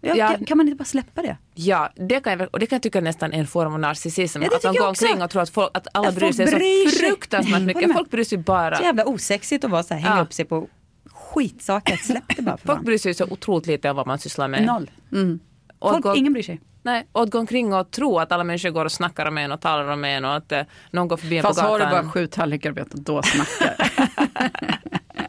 Ja, 0.00 0.14
ja. 0.16 0.38
Kan, 0.46 0.58
man 0.58 0.68
inte 0.68 0.76
bara 0.76 0.84
släppa 0.84 1.22
det? 1.22 1.36
Ja, 1.54 1.92
det 1.96 2.20
kan 2.20 2.38
jag, 2.38 2.48
och 2.52 2.58
det 2.58 2.66
kan 2.66 2.76
jag 2.76 2.82
tycka 2.82 3.00
nästan 3.00 3.32
är 3.32 3.38
en 3.38 3.46
form 3.46 3.72
av 3.72 3.80
narcissism. 3.80 4.42
Ja, 4.42 4.56
att 4.56 4.64
man 4.64 4.74
går 4.74 4.88
omkring 4.88 5.22
och 5.22 5.30
tror 5.30 5.42
att, 5.42 5.50
folk, 5.50 5.70
att 5.74 5.86
alla 5.92 6.12
bryr 6.12 6.32
sig 6.32 6.46
bryr 6.46 6.88
så 6.88 6.98
fruktansvärt 6.98 7.62
mycket. 7.62 7.92
Folk 7.92 8.10
bryr 8.10 8.24
sig 8.24 8.38
bara. 8.38 8.76
Så 8.76 8.82
jävla 8.82 9.04
osexigt 9.04 9.64
att 9.64 9.70
vara 9.70 9.82
så 9.82 9.94
här, 9.94 10.00
hänga 10.00 10.22
upp 10.22 10.32
sig 10.32 10.44
på 10.44 10.68
skitsaker. 11.06 11.96
Släpp 11.96 12.36
det 12.36 12.42
bara 12.42 12.56
för 12.56 12.66
Folk 12.66 12.82
bryr 12.82 12.98
sig 12.98 13.14
så 13.14 13.24
otroligt 13.24 13.66
lite 13.66 13.90
om 13.90 13.96
vad 13.96 14.06
man 14.06 14.18
sysslar 14.18 14.48
med. 14.48 14.66
Noll. 14.66 14.90
Mm. 15.12 15.40
Folk, 15.80 16.16
ingen 16.16 16.32
bryr 16.32 16.42
sig. 16.42 16.60
Nej, 16.84 17.06
och 17.12 17.22
att 17.22 17.30
gå 17.30 17.38
omkring 17.38 17.74
och 17.74 17.90
tro 17.90 18.18
att 18.18 18.32
alla 18.32 18.44
människor 18.44 18.70
går 18.70 18.84
och 18.84 18.92
snackar 18.92 19.26
om 19.26 19.38
en 19.38 19.52
och 19.52 19.60
talar 19.60 19.88
om 19.88 20.04
en 20.04 20.24
och 20.24 20.36
att 20.36 20.52
eh, 20.52 20.62
någon 20.90 21.08
går 21.08 21.16
förbi 21.16 21.42
Fast 21.42 21.60
på 21.60 21.66
gatan. 21.66 21.78
Fast 21.78 21.92
har 21.92 22.00
du 22.00 22.02
bara 22.02 22.12
sju 22.12 22.26
tallrikar 22.26 22.72
vet 22.72 22.90
du, 22.90 23.02
då 23.02 23.22
snackar. 23.22 23.90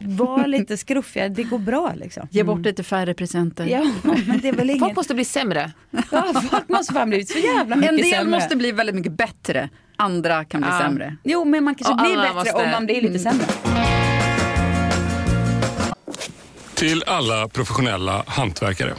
Var 0.00 0.46
lite 0.46 0.76
skruffigare, 0.76 1.28
det 1.28 1.42
går 1.42 1.58
bra 1.58 1.92
liksom. 1.94 2.28
Ge 2.30 2.42
bort 2.42 2.54
mm. 2.54 2.62
lite 2.62 2.82
färre 2.82 3.14
presenter. 3.14 3.66
Ja, 3.66 3.92
men 4.02 4.40
det 4.40 4.48
är 4.48 4.52
väl 4.52 4.70
inget... 4.70 4.80
Folk 4.80 4.96
måste 4.96 5.14
bli 5.14 5.24
sämre. 5.24 5.72
Ja, 6.10 6.24
folk 6.50 6.68
måste 6.68 6.92
fan 6.92 7.10
bli 7.10 7.26
så 7.26 7.38
jävla 7.38 7.76
mycket 7.76 7.88
sämre. 7.88 7.88
En 7.88 7.96
del 7.96 8.10
sämre. 8.10 8.38
måste 8.38 8.56
bli 8.56 8.72
väldigt 8.72 8.94
mycket 8.94 9.12
bättre, 9.12 9.68
andra 9.96 10.44
kan 10.44 10.60
bli 10.60 10.70
ja. 10.70 10.78
sämre. 10.78 11.16
Jo, 11.24 11.44
men 11.44 11.64
man 11.64 11.74
kanske 11.74 11.92
och 11.92 11.98
blir 11.98 12.16
bättre 12.16 12.34
måste... 12.34 12.52
om 12.52 12.70
man 12.70 12.86
blir 12.86 13.02
lite 13.02 13.18
sämre. 13.18 13.46
Till 16.74 17.04
alla 17.06 17.48
professionella 17.48 18.24
hantverkare. 18.26 18.94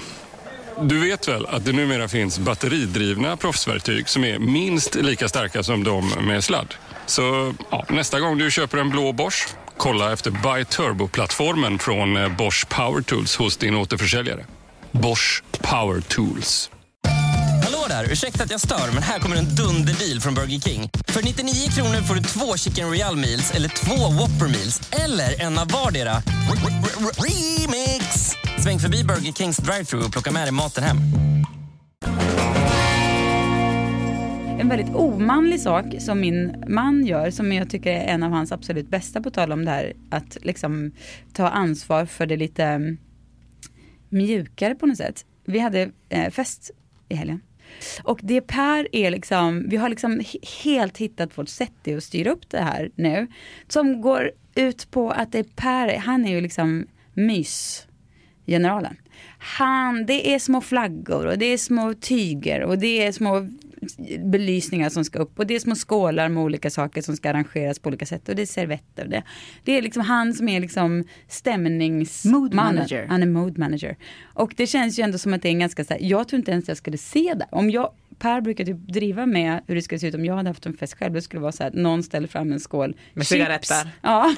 Du 0.82 1.00
vet 1.00 1.28
väl 1.28 1.46
att 1.46 1.66
det 1.66 1.72
numera 1.72 2.08
finns 2.08 2.40
batteridrivna 2.40 3.38
proffsverktyg 3.38 4.10
som 4.10 4.24
är 4.24 4.40
minst 4.40 4.96
lika 4.96 5.28
starka 5.28 5.63
som 5.63 5.84
de 5.84 6.10
med 6.10 6.44
sladd? 6.44 6.74
Så 7.06 7.54
ja, 7.72 7.86
nästa 7.90 8.20
gång 8.20 8.38
du 8.38 8.52
köper 8.52 8.78
en 8.78 8.90
blå 8.90 9.13
Bosch, 9.13 9.48
kolla 9.78 10.13
efter 10.13 10.32
Buy 10.32 10.66
Turbo-plattformen 10.66 11.80
från 11.80 12.18
eh, 12.18 12.38
Bosch 12.38 12.68
Power 12.70 13.02
Tools 13.02 13.36
hos 13.36 13.58
din 13.58 13.76
återförsäljare. 13.76 14.46
Bosch 14.92 15.44
Power 15.62 16.02
Tools. 16.02 16.70
Hallå 17.88 18.04
där! 18.04 18.12
Ursäkta 18.12 18.43
att 18.43 18.52
jag 18.52 18.60
stör, 18.60 18.93
men 18.93 19.04
här 19.04 19.19
kommer 19.19 19.36
en 19.36 19.45
dunderdeal 19.56 20.19
från 20.19 20.34
Burger 20.34 20.60
King. 20.60 20.89
För 21.08 21.23
99 21.23 21.54
kronor 21.76 22.02
får 22.08 22.15
du 22.15 22.21
två 22.21 22.58
Chicken 22.58 22.88
Royal 22.88 23.15
Meals 23.15 23.52
eller 23.56 23.69
två 23.69 23.95
Whopper 24.19 24.47
Meals 24.56 24.82
eller 25.04 25.41
en 25.45 25.58
av 25.58 25.67
vardera. 25.67 26.13
Remix! 27.26 28.06
Sväng 28.63 28.80
förbi 28.80 29.04
Burger 29.04 29.34
Kings 29.34 29.58
drive-thru 29.58 30.06
och 30.06 30.12
plocka 30.12 30.32
med 30.32 30.43
dig 30.43 30.52
maten 30.52 30.84
hem. 30.84 30.97
En 34.60 34.69
väldigt 34.69 34.95
omanlig 34.95 35.62
sak 35.62 35.86
som 36.00 36.19
min 36.19 36.63
man 36.67 37.06
gör, 37.06 37.32
som 37.32 37.54
jag 37.54 37.69
tycker 37.69 37.91
är 37.91 38.13
en 38.13 38.23
av 38.23 38.32
hans 38.32 38.52
absolut 38.52 38.89
bästa 38.89 39.21
på 39.21 39.30
tal 39.30 39.52
om 39.52 39.65
det 39.65 39.71
här, 39.71 39.93
att 40.10 40.38
liksom 40.41 40.91
ta 41.34 41.47
ansvar 41.50 42.06
för 42.06 42.26
det 42.26 42.38
lite 42.38 42.97
mjukare 44.10 44.76
på 44.76 44.86
något 44.86 44.97
sätt. 44.97 45.26
Vi 45.45 45.60
hade 45.60 45.91
eh, 46.10 46.30
fest 46.30 46.71
i 47.10 47.15
helgen. 47.15 47.41
Och 48.04 48.20
det 48.24 48.42
Per 48.42 48.88
är 48.92 49.12
liksom, 49.12 49.70
vi 49.70 49.78
har 49.78 49.90
liksom 49.90 50.22
helt 50.63 50.98
hittat 50.98 51.38
vårt 51.38 51.50
sätt 51.50 51.88
att 51.98 52.04
styra 52.04 52.32
upp 52.32 52.50
det 52.50 52.62
här 52.62 52.92
nu. 52.96 53.28
Som 53.68 54.02
går 54.02 54.32
ut 54.56 54.92
på 54.92 55.12
att 55.12 55.32
det 55.32 55.40
är 55.40 55.44
Per, 55.44 55.98
han 55.98 56.26
är 56.26 56.30
ju 56.30 56.42
liksom 56.42 56.88
mysgeneralen. 57.13 58.96
Han, 59.40 60.06
det 60.06 60.34
är 60.34 60.40
små 60.40 60.62
flaggor 60.62 61.26
och 61.26 61.38
det 61.38 61.46
är 61.46 61.58
små 61.58 61.94
tyger 61.94 62.63
och 62.63 62.78
det 62.78 63.06
är 63.06 63.12
små 63.12 63.48
belysningar 64.19 64.89
som 64.89 65.06
ska 65.06 65.19
upp 65.19 65.39
och 65.39 65.47
det 65.47 65.56
är 65.56 65.60
små 65.60 65.76
skålar 65.76 66.30
med 66.30 66.43
olika 66.43 66.69
saker 66.69 67.02
som 67.02 67.15
ska 67.15 67.30
arrangeras 67.30 67.80
på 67.80 67.88
olika 67.88 68.06
sätt 68.06 68.30
och 68.30 68.36
det 68.36 68.41
är 68.41 68.45
servetter. 68.45 69.08
Det, 69.08 69.23
det 69.63 69.71
är 69.78 69.82
liksom 69.82 70.02
han 70.02 70.34
som 70.34 70.50
är 70.50 70.60
liksom 70.60 71.04
stämningsmannen. 71.28 72.41
Mood 72.41 72.54
manager. 72.54 73.08
Han 73.08 73.23
är 73.23 73.28
mood 73.28 73.58
manager. 73.58 73.97
Och 74.34 74.54
det 74.58 74.67
känns 74.67 75.00
ju 75.00 75.04
ändå 75.04 75.17
som 75.17 75.34
att 75.34 75.41
det 75.41 75.47
är 75.47 75.52
en 75.52 75.60
ganska 75.60 75.84
så 75.84 75.93
här, 75.93 76.02
jag 76.02 76.28
tror 76.28 76.38
inte 76.38 76.52
ens 76.52 76.67
jag 76.67 76.78
skulle 76.78 76.97
se 76.97 77.34
det. 77.34 77.47
Om 77.52 77.69
jag, 77.69 77.91
Per 78.20 78.42
brukar 78.42 78.66
typ 78.66 78.78
driva 78.78 79.26
med 79.26 79.62
hur 79.68 79.76
det 79.76 79.82
skulle 79.82 80.00
se 80.00 80.08
ut 80.08 80.16
om 80.16 80.26
jag 80.26 80.36
hade 80.36 80.50
haft 80.50 80.66
en 80.66 80.78
fest 80.78 80.98
själv. 80.98 81.14
Det 81.14 81.22
skulle 81.22 81.42
vara 81.42 81.52
så 81.52 81.64
här, 81.64 81.72
någon 81.74 82.04
ställer 82.04 82.28
fram 82.28 82.52
en 82.52 82.60
skål 82.60 82.96
med 83.14 83.28
cigaretter. 83.28 83.90
Ja, 84.02 84.36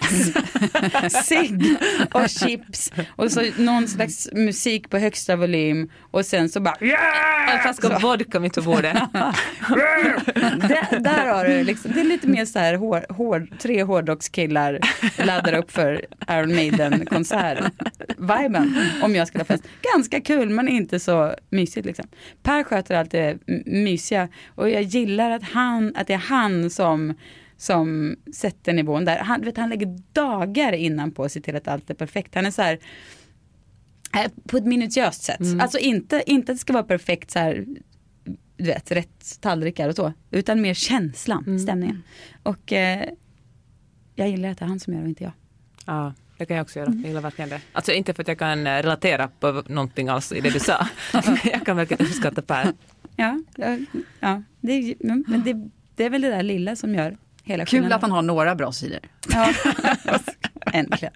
cigg 1.23 1.77
och 2.13 2.29
chips 2.29 2.91
och 3.15 3.31
så 3.31 3.41
någon 3.57 3.87
slags 3.87 4.29
musik 4.31 4.89
på 4.89 4.97
högsta 4.97 5.35
volym 5.35 5.89
och 6.11 6.25
sen 6.25 6.49
så 6.49 6.59
bara 6.59 6.75
yeah! 6.81 7.55
En 7.55 7.61
flaska 7.61 7.99
vodka 7.99 8.39
mitt 8.39 8.55
på 8.55 8.61
bordet. 8.61 8.93
där, 9.13 10.99
där 10.99 11.33
har 11.33 11.45
du 11.45 11.63
liksom, 11.63 11.91
det 11.91 11.99
är 11.99 12.03
lite 12.03 12.27
mer 12.27 12.45
så 12.45 12.59
här 12.59 12.73
hår, 12.73 13.05
hår, 13.09 13.47
tre 13.59 13.83
hårdrockskillar 13.83 14.79
laddar 15.25 15.53
upp 15.53 15.71
för 15.71 16.05
Iron 16.29 16.55
Maiden 16.55 17.05
konsert 17.05 17.59
viben 18.17 18.75
om 19.03 19.15
jag 19.15 19.27
skulle 19.27 19.39
ha 19.39 19.45
fest. 19.45 19.63
Ganska 19.93 20.21
kul 20.21 20.49
men 20.49 20.67
inte 20.67 20.99
så 20.99 21.35
mysigt 21.49 21.85
liksom. 21.85 22.07
Per 22.43 22.63
sköter 22.63 22.95
allt 22.95 23.11
det 23.11 23.37
mysiga 23.69 24.27
och 24.47 24.69
jag 24.69 24.81
gillar 24.81 25.31
att 25.31 25.43
han, 25.43 25.95
att 25.95 26.07
det 26.07 26.13
är 26.13 26.17
han 26.17 26.69
som 26.69 27.13
som 27.57 28.15
sätter 28.33 28.73
nivån 28.73 29.05
där. 29.05 29.17
Han, 29.17 29.41
vet, 29.41 29.57
han 29.57 29.69
lägger 29.69 29.99
dagar 30.13 30.73
innan 30.73 31.11
på 31.11 31.29
se 31.29 31.41
till 31.41 31.55
att 31.55 31.67
allt 31.67 31.89
är 31.89 31.93
perfekt. 31.93 32.35
Han 32.35 32.45
är 32.45 32.51
så 32.51 32.61
här 32.61 32.79
eh, 34.15 34.31
på 34.47 34.57
ett 34.57 34.65
minutiöst 34.65 35.23
sätt. 35.23 35.39
Mm. 35.39 35.59
Alltså 35.59 35.77
inte, 35.77 36.23
inte 36.25 36.51
att 36.51 36.57
det 36.57 36.61
ska 36.61 36.73
vara 36.73 36.83
perfekt 36.83 37.31
så 37.31 37.39
här 37.39 37.65
du 38.57 38.65
vet, 38.65 38.91
rätt 38.91 39.41
tallrikar 39.41 39.89
och 39.89 39.95
så. 39.95 40.13
Utan 40.31 40.61
mer 40.61 40.73
känslan, 40.73 41.43
mm. 41.47 41.59
stämningen. 41.59 42.03
Och 42.43 42.73
eh, 42.73 43.09
jag 44.15 44.29
gillar 44.29 44.49
att 44.49 44.57
det 44.57 44.65
är 44.65 44.69
han 44.69 44.79
som 44.79 44.93
gör 44.93 45.01
och 45.01 45.07
inte 45.07 45.23
jag. 45.23 45.33
Ja, 45.85 46.13
det 46.37 46.45
kan 46.45 46.57
jag 46.57 46.63
också 46.63 46.79
göra. 46.79 46.89
Jag 46.89 47.07
gillar 47.07 47.21
verkligen 47.21 47.49
det. 47.49 47.61
Alltså 47.73 47.91
inte 47.91 48.13
för 48.13 48.23
att 48.23 48.27
jag 48.27 48.39
kan 48.39 48.65
relatera 48.65 49.27
på 49.39 49.63
någonting 49.67 50.09
alls 50.09 50.31
i 50.31 50.41
det 50.41 50.49
du 50.49 50.59
sa. 50.59 50.87
jag 51.43 51.65
kan 51.65 51.77
verkligen 51.77 52.05
uppskatta 52.05 52.41
Per. 52.41 52.73
Ja, 53.19 53.39
ja, 54.19 54.43
det, 54.61 54.95
men 54.99 55.43
det, 55.45 55.69
det 55.95 56.03
är 56.03 56.09
väl 56.09 56.21
det 56.21 56.29
där 56.29 56.43
lilla 56.43 56.75
som 56.75 56.95
gör 56.95 57.17
hela 57.43 57.65
Kul 57.65 57.93
att 57.93 58.01
han 58.01 58.11
har 58.11 58.21
några 58.21 58.55
bra 58.55 58.71
sidor. 58.71 58.99
Ja, 59.29 59.53
äntligen. 60.73 61.13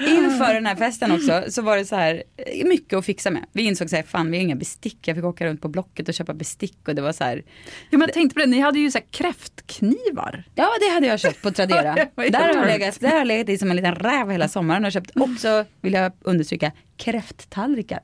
Inför 0.00 0.54
den 0.54 0.66
här 0.66 0.76
festen 0.76 1.12
också 1.12 1.44
så 1.48 1.62
var 1.62 1.76
det 1.76 1.84
så 1.84 1.96
här 1.96 2.22
mycket 2.64 2.98
att 2.98 3.04
fixa 3.04 3.30
med. 3.30 3.44
Vi 3.52 3.62
insåg 3.62 3.90
så 3.90 3.96
här, 3.96 4.02
fan 4.02 4.30
vi 4.30 4.36
har 4.36 4.42
inga 4.44 4.56
bestick. 4.56 5.08
Jag 5.08 5.16
fick 5.16 5.24
åka 5.24 5.46
runt 5.46 5.62
på 5.62 5.68
Blocket 5.68 6.08
och 6.08 6.14
köpa 6.14 6.34
bestick 6.34 6.88
och 6.88 6.94
det 6.94 7.02
var 7.02 7.12
så 7.12 7.24
här. 7.24 7.42
Ja 7.90 7.98
men 7.98 8.00
jag 8.00 8.12
tänkte 8.12 8.34
på 8.34 8.40
det, 8.40 8.46
ni 8.46 8.60
hade 8.60 8.78
ju 8.78 8.90
så 8.90 8.98
här 8.98 9.06
kräftknivar. 9.10 10.44
Ja 10.54 10.70
det 10.80 10.94
hade 10.94 11.06
jag 11.06 11.20
köpt 11.20 11.42
på 11.42 11.50
Tradera. 11.50 11.94
där, 12.14 12.56
har 12.56 12.66
legat, 12.66 13.00
där 13.00 13.08
har 13.08 13.18
jag 13.18 13.26
legat 13.26 13.48
i 13.48 13.58
som 13.58 13.70
en 13.70 13.76
liten 13.76 13.94
räv 13.94 14.30
hela 14.30 14.48
sommaren 14.48 14.84
och 14.84 14.92
köpt 14.92 15.10
också, 15.14 15.64
vill 15.80 15.92
jag 15.92 16.12
understryka, 16.20 16.72
kräfttallrikar. 16.96 18.00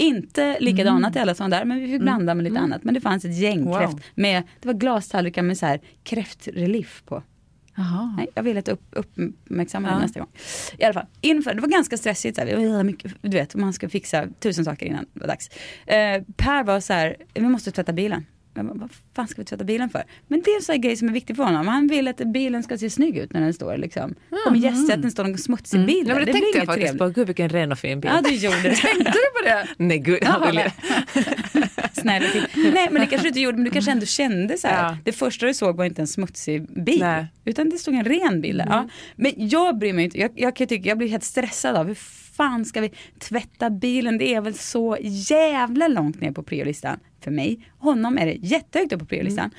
Inte 0.00 0.60
likadana 0.60 0.98
mm. 0.98 1.12
till 1.12 1.22
alla 1.22 1.34
sådana 1.34 1.56
där, 1.56 1.64
men 1.64 1.78
vi 1.78 1.84
fick 1.84 1.94
mm. 1.94 2.04
blanda 2.04 2.34
med 2.34 2.44
lite 2.44 2.56
mm. 2.56 2.64
annat. 2.64 2.84
Men 2.84 2.94
det 2.94 3.00
fanns 3.00 3.24
ett 3.24 3.36
gäng 3.36 3.64
wow. 3.64 3.78
kräft 3.78 3.96
med, 4.14 4.42
det 4.60 4.68
var 4.68 4.74
glastallrikar 4.74 5.42
med 5.42 5.58
så 5.58 5.66
här 5.66 5.80
kräftrelief 6.02 7.02
på. 7.06 7.22
Aha. 7.78 8.14
Nej, 8.16 8.28
jag 8.34 8.42
vill 8.42 8.58
att 8.58 8.68
upp, 8.68 8.82
uppmärksamma 8.90 9.88
ja. 9.88 9.94
det 9.94 10.00
nästa 10.00 10.20
gång. 10.20 10.28
I 10.78 10.84
alla 10.84 10.94
fall, 10.94 11.06
inför, 11.20 11.54
det 11.54 11.60
var 11.60 11.68
ganska 11.68 11.96
stressigt, 11.96 12.36
så 12.36 12.44
här, 12.44 12.84
mycket, 12.84 13.12
du 13.22 13.30
vet, 13.30 13.54
man 13.54 13.72
ska 13.72 13.88
fixa 13.88 14.26
tusen 14.40 14.64
saker 14.64 14.86
innan 14.86 15.06
det 15.12 15.20
var 15.20 15.26
dags. 15.26 15.48
Eh, 15.86 16.22
per 16.36 16.64
var 16.64 16.80
så 16.80 16.92
här, 16.92 17.16
vi 17.34 17.40
måste 17.40 17.70
tvätta 17.70 17.92
bilen. 17.92 18.26
Jag 18.54 18.66
bara, 18.66 18.74
vad 18.74 18.90
fan 19.14 19.28
ska 19.28 19.42
vi 19.42 19.44
tvätta 19.44 19.64
bilen 19.64 19.90
för? 19.90 20.04
Men 20.28 20.42
det 20.42 20.50
är 20.50 20.56
en 20.56 20.62
sån 20.62 20.80
grej 20.80 20.96
som 20.96 21.08
är 21.08 21.12
viktig 21.12 21.36
för 21.36 21.44
honom. 21.44 21.68
Han 21.68 21.86
vill 21.86 22.08
att 22.08 22.16
bilen 22.16 22.62
ska 22.62 22.78
se 22.78 22.90
snygg 22.90 23.16
ut 23.16 23.32
när 23.32 23.40
den 23.40 23.54
står 23.54 23.76
liksom. 23.76 24.14
Kommer 24.44 24.58
mm. 24.58 24.70
gäster 24.70 24.94
att 24.94 25.02
den 25.02 25.10
står 25.10 25.24
någon 25.24 25.38
smutsig 25.38 25.76
mm. 25.76 25.86
bil 25.86 26.00
mm. 26.00 26.08
ja, 26.08 26.14
men 26.14 26.26
det, 26.26 26.32
det 26.32 26.38
tänkte 26.38 26.58
jag 26.58 26.66
faktiskt 26.66 26.86
trevligt. 26.86 27.14
på. 27.14 27.20
Gud 27.20 27.26
vilken 27.26 27.48
ren 27.48 27.72
och 27.72 27.78
fin 27.78 28.00
bil. 28.00 28.10
Ja 28.14 28.22
du 28.22 28.34
gjorde 28.34 28.62
det. 28.62 28.76
Tänkte 28.76 29.12
du 29.12 29.40
på 29.40 29.44
det? 29.44 29.68
Nej 29.76 29.98
gud. 29.98 30.18
Jaha, 30.22 30.70
snäll. 31.92 32.22
och 32.22 32.28
fin. 32.28 32.70
Nej 32.74 32.88
men 32.90 33.00
det 33.00 33.06
kanske 33.06 33.24
du 33.24 33.28
inte 33.28 33.40
gjorde 33.40 33.56
men 33.56 33.64
du 33.64 33.70
kanske 33.70 33.90
ändå 33.90 34.06
kände 34.06 34.58
så 34.58 34.68
här. 34.68 34.82
Ja. 34.82 34.96
Det 35.04 35.12
första 35.12 35.46
du 35.46 35.54
såg 35.54 35.76
var 35.76 35.84
inte 35.84 36.02
en 36.02 36.06
smutsig 36.06 36.84
bil. 36.84 37.00
Nej. 37.00 37.26
Utan 37.44 37.70
det 37.70 37.78
stod 37.78 37.94
en 37.94 38.04
ren 38.04 38.40
bil 38.40 38.58
där. 38.58 38.66
Ja. 38.66 38.88
Men 39.16 39.32
jag 39.36 39.78
bryr 39.78 39.92
mig 39.92 40.04
inte. 40.04 40.20
Jag, 40.20 40.30
jag 40.34 40.56
kan 40.56 40.66
tycka, 40.66 40.88
jag 40.88 40.98
blir 40.98 41.08
helt 41.08 41.24
stressad 41.24 41.76
av 41.76 41.86
hur 41.86 41.98
fan 42.36 42.64
ska 42.64 42.80
vi 42.80 42.92
tvätta 43.18 43.70
bilen? 43.70 44.18
Det 44.18 44.34
är 44.34 44.40
väl 44.40 44.54
så 44.54 44.96
jävla 45.02 45.88
långt 45.88 46.20
ner 46.20 46.32
på 46.32 46.42
priolistan 46.42 46.98
för 47.24 47.30
mig. 47.30 47.68
Honom 47.78 48.18
är 48.18 48.26
det 48.26 48.32
jättehögt 48.34 48.92
upp 48.92 49.00
på 49.00 49.06
priolistan. 49.06 49.50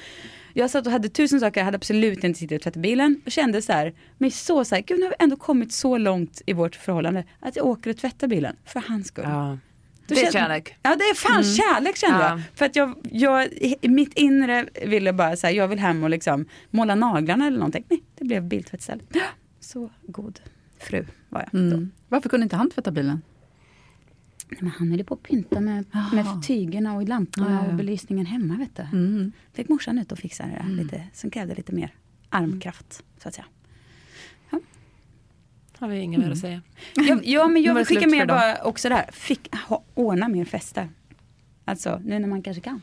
Jag 0.53 0.69
satt 0.69 0.85
och 0.85 0.91
hade 0.91 1.09
tusen 1.09 1.39
saker, 1.39 1.59
jag 1.59 1.65
hade 1.65 1.75
absolut 1.75 2.23
inte 2.23 2.39
tid 2.39 2.53
att 2.53 2.61
tvätta 2.61 2.79
bilen 2.79 3.21
och 3.25 3.31
kände 3.31 3.61
så 3.61 3.73
här, 3.73 3.93
men 4.17 4.31
så 4.31 4.65
så 4.65 4.75
här, 4.75 4.81
gud 4.81 4.99
nu 4.99 5.03
har 5.05 5.09
vi 5.09 5.15
ändå 5.19 5.35
kommit 5.35 5.71
så 5.71 5.97
långt 5.97 6.41
i 6.45 6.53
vårt 6.53 6.75
förhållande 6.75 7.23
att 7.39 7.55
jag 7.55 7.65
åker 7.65 7.89
och 7.89 7.97
tvättar 7.97 8.27
bilen 8.27 8.55
för 8.65 8.79
hans 8.87 9.07
skull. 9.07 9.25
Ja. 9.27 9.57
Då 10.07 10.15
Det 10.15 10.21
är 10.25 10.31
kärlek. 10.31 10.75
Ja 10.83 10.95
det 10.95 11.03
är 11.03 11.15
fan 11.15 11.43
kärlek 11.43 11.97
kände 11.97 12.19
Ja. 12.19 12.29
jag. 12.29 12.41
För 12.55 12.65
att 12.65 12.75
jag, 12.75 12.95
jag, 13.11 13.47
i 13.81 13.89
mitt 13.89 14.13
inre 14.13 14.65
ville 14.85 15.13
bara 15.13 15.35
säga 15.35 15.51
jag 15.51 15.67
vill 15.67 15.79
hem 15.79 16.03
och 16.03 16.09
liksom 16.09 16.45
måla 16.69 16.95
naglarna 16.95 17.47
eller 17.47 17.57
någonting. 17.57 17.83
Nej, 17.89 18.03
det 18.15 18.25
blev 18.25 18.43
biltvätt 18.43 18.79
istället. 18.79 19.05
Så 19.59 19.89
god 20.07 20.39
fru 20.79 21.05
var 21.29 21.39
jag 21.51 21.61
då. 21.61 21.75
Mm. 21.75 21.91
Varför 22.09 22.29
kunde 22.29 22.43
inte 22.43 22.55
han 22.55 22.69
tvätta 22.69 22.91
bilen? 22.91 23.21
Men 24.59 24.71
han 24.71 24.91
höll 24.91 25.03
på 25.03 25.13
att 25.13 25.23
pynta 25.23 25.59
med, 25.59 25.85
med 26.13 26.25
tygerna 26.47 26.95
och 26.95 27.07
lamporna 27.07 27.47
Ja, 27.49 27.55
ja, 27.55 27.63
ja. 27.63 27.69
och 27.69 27.75
belysningen 27.75 28.25
hemma 28.25 28.57
vet 28.57 28.75
du. 28.75 28.97
Mm. 28.97 29.31
Fick 29.53 29.69
morsan 29.69 29.99
ut 29.99 30.11
och 30.11 30.19
fixa 30.19 30.43
det 30.43 30.63
där 30.63 30.83
lite, 30.83 31.03
som 31.13 31.29
krävde 31.29 31.55
lite 31.55 31.71
mer 31.71 31.93
armkraft 32.29 33.03
så 33.17 33.27
att 33.27 33.33
säga. 33.33 33.45
Har 35.81 35.87
vi 35.87 35.99
inget 35.99 36.19
mer 36.19 36.31
att 36.31 36.37
säga. 36.37 36.61
Ja, 36.95 37.19
ja 37.23 37.47
men 37.47 37.63
jag 37.63 37.75
vill 37.75 37.85
skicka 37.85 38.07
med 38.07 38.27
bara 38.27 38.63
också 38.63 38.89
där, 38.89 39.09
fick 39.11 39.55
ha, 39.55 39.83
ordna 39.93 40.27
mer 40.27 40.45
fester. 40.45 40.89
Alltså 41.65 42.01
nu 42.05 42.19
när 42.19 42.27
man 42.27 42.41
kanske 42.41 42.61
kan. 42.61 42.81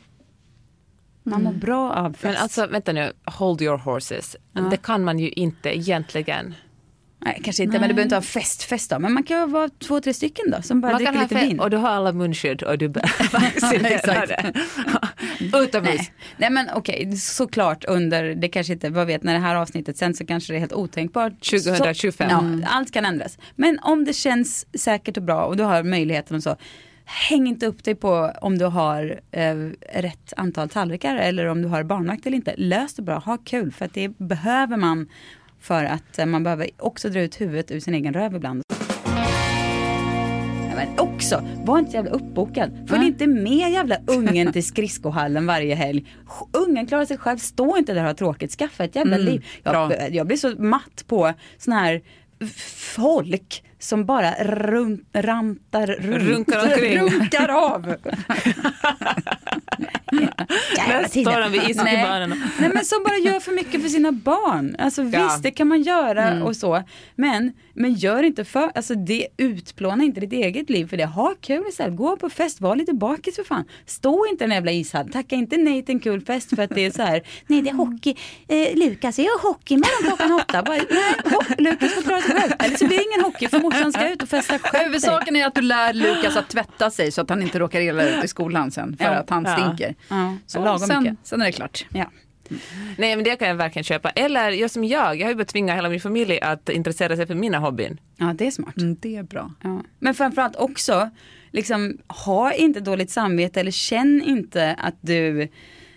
Man 1.23 1.43
mår 1.43 1.53
bra 1.53 1.93
av 1.93 2.13
fest. 2.13 2.23
Men 2.23 2.35
alltså 2.35 2.67
vänta 2.67 2.93
nu, 2.93 3.13
hold 3.25 3.61
your 3.61 3.77
horses. 3.77 4.35
Ja. 4.53 4.61
Det 4.61 4.77
kan 4.77 5.03
man 5.03 5.19
ju 5.19 5.29
inte 5.29 5.77
egentligen. 5.77 6.53
Nej, 7.25 7.41
kanske 7.43 7.63
inte, 7.63 7.79
men 7.79 7.89
du 7.89 7.93
behöver 7.95 8.03
inte 8.03 8.15
ha 8.15 8.21
fest, 8.21 8.63
fest 8.63 8.89
då. 8.89 8.99
Men 8.99 9.13
man 9.13 9.23
kan 9.23 9.39
ju 9.39 9.47
vara 9.47 9.69
två, 9.69 10.01
tre 10.01 10.13
stycken 10.13 10.51
då, 10.51 10.61
som 10.61 10.81
bara 10.81 10.91
Man 10.91 10.97
dricker 11.03 11.21
lite 11.21 11.35
fe- 11.35 11.47
vin. 11.47 11.59
och 11.59 11.69
du 11.69 11.77
har 11.77 11.89
alla 11.89 12.13
munskydd 12.13 12.63
och 12.63 12.77
du 12.77 12.87
vaccinerar 12.87 14.27
det. 14.27 14.53
Utomhus. 15.57 15.95
Nej. 15.97 16.13
Nej 16.37 16.49
men 16.49 16.67
okej, 16.75 17.17
såklart 17.17 17.85
under, 17.85 18.35
det 18.35 18.47
kanske 18.49 18.73
inte, 18.73 18.89
vad 18.89 19.07
vet, 19.07 19.23
när 19.23 19.33
det 19.33 19.39
här 19.39 19.55
avsnittet 19.55 19.97
sen 19.97 20.13
så 20.13 20.25
kanske 20.25 20.53
det 20.53 20.57
är 20.57 20.59
helt 20.59 20.73
otänkbart. 20.73 21.33
2025. 21.49 22.29
Så, 22.29 22.35
ja, 22.35 22.67
allt 22.69 22.91
kan 22.91 23.05
ändras. 23.05 23.37
Men 23.55 23.79
om 23.81 24.05
det 24.05 24.13
känns 24.13 24.65
säkert 24.81 25.17
och 25.17 25.23
bra 25.23 25.43
och 25.45 25.57
du 25.57 25.63
har 25.63 25.83
möjligheten 25.83 26.37
och 26.37 26.43
så, 26.43 26.55
häng 27.05 27.47
inte 27.47 27.65
upp 27.65 27.83
dig 27.83 27.95
på 27.95 28.31
om 28.41 28.57
du 28.57 28.65
har 28.65 29.19
eh, 29.31 29.55
rätt 29.93 30.33
antal 30.37 30.69
tallrikar 30.69 31.15
eller 31.15 31.45
om 31.45 31.61
du 31.61 31.67
har 31.67 31.83
barnvakt 31.83 32.25
eller 32.25 32.37
inte. 32.37 32.53
Lös 32.57 32.93
det 32.93 33.01
bra, 33.01 33.17
ha 33.19 33.37
kul, 33.37 33.71
för 33.71 33.85
att 33.85 33.93
det 33.93 34.09
behöver 34.17 34.77
man 34.77 35.07
för 35.59 35.85
att 35.85 36.19
eh, 36.19 36.25
man 36.25 36.43
behöver 36.43 36.69
också 36.77 37.09
dra 37.09 37.19
ut 37.19 37.41
huvudet 37.41 37.71
ur 37.71 37.79
sin 37.79 37.93
egen 37.93 38.13
röv 38.13 38.35
ibland. 38.35 38.63
Ja, 40.69 40.75
Men 40.75 40.99
också, 40.99 41.43
var 41.65 41.79
inte 41.79 41.91
jävla 41.91 42.11
uppbokad. 42.11 42.85
Följ 42.89 43.07
inte 43.07 43.27
med 43.27 43.71
jävla 43.71 43.97
ungen 44.07 44.53
till 44.53 44.65
skridskohallen 44.65 45.45
varje 45.45 45.75
helg. 45.75 46.05
Ungen 46.53 46.87
klarar 46.87 47.05
sig 47.05 47.17
själv, 47.17 47.37
stå 47.37 47.77
inte 47.77 47.93
där 47.93 48.01
och 48.01 48.07
ha 48.07 48.13
tråkigt, 48.13 48.51
skaffa 48.51 48.83
ett 48.83 48.95
jävla 48.95 49.17
liv. 49.17 49.45
bra. 49.63 49.93
Jag, 49.93 50.15
jag 50.15 50.27
blir 50.27 50.37
så 50.37 50.49
matt 50.49 51.03
på 51.07 51.33
sån 51.57 51.73
här 51.73 52.01
folk 52.95 53.63
som 53.79 54.05
bara 54.05 54.31
run, 54.43 55.05
rantar 55.13 55.87
runt, 55.87 56.23
Runkar 56.29 56.65
omkring. 56.65 56.99
runkar 56.99 57.47
av. 57.49 57.81
Vid 61.51 61.75
Nej. 61.75 62.27
Nej 62.59 62.69
men 62.73 62.85
som 62.85 63.03
bara 63.03 63.17
gör 63.17 63.39
för 63.39 63.51
mycket 63.51 63.81
för 63.81 63.89
sina 63.89 64.11
barn. 64.11 64.75
Alltså 64.79 65.03
Ja. 65.03 65.23
visst 65.23 65.43
det 65.43 65.51
kan 65.51 65.67
man 65.67 65.81
göra 65.81 66.23
Mm. 66.29 66.43
och 66.43 66.55
så. 66.55 66.83
Men, 67.15 67.53
men 67.73 67.93
gör 67.93 68.23
inte 68.23 68.45
för, 68.45 68.71
alltså 68.75 68.95
det 68.95 69.27
utplåna 69.37 70.03
inte 70.03 70.19
ditt 70.19 70.33
eget 70.33 70.69
liv 70.69 70.87
för 70.89 70.97
det. 70.97 71.05
Ha 71.05 71.35
kul 71.41 71.63
istället, 71.69 71.97
gå 71.97 72.17
på 72.17 72.29
fest, 72.29 72.61
var 72.61 72.75
lite 72.75 72.93
bakis 72.93 73.35
för 73.35 73.43
fan. 73.43 73.63
Stå 73.85 74.25
inte 74.31 74.43
i 74.43 74.47
den 74.47 74.55
jävla 74.55 74.71
ishallen, 74.71 75.11
tacka 75.11 75.35
inte 75.35 75.57
nej 75.57 75.85
till 75.85 75.95
en 75.95 75.99
kul 75.99 76.21
fest 76.21 76.49
för 76.55 76.63
att 76.63 76.69
det 76.75 76.85
är 76.85 76.91
så 76.91 77.01
här. 77.01 77.21
nej 77.47 77.61
det 77.61 77.69
är 77.69 77.73
hockey, 77.73 78.15
eh, 78.47 78.75
Lukas 78.77 79.19
jag 79.19 79.25
har 79.25 79.41
hockey 79.49 79.73
imorgon 79.73 80.03
klockan 80.17 80.31
åtta. 80.31 80.63
Bara, 80.63 80.75
nej, 80.89 81.13
Lukas 81.57 81.93
får 81.93 82.01
klara 82.01 82.21
sig 82.21 82.35
själv. 82.35 82.53
Eller 82.59 82.77
så 82.77 82.87
blir 82.87 82.97
det 82.97 83.03
ingen 83.03 83.21
hockey 83.25 83.47
för 83.47 83.59
morsan 83.73 83.91
ska 83.93 84.09
ut 84.13 84.23
och 84.23 84.29
festa 84.29 84.59
själv. 84.59 84.85
Huvudsaken 84.85 85.35
är 85.35 85.45
att 85.47 85.55
du 85.55 85.61
lär 85.61 85.93
Lukas 85.93 86.35
att 86.37 86.49
tvätta 86.49 86.89
sig 86.91 87.11
så 87.11 87.21
att 87.21 87.29
han 87.29 87.41
inte 87.41 87.59
råkar 87.59 87.81
illa 87.81 88.03
ut 88.09 88.23
i 88.23 88.27
skolan 88.27 88.71
sen 88.71 88.97
för 88.97 89.05
Ja. 89.05 89.11
att 89.11 89.29
han 89.29 89.45
stinker. 89.45 89.95
Ja, 90.09 90.35
Så 90.45 90.63
lagom 90.63 90.79
sen, 90.87 91.03
mycket. 91.03 91.17
sen 91.23 91.41
är 91.41 91.45
det 91.45 91.51
klart. 91.51 91.85
Ja. 91.93 92.05
Nej 92.97 93.15
men 93.15 93.23
det 93.25 93.35
kan 93.35 93.47
jag 93.47 93.55
verkligen 93.55 93.83
köpa. 93.83 94.09
Eller 94.09 94.51
jag 94.51 94.71
som 94.71 94.83
jag, 94.83 95.15
jag 95.19 95.25
har 95.25 95.29
ju 95.31 95.35
börjat 95.35 95.47
tvinga 95.47 95.75
hela 95.75 95.89
min 95.89 95.99
familj 96.01 96.39
att 96.41 96.69
intressera 96.69 97.15
sig 97.15 97.27
för 97.27 97.35
mina 97.35 97.57
hobbyn. 97.59 97.99
ja, 98.17 98.33
det 98.37 98.47
är 98.47 98.51
smart. 98.51 98.77
Mm, 98.77 98.95
det 99.01 99.15
är 99.15 99.23
bra. 99.23 99.53
Ja. 99.63 99.81
Men 99.99 100.13
framförallt 100.13 100.55
också, 100.55 101.09
liksom, 101.51 101.97
ha 102.07 102.53
inte 102.53 102.79
dåligt 102.79 103.09
samvete 103.11 103.59
eller 103.59 103.71
känn 103.71 104.21
inte 104.25 104.75
att 104.79 104.95
du 105.01 105.41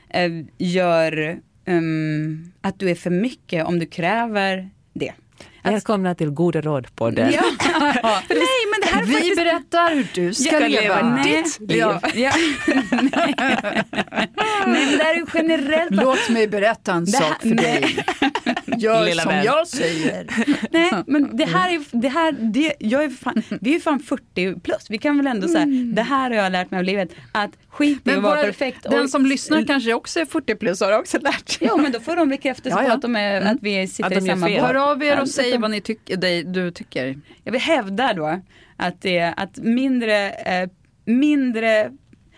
eh, 0.08 0.30
gör, 0.58 1.40
ehm, 1.64 2.52
att 2.60 2.78
du 2.78 2.90
är 2.90 2.94
för 2.94 3.10
mycket 3.10 3.64
om 3.66 3.78
du 3.78 3.86
kräver 3.86 4.70
det. 4.92 5.12
Välkomna 5.62 6.14
till 6.14 6.30
Goda 6.30 6.60
råd-podden. 6.60 7.32
Ja. 8.02 8.20
Nej 8.28 8.46
men 8.70 8.80
det 8.82 8.86
här 8.86 9.02
är 9.02 9.06
Vi 9.06 9.12
faktiskt... 9.12 9.36
berättar 9.36 9.94
hur 9.94 10.06
du 10.14 10.34
ska 10.34 10.60
Jag 10.60 10.70
leva. 10.70 11.02
Nej, 11.02 11.42
ditt 11.42 11.60
liv. 11.70 11.78
Ja, 11.78 12.00
ja. 12.14 12.30
Nej. 12.90 13.34
Nej 13.38 14.28
men 14.66 14.98
det 14.98 15.04
här 15.04 15.14
är 15.14 15.24
generellt. 15.34 15.90
Låt 15.90 16.28
mig 16.28 16.48
berätta 16.48 16.92
en 16.92 17.06
sak 17.06 17.42
för 17.42 17.48
dig. 17.54 18.04
Gör 18.78 19.04
Lilla 19.04 19.22
som 19.22 19.32
vän. 19.32 19.44
jag 19.44 19.68
säger. 19.68 20.26
Nej 20.70 20.90
men 21.06 21.36
det 21.36 21.44
här 21.44 21.70
är 21.74 21.82
det 22.00 22.08
här, 22.08 22.32
det, 22.32 22.72
jag 22.78 23.04
är 23.04 23.10
fan, 23.10 23.42
vi 23.60 23.74
är 23.74 23.80
fan 23.80 24.00
40 24.00 24.60
plus. 24.60 24.86
Vi 24.88 24.98
kan 24.98 25.16
väl 25.16 25.26
ändå 25.26 25.48
säga, 25.48 25.66
det 25.94 26.02
här 26.02 26.30
har 26.30 26.36
jag 26.36 26.52
lärt 26.52 26.70
mig 26.70 26.78
av 26.78 26.84
livet. 26.84 27.10
Att 27.32 27.50
skit 27.68 28.08
i 28.08 28.10
att 28.10 28.22
vara 28.22 28.42
perfekt. 28.42 28.82
den 28.90 29.02
och- 29.02 29.10
som 29.10 29.26
lyssnar 29.26 29.64
kanske 29.64 29.94
också 29.94 30.20
är 30.20 30.24
40 30.24 30.54
plus 30.54 30.80
har 30.80 30.98
också 30.98 31.18
lärt 31.18 31.48
sig. 31.48 31.66
Jo 31.70 31.76
men 31.76 31.92
då 31.92 32.00
får 32.00 32.16
de 32.16 32.28
bekräftelse 32.28 32.78
Ja, 32.78 32.82
ja. 32.82 32.88
på 32.88 32.94
att, 32.94 33.02
de 33.02 33.16
är, 33.16 33.40
att 33.40 33.58
vi 33.60 33.86
sitter 33.86 34.16
Att 34.16 34.22
i 34.24 34.26
samma 34.26 34.46
båt. 34.48 34.60
Hör 34.60 34.74
av 34.74 35.02
er 35.02 35.20
och 35.20 35.28
säg 35.28 35.58
vad 35.58 35.70
ni 35.70 35.80
tycker, 35.80 36.16
dig, 36.16 36.44
du 36.44 36.70
tycker. 36.70 37.18
Jag 37.44 37.52
vill 37.52 37.60
hävda 37.60 38.12
då 38.14 38.40
att 38.76 39.02
det 39.02 39.20
att 39.36 39.56
mindre, 39.58 40.30
eh, 40.30 40.68
mindre 41.04 41.92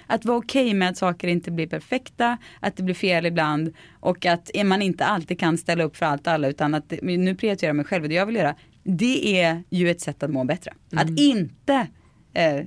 att 0.07 0.25
vara 0.25 0.39
okej 0.39 0.75
med 0.75 0.89
att 0.89 0.97
saker 0.97 1.29
inte 1.29 1.51
blir 1.51 1.67
perfekta, 1.67 2.39
att 2.61 2.77
det 2.77 2.83
blir 2.83 2.95
fel 2.95 3.27
ibland 3.27 3.75
och 4.01 4.27
att 4.27 4.51
man 4.65 4.83
inte 4.83 5.05
alltid 5.05 5.39
kan 5.39 5.59
ställa 5.59 5.85
upp 5.85 5.97
för 5.97 6.07
allt 6.07 6.27
och 6.27 6.33
alla 6.33 6.49
utan 6.49 6.75
att 6.75 6.93
nu 7.03 7.35
prioriterar 7.35 7.69
jag 7.69 7.77
mig 7.77 7.85
själv 7.85 8.03
och 8.03 8.09
det 8.09 8.15
jag 8.15 8.27
vill 8.27 8.37
göra. 8.37 8.55
Det 8.83 9.43
är 9.43 9.63
ju 9.71 9.91
ett 9.91 10.01
sätt 10.01 10.23
att 10.23 10.31
må 10.31 10.45
bättre. 10.45 10.73
Att 10.93 11.19
inte 11.19 11.87
eh, 12.33 12.61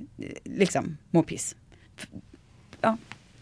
liksom 0.44 0.96
må 1.10 1.22
piss. 1.22 1.56
Ja, 2.80 2.96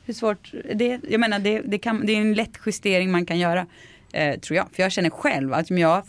hur 0.05 0.15
svårt 0.15 0.55
det 0.75 1.01
Jag 1.09 1.21
menar 1.21 1.39
det, 1.39 1.61
det, 1.61 1.79
kan, 1.79 2.07
det 2.07 2.13
är 2.13 2.21
en 2.21 2.35
lätt 2.35 2.59
justering 2.67 3.11
man 3.11 3.27
kan 3.27 3.39
göra. 3.39 3.67
Eh, 4.13 4.41
tror 4.41 4.57
jag. 4.57 4.69
För 4.73 4.83
jag 4.83 4.93
känner 4.93 5.11
själv 5.11 5.53
att 5.53 5.71
om 5.71 5.79
jag 5.79 6.03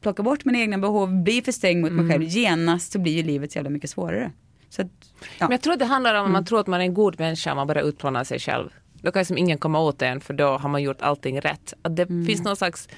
plockar 0.00 0.22
bort 0.22 0.44
mina 0.44 0.58
egna 0.58 0.78
behov, 0.78 1.22
blir 1.22 1.42
för 1.42 1.52
sträng 1.52 1.80
mot 1.80 1.92
mig 1.92 2.08
själv, 2.08 2.22
genast 2.22 2.92
så 2.92 2.98
blir 2.98 3.12
ju 3.12 3.22
livet 3.22 3.52
så 3.52 3.58
jävla 3.58 3.70
mycket 3.70 3.90
svårare. 3.90 4.32
Så 4.70 4.82
att, 4.82 4.88
ja. 5.20 5.26
Men 5.38 5.50
jag 5.50 5.60
tror 5.60 5.76
det 5.76 5.84
handlar 5.84 6.14
om 6.14 6.26
att 6.26 6.32
man 6.32 6.44
tror 6.44 6.60
att 6.60 6.66
man 6.66 6.80
är 6.80 6.84
en 6.84 6.94
god 6.94 7.20
människa 7.20 7.54
man 7.54 7.66
bara 7.66 7.80
utplånar 7.80 8.24
sig 8.24 8.38
själv. 8.38 8.70
Då 8.92 9.12
kan 9.12 9.20
liksom 9.20 9.38
ingen 9.38 9.58
komma 9.58 9.80
åt 9.80 10.02
en 10.02 10.20
för 10.20 10.34
då 10.34 10.58
har 10.58 10.68
man 10.68 10.82
gjort 10.82 11.02
allting 11.02 11.40
rätt. 11.40 11.74
Att 11.82 11.96
det 11.96 12.06
finns 12.06 12.44
någon 12.44 12.56
slags 12.56 12.88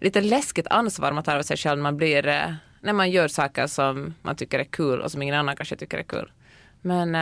lite 0.00 0.20
läskigt 0.20 0.66
ansvar 0.66 1.12
man 1.12 1.24
tar 1.24 1.36
av 1.36 1.42
sig 1.42 1.56
själv 1.56 1.78
när 1.78 1.82
man 1.82 1.96
blir, 1.96 2.26
eh, 2.26 2.52
när 2.80 2.92
man 2.92 3.10
gör 3.10 3.28
saker 3.28 3.66
som 3.66 4.14
man 4.22 4.36
tycker 4.36 4.58
är 4.58 4.64
kul 4.64 5.00
och 5.00 5.12
som 5.12 5.22
ingen 5.22 5.34
annan 5.34 5.56
kanske 5.56 5.76
tycker 5.76 5.98
är 5.98 6.02
kul. 6.02 6.32
Men 6.82 7.16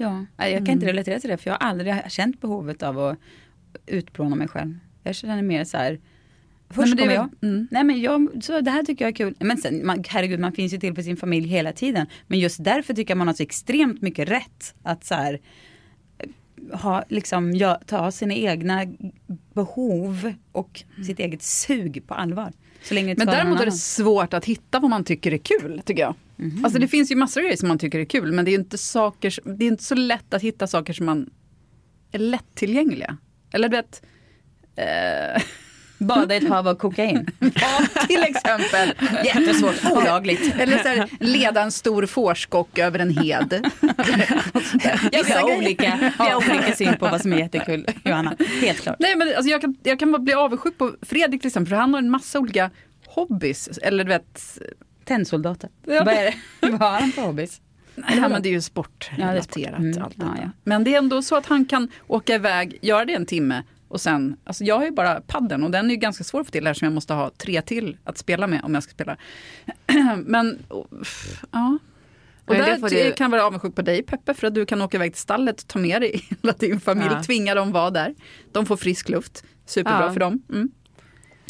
Ja, 0.00 0.24
nej, 0.36 0.52
jag 0.52 0.66
kan 0.66 0.72
inte 0.72 0.86
relatera 0.86 1.20
till 1.20 1.30
det 1.30 1.36
för 1.36 1.50
jag 1.50 1.54
har 1.58 1.68
aldrig 1.68 1.94
känt 2.08 2.40
behovet 2.40 2.82
av 2.82 2.98
att 2.98 3.18
utplåna 3.86 4.36
mig 4.36 4.48
själv. 4.48 4.78
Jag 5.02 5.14
känner 5.14 5.42
mer 5.42 5.64
så 5.64 5.76
här, 5.76 5.98
först 6.70 6.94
men 6.96 7.08
väl- 7.08 7.14
jag, 7.14 7.30
mm. 7.42 7.68
nej 7.70 7.84
men 7.84 8.00
jag, 8.00 8.44
så 8.44 8.60
det 8.60 8.70
här 8.70 8.82
tycker 8.82 9.04
jag 9.04 9.10
är 9.10 9.16
kul. 9.16 9.34
Men 9.38 9.58
sen, 9.58 9.86
man, 9.86 10.04
herregud 10.08 10.40
man 10.40 10.52
finns 10.52 10.72
ju 10.72 10.78
till 10.78 10.94
för 10.94 11.02
sin 11.02 11.16
familj 11.16 11.48
hela 11.48 11.72
tiden. 11.72 12.06
Men 12.26 12.38
just 12.38 12.64
därför 12.64 12.94
tycker 12.94 13.10
jag 13.10 13.18
man 13.18 13.26
har 13.26 13.34
så 13.34 13.42
extremt 13.42 14.02
mycket 14.02 14.28
rätt 14.28 14.74
att 14.82 15.04
så 15.04 15.14
här, 15.14 15.40
ha, 16.72 17.04
liksom, 17.08 17.52
ja, 17.52 17.80
ta 17.86 18.10
sina 18.10 18.34
egna 18.34 18.86
behov 19.54 20.32
och 20.52 20.82
sitt 21.06 21.18
eget 21.18 21.42
sug 21.42 22.02
på 22.06 22.14
allvar. 22.14 22.52
Så 22.82 22.94
länge 22.94 23.14
Men 23.18 23.26
däremot 23.26 23.60
är 23.60 23.64
det 23.64 23.72
svårt 23.72 24.34
att 24.34 24.44
hitta 24.44 24.80
vad 24.80 24.90
man 24.90 25.04
tycker 25.04 25.32
är 25.32 25.38
kul, 25.38 25.82
tycker 25.84 26.02
jag. 26.02 26.14
Alltså 26.64 26.78
det 26.78 26.88
finns 26.88 27.10
ju 27.10 27.16
massor 27.16 27.40
av 27.40 27.44
grejer 27.44 27.56
som 27.56 27.68
man 27.68 27.78
tycker 27.78 27.98
är 27.98 28.04
kul, 28.04 28.32
men 28.32 28.44
det 28.44 28.50
är 28.50 28.54
inte, 28.54 28.78
saker, 28.78 29.56
det 29.56 29.64
är 29.64 29.68
inte 29.68 29.84
så 29.84 29.94
lätt 29.94 30.34
att 30.34 30.42
hitta 30.42 30.66
saker 30.66 30.92
som 30.92 31.06
man 31.06 31.30
är 32.12 32.18
lättillgängliga. 32.18 33.16
Eller 33.52 33.68
du 33.68 33.76
vet, 33.76 34.02
eh, 34.76 35.42
Bada 36.00 36.34
i 36.34 36.36
ett 36.36 36.48
hav 36.48 36.68
av 36.68 36.74
kokain. 36.74 37.26
Ja, 37.54 38.02
till 38.06 38.22
exempel. 38.22 38.92
Jättesvårt, 39.24 39.92
olagligt. 39.92 40.54
Eller 40.58 40.78
så 40.78 40.88
här, 40.88 41.08
leda 41.20 41.62
en 41.62 41.72
stor 41.72 42.06
fårskock 42.06 42.78
över 42.78 42.98
en 42.98 43.10
hed. 43.16 43.70
Vi 45.12 45.32
har 45.32 45.56
olika, 45.56 46.12
vi 46.18 46.24
har 46.24 46.36
olika 46.36 46.72
syn 46.74 46.96
på 46.96 47.08
vad 47.08 47.20
som 47.20 47.32
är 47.32 47.38
jättekul, 47.38 47.86
Johanna. 48.04 48.36
Helt 48.60 48.80
klart. 48.80 48.96
Nej, 48.98 49.16
men 49.16 49.28
alltså, 49.28 49.50
jag, 49.50 49.60
kan, 49.60 49.76
jag 49.82 49.98
kan 49.98 50.24
bli 50.24 50.34
avundsjuk 50.34 50.78
på 50.78 50.92
Fredrik 51.02 51.40
till 51.40 51.48
exempel, 51.48 51.68
för 51.68 51.76
han 51.76 51.94
har 51.94 51.98
en 51.98 52.10
massa 52.10 52.38
olika 52.38 52.70
hobbys. 53.06 53.68
Eller 53.82 54.04
du 54.04 54.08
vet, 54.08 54.58
Tennsoldater. 55.04 55.70
Ja. 55.86 56.04
Vad 56.04 56.14
är 56.14 56.24
det? 56.24 56.34
Vad 56.60 56.80
har 56.80 57.00
han 57.00 57.12
för 57.12 57.22
hobbys? 57.22 57.60
nej, 57.94 58.20
men 58.20 58.42
det 58.42 58.48
är 58.48 58.50
ju 58.50 58.60
sportrelaterat. 58.60 59.78
Mm, 59.78 60.02
allt 60.02 60.14
ja, 60.18 60.36
ja. 60.42 60.50
Men 60.64 60.84
det 60.84 60.94
är 60.94 60.98
ändå 60.98 61.22
så 61.22 61.36
att 61.36 61.46
han 61.46 61.64
kan 61.64 61.88
åka 62.06 62.34
iväg, 62.34 62.78
göra 62.82 63.04
det 63.04 63.14
en 63.14 63.26
timme 63.26 63.62
och 63.90 64.00
sen, 64.00 64.36
alltså 64.44 64.64
jag 64.64 64.76
har 64.78 64.84
ju 64.84 64.90
bara 64.90 65.20
padden 65.20 65.64
och 65.64 65.70
den 65.70 65.86
är 65.86 65.90
ju 65.90 65.96
ganska 65.96 66.24
svår 66.24 66.40
att 66.40 66.46
få 66.46 66.50
till 66.50 66.66
här 66.66 66.74
som 66.74 66.86
jag 66.86 66.92
måste 66.92 67.14
ha 67.14 67.30
tre 67.36 67.62
till 67.62 67.96
att 68.04 68.18
spela 68.18 68.46
med 68.46 68.60
om 68.64 68.74
jag 68.74 68.82
ska 68.82 68.90
spela. 68.92 69.16
men, 70.24 70.58
oh, 70.68 70.86
ja. 71.50 71.78
Och 72.46 72.54
det 72.54 72.60
där 72.62 73.04
du- 73.04 73.12
kan 73.12 73.24
jag 73.24 73.30
vara 73.30 73.44
avundsjuk 73.46 73.74
på 73.74 73.82
dig 73.82 74.02
Peppe 74.02 74.34
för 74.34 74.46
att 74.46 74.54
du 74.54 74.66
kan 74.66 74.82
åka 74.82 74.96
iväg 74.96 75.12
till 75.12 75.20
stallet, 75.22 75.66
ta 75.68 75.78
med 75.78 76.02
dig 76.02 76.24
hela 76.42 76.52
din 76.58 76.80
familj, 76.80 77.08
Ja. 77.10 77.22
tvinga 77.22 77.54
dem 77.54 77.72
vara 77.72 77.90
där. 77.90 78.14
De 78.52 78.66
får 78.66 78.76
frisk 78.76 79.08
luft, 79.08 79.44
superbra 79.66 80.02
Ja. 80.06 80.12
för 80.12 80.20
dem. 80.20 80.42
Mm. 80.50 80.70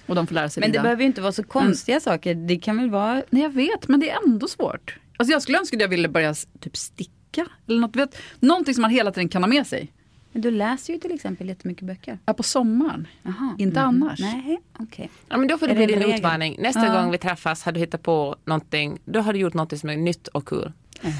Och 0.06 0.14
de 0.14 0.26
får 0.26 0.34
lära 0.34 0.48
sig 0.48 0.60
Men 0.60 0.70
det 0.70 0.74
rida. 0.74 0.82
behöver 0.82 1.02
ju 1.02 1.06
inte 1.06 1.20
vara 1.20 1.32
så 1.32 1.42
konstiga 1.44 2.00
saker. 2.00 2.34
Det 2.34 2.56
kan 2.56 2.76
väl 2.76 2.90
vara... 2.90 3.22
Nej 3.30 3.42
jag 3.42 3.50
vet, 3.50 3.88
men 3.88 4.00
det 4.00 4.10
är 4.10 4.18
ändå 4.26 4.48
svårt. 4.48 4.98
Alltså 5.16 5.32
jag 5.32 5.42
skulle 5.42 5.58
önska 5.58 5.76
att 5.76 5.80
jag 5.80 5.88
ville 5.88 6.08
börja 6.08 6.34
typ 6.60 6.76
sticka. 6.76 7.46
Eller 7.68 7.80
något, 7.80 7.96
vet, 7.96 8.16
någonting 8.40 8.74
som 8.74 8.82
man 8.82 8.90
hela 8.90 9.10
tiden 9.12 9.28
kan 9.28 9.42
ha 9.42 9.48
med 9.48 9.66
sig. 9.66 9.92
Men 10.32 10.42
du 10.42 10.50
läser 10.50 10.92
ju 10.92 10.98
till 10.98 11.12
exempel 11.14 11.48
jättemycket 11.48 11.84
böcker. 11.86 12.18
Ja, 12.26 12.32
på 12.34 12.42
sommaren. 12.42 13.06
Jaha. 13.22 13.54
Inte 13.58 13.80
annars. 13.80 14.20
Nej, 14.20 14.60
okej. 14.78 15.10
Ja, 15.28 15.36
men 15.36 15.48
då 15.48 15.58
får 15.58 15.68
det 15.68 15.74
bli 15.74 15.86
din 15.86 16.02
utmaning. 16.02 16.56
Nästa 16.58 16.86
Ja. 16.86 17.00
gång 17.02 17.10
vi 17.10 17.18
träffas 17.18 17.62
har 17.64 17.72
du 17.72 17.80
hittat 17.80 18.02
på 18.02 18.36
någonting. 18.44 18.98
Då 19.04 19.20
har 19.20 19.32
du 19.32 19.38
gjort 19.38 19.54
någonting 19.54 19.78
som 19.78 19.88
är 19.90 19.96
nytt 19.96 20.28
och 20.28 20.44
kul. 20.48 20.72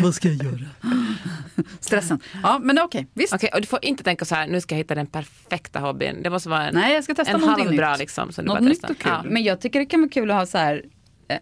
Vad 0.00 0.14
ska 0.14 0.28
jag 0.28 0.42
göra? 0.44 0.58
Stressen. 1.80 2.20
Ja, 2.42 2.58
men 2.62 2.78
okej, 2.78 3.06
visst. 3.14 3.32
Okej, 3.34 3.50
och 3.54 3.60
du 3.60 3.66
får 3.66 3.78
inte 3.84 4.02
tänka 4.04 4.24
så 4.24 4.34
här, 4.34 4.46
nu 4.46 4.60
ska 4.60 4.74
jag 4.74 4.78
hitta 4.78 4.94
den 4.94 5.06
perfekta 5.06 5.78
hobbyn. 5.80 6.22
Det 6.22 6.30
måste 6.30 6.48
vara 6.48 6.68
en, 6.68 6.74
Nej, 6.74 6.94
jag 6.94 7.04
ska 7.04 7.14
testa 7.14 7.34
en 7.34 7.42
halvbra 7.42 7.90
nytt. 7.90 7.98
liksom. 7.98 8.32
Som 8.32 8.44
du 8.44 8.48
Något 8.48 8.58
bara 8.58 8.68
nytt 8.68 8.84
och 8.90 8.98
kul. 8.98 9.12
Ja. 9.12 9.22
Men 9.26 9.42
jag 9.42 9.60
tycker 9.60 9.78
det 9.80 9.86
kan 9.86 10.00
vara 10.00 10.10
kul 10.10 10.30
att 10.30 10.36
ha 10.36 10.46
så 10.46 10.58
här, 10.58 10.84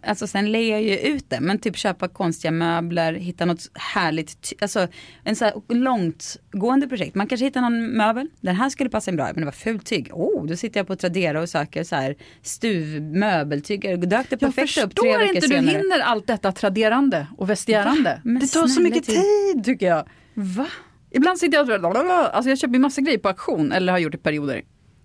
alltså 0.03 0.27
sen 0.27 0.51
lägger 0.51 0.71
jag 0.71 0.81
ju 0.81 0.97
ut 0.97 1.29
det, 1.29 1.39
men 1.39 1.59
typ 1.59 1.77
köpa 1.77 2.07
konstiga 2.07 2.51
möbler, 2.51 3.13
hitta 3.13 3.45
något 3.45 3.71
härligt, 3.73 4.53
alltså 4.61 4.87
en 5.23 5.35
så 5.35 5.45
här 5.45 5.53
långtgående 5.73 6.87
projekt. 6.87 7.15
Man 7.15 7.27
kanske 7.27 7.45
hittar 7.45 7.61
någon 7.61 7.87
möbel, 7.97 8.27
den 8.41 8.55
här 8.55 8.69
skulle 8.69 8.89
passa 8.89 9.11
in 9.11 9.17
bra, 9.17 9.25
men 9.25 9.35
det 9.35 9.45
var 9.45 9.51
fult 9.51 9.85
tyg. 9.85 10.09
Oh, 10.13 10.45
då 10.45 10.55
sitter 10.55 10.79
jag 10.79 10.87
på 10.87 10.95
Tradera 10.95 11.41
och 11.41 11.49
söker 11.49 11.83
så 11.83 11.95
här 11.95 12.15
stuv, 12.41 13.01
möbeltyg, 13.01 13.81
dök 14.09 14.29
det 14.29 14.37
Jag 14.39 14.39
perfekt 14.39 14.77
upp 14.77 14.95
tre 14.95 15.09
förstår 15.13 15.19
veckor 15.19 15.35
inte, 15.35 15.47
du 15.47 15.53
senare. 15.53 15.77
hinner 15.77 15.99
allt 15.99 16.27
detta 16.27 16.51
traderande 16.51 17.27
och 17.37 17.49
vestiärande. 17.49 18.21
Men 18.23 18.39
Det 18.39 18.47
tar 18.47 18.67
så 18.67 18.81
mycket 18.81 19.05
tid. 19.05 19.63
tycker 19.65 19.87
jag. 19.87 20.07
Va? 20.33 20.67
Ibland 21.11 21.39
sitter 21.39 21.57
jag 21.57 21.69
och 21.95 22.35
alltså 22.35 22.49
jag 22.49 22.57
köper 22.59 22.73
ju 22.73 22.79
massa 22.79 23.01
grejer 23.01 23.17
på 23.19 23.27
auktion, 23.27 23.71
eller 23.71 23.91
har 23.91 23.99
gjort 23.99 24.15
i 24.15 24.17
perioder. 24.17 24.61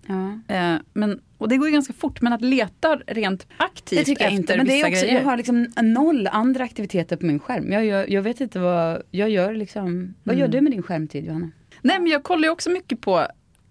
Ja. 0.07 0.55
Eh, 0.55 0.75
men, 0.93 1.19
och 1.43 1.49
det 1.49 1.57
går 1.57 1.67
ju 1.67 1.73
ganska 1.73 1.93
fort, 1.93 2.21
men 2.21 2.33
att 2.33 2.41
leta 2.41 2.95
rent 3.07 3.47
aktivt 3.57 3.99
Det 3.99 4.05
tycker 4.05 4.23
jag 4.23 4.33
efter 4.33 4.41
inte. 4.41 4.57
Men 4.57 4.65
det 4.65 4.73
vissa 4.73 4.87
är 4.87 4.91
också, 4.91 5.05
grejer. 5.05 5.19
jag 5.19 5.25
har 5.25 5.37
liksom 5.37 5.67
noll 5.81 6.27
andra 6.27 6.63
aktiviteter 6.63 7.15
på 7.15 7.25
min 7.25 7.39
skärm. 7.39 7.71
Jag, 7.71 7.85
gör, 7.85 8.09
jag 8.09 8.21
vet 8.21 8.41
inte 8.41 8.59
vad 8.59 9.01
jag 9.11 9.29
gör 9.29 9.53
liksom. 9.53 10.13
Vad 10.23 10.35
gör 10.35 10.47
du 10.47 10.61
med 10.61 10.71
din 10.71 10.83
skärmtid 10.83 11.25
Johanna? 11.25 11.51
Nej 11.81 11.99
men 11.99 12.11
jag 12.11 12.23
kollar 12.23 12.43
ju 12.43 12.49
också 12.49 12.69
mycket 12.69 13.01
på 13.01 13.27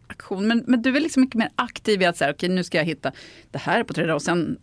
aktion, 0.07 0.49
men, 0.49 0.65
men 0.67 0.83
du 0.83 0.97
är 0.97 1.01
liksom 1.01 1.21
mycket 1.21 1.37
mer 1.37 1.51
aktiv 1.55 2.03
i 2.03 2.05
att 2.05 2.17
säga, 2.17 2.31
okej 2.31 2.49
nu 2.49 2.65
ska 2.65 2.79
jag 2.79 2.85
hitta 2.85 3.13
det 3.51 3.59
här 3.59 3.85
på 3.85 3.95
Tradera 3.95 4.15
och 4.15 4.23
sen 4.23 4.39
mm, 4.39 4.57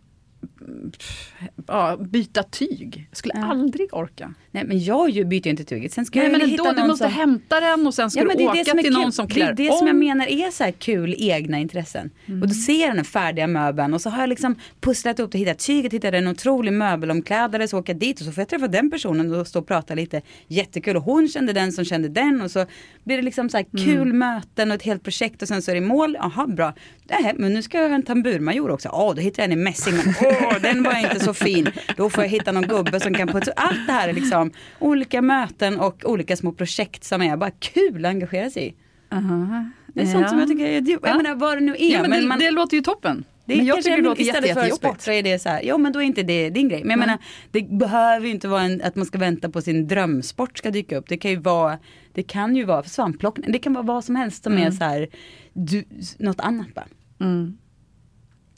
ja, 1.68 1.98
byta 1.98 2.44
tyg. 2.44 3.08
Skulle 3.12 3.34
Ja. 3.38 3.46
aldrig 3.46 3.94
orka. 3.94 4.34
Nej 4.52 4.64
men 4.66 4.84
jag 4.84 5.10
ju 5.10 5.26
byter 5.26 5.46
ju 5.46 5.50
inte 5.52 5.64
tyget. 5.64 5.94
Sen 5.94 6.06
ska 6.06 6.20
Nej 6.20 6.26
jag 6.26 6.32
men 6.32 6.42
väl 6.42 6.50
ändå, 6.52 6.64
hitta 6.64 6.74
du 6.74 6.80
någon 6.80 6.88
måste 6.88 7.04
som... 7.06 7.14
hämta 7.14 7.60
den 7.60 7.88
och 7.88 7.94
sen 7.94 8.12
ska 8.12 8.20
Ja, 8.20 8.26
du 8.26 8.36
det 8.38 8.44
åka 8.44 8.54
det 8.54 8.66
som 8.70 8.80
till 8.80 8.94
någon 8.94 9.04
kul. 9.04 9.12
som 9.12 9.28
Det 9.28 9.34
klär 9.34 9.48
är 9.50 9.54
det 9.54 9.78
som 9.78 9.88
jag 9.88 9.94
om. 9.94 10.00
menar 10.00 10.26
är 10.28 10.52
så 10.52 10.72
kul 10.80 11.16
egna 11.18 11.60
intressen. 11.60 12.10
Och 12.42 12.48
då 12.48 12.54
ser 12.54 12.88
jag 12.88 12.96
den 12.96 13.06
färdiga 13.06 13.48
möbeln 13.48 13.94
och 13.94 14.02
så 14.02 14.10
har 14.10 14.20
jag 14.20 14.30
liksom 14.30 14.56
pusslat 14.80 15.20
upp 15.20 15.32
det, 15.32 15.38
hittat 15.38 15.60
tyget, 15.60 15.94
hittat 15.94 16.14
en 16.14 16.28
otrolig 16.28 16.74
möbelomklädare, 16.74 17.68
så 17.68 17.78
åker 17.80 17.94
jag 17.94 18.00
dit 18.00 18.20
och 18.20 18.26
så 18.26 18.32
får 18.32 18.42
jag 18.42 18.50
träffa 18.50 18.68
den 18.68 18.92
personen 18.92 19.34
och 19.34 19.48
stå 19.48 19.60
och 19.60 19.68
prata 19.68 19.96
lite. 19.96 20.22
Jättekul 20.48 20.96
och 20.98 21.04
hon 21.04 21.28
kände 21.28 21.54
den 21.54 21.72
som 21.72 21.86
kände 21.86 22.10
den 22.10 22.42
och 22.42 22.52
så 22.52 22.66
blir 23.04 23.16
det 23.18 23.24
liksom 23.24 23.50
så 23.50 23.58
här 23.58 23.66
kul 23.86 24.14
möten 24.14 24.72
och 24.72 24.76
ett 24.76 24.84
helt 24.84 25.04
projekt 25.04 25.42
och 25.42 25.48
sen 25.48 25.62
så 25.62 25.72
är 25.72 25.76
det 25.76 25.82
mål. 25.82 26.18
Jaha 26.20 26.48
bra. 26.48 26.74
Nej, 27.22 27.34
men 27.38 27.54
nu 27.54 27.62
ska 27.62 27.78
jag 27.82 27.88
ha 27.90 27.96
en 27.96 28.04
tamburmajor 28.04 28.72
också. 28.72 28.90
Åh, 28.94 29.16
då 29.16 29.22
hittar 29.22 29.44
jag 29.44 29.52
en 29.52 29.60
i 29.60 29.64
mässing. 29.64 29.94
Åh, 30.30 30.62
den 30.62 30.84
var 30.84 31.00
inte 31.04 31.20
så 31.20 31.34
fin. 31.34 31.70
Då 31.98 32.10
får 32.10 32.24
jag 32.24 32.30
hitta 32.32 32.52
någon 32.52 32.64
gubbe 32.68 33.00
som 33.00 33.14
kan 33.14 33.28
putsa. 33.28 33.52
Allt 33.56 33.88
det 33.88 33.94
här 33.94 34.10
är 34.10 34.14
liksom 34.14 34.52
olika 34.80 35.22
möten 35.22 35.80
och 35.80 36.02
olika 36.06 36.36
små 36.38 36.52
projekt 36.52 37.04
som 37.04 37.22
är 37.22 37.38
bara 37.38 37.52
kul 37.52 38.06
att 38.06 38.10
engagera 38.10 38.50
sig 38.50 38.68
i. 38.68 38.74
Aha. 39.16 39.70
Det 39.94 40.02
är 40.02 40.06
sånt 40.06 40.22
Ja. 40.22 40.28
som 40.30 40.40
jag 40.40 40.48
tycker 40.50 40.66
är, 40.66 40.72
jag 40.92 41.00
Ja. 41.04 41.18
menar 41.18 41.36
vad 41.36 41.58
det 41.58 41.62
nu 41.62 41.76
är. 41.80 41.92
Ja, 41.94 42.02
men 42.02 42.10
men 42.10 42.22
det, 42.22 42.28
man, 42.28 42.40
det 42.40 42.52
låter 42.52 42.78
ju 42.78 42.82
toppen. 42.84 43.24
det 43.46 43.56
men 43.58 43.66
jag 43.66 43.78
tycker 43.78 43.90
det 43.90 44.02
är- 44.02 44.04
låter 44.04 44.24
jätte, 44.24 44.38
istället 44.38 44.54
för 44.54 44.62
jättejobbigt. 44.62 44.86
sport 44.86 45.02
så 45.02 45.12
är 45.12 45.24
det 45.24 45.40
så 45.40 45.50
här, 45.50 45.62
ja 45.64 45.78
men 45.78 45.92
då 45.94 46.00
är 46.02 46.04
inte 46.04 46.24
det 46.24 46.50
din 46.50 46.70
grej. 46.70 46.82
Men 46.84 46.90
jag 46.90 47.00
menar, 47.00 47.18
det 47.52 47.62
behöver 47.70 48.26
ju 48.26 48.32
inte 48.32 48.48
vara 48.48 48.62
en, 48.62 48.82
att 48.82 48.96
man 48.96 49.06
ska 49.06 49.18
vänta 49.18 49.50
på 49.50 49.62
sin 49.62 49.88
drömsport 49.88 50.58
ska 50.58 50.72
dyka 50.72 50.98
upp. 50.98 51.06
Det 51.10 51.18
kan 51.18 51.32
ju 51.32 51.38
vara, 51.40 51.78
det 52.14 52.24
kan 52.24 52.56
ju 52.56 52.64
vara 52.64 52.84
svampplockning, 52.84 53.52
det 53.52 53.60
kan 53.60 53.74
vara 53.74 53.84
vad 53.86 54.04
som 54.06 54.16
helst 54.16 54.44
som 54.44 54.58
är 54.58 54.72
så 54.72 54.84
här, 54.84 55.08
du, 55.54 55.84
något 56.20 56.40
annat 56.40 56.74
bara. 56.74 56.88
Mm. 57.22 57.58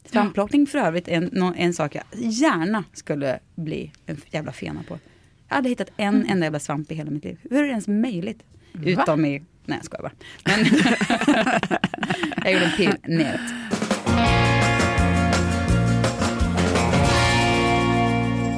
Svampplockning 0.05 0.67
för 0.67 0.79
övrigt 0.79 1.07
är 1.07 1.11
en, 1.17 1.29
nå- 1.33 1.53
en 1.57 1.73
sak 1.73 1.95
jag 1.95 2.03
gärna 2.13 2.83
skulle 2.93 3.39
bli 3.55 3.91
en 4.05 4.21
jävla 4.31 4.51
fena 4.51 4.83
på. 4.87 4.99
Jag 5.47 5.55
hade 5.55 5.69
hittat 5.69 5.89
en 5.97 6.25
enda 6.29 6.45
jävla 6.45 6.59
svamp 6.59 6.91
i 6.91 6.95
hela 6.95 7.11
mitt 7.11 7.23
liv. 7.23 7.37
Hur 7.49 7.57
är 7.59 7.63
det 7.63 7.69
ens 7.69 7.87
möjligt? 7.87 8.43
Utom 8.83 9.25
i, 9.25 9.41
nej 9.65 9.77
jag 9.77 9.85
skojar 9.85 10.01
bara. 10.01 10.11
Men 10.45 10.65
jag 12.43 12.53
gjorde 12.53 12.65
en 12.65 12.71
pil 12.77 12.95
neråt. 13.03 13.41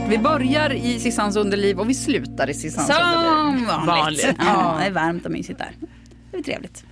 Vi 0.10 0.18
börjar 0.18 0.74
i 0.74 1.00
Sissans 1.00 1.36
underliv 1.36 1.80
och 1.80 1.90
vi 1.90 1.94
slutar 1.94 2.50
i 2.50 2.54
Sissans 2.54 2.90
underliv. 2.90 3.30
Som 3.30 3.66
vanligt. 3.66 3.88
Vanligt. 3.88 4.36
Ja, 4.40 4.78
det 4.80 4.86
är 4.86 4.92
varmt 4.92 5.26
och 5.26 5.32
mysigt 5.32 5.60
där. 5.60 5.72
Det 6.32 6.38
är 6.38 6.42
trevligt. 6.44 6.86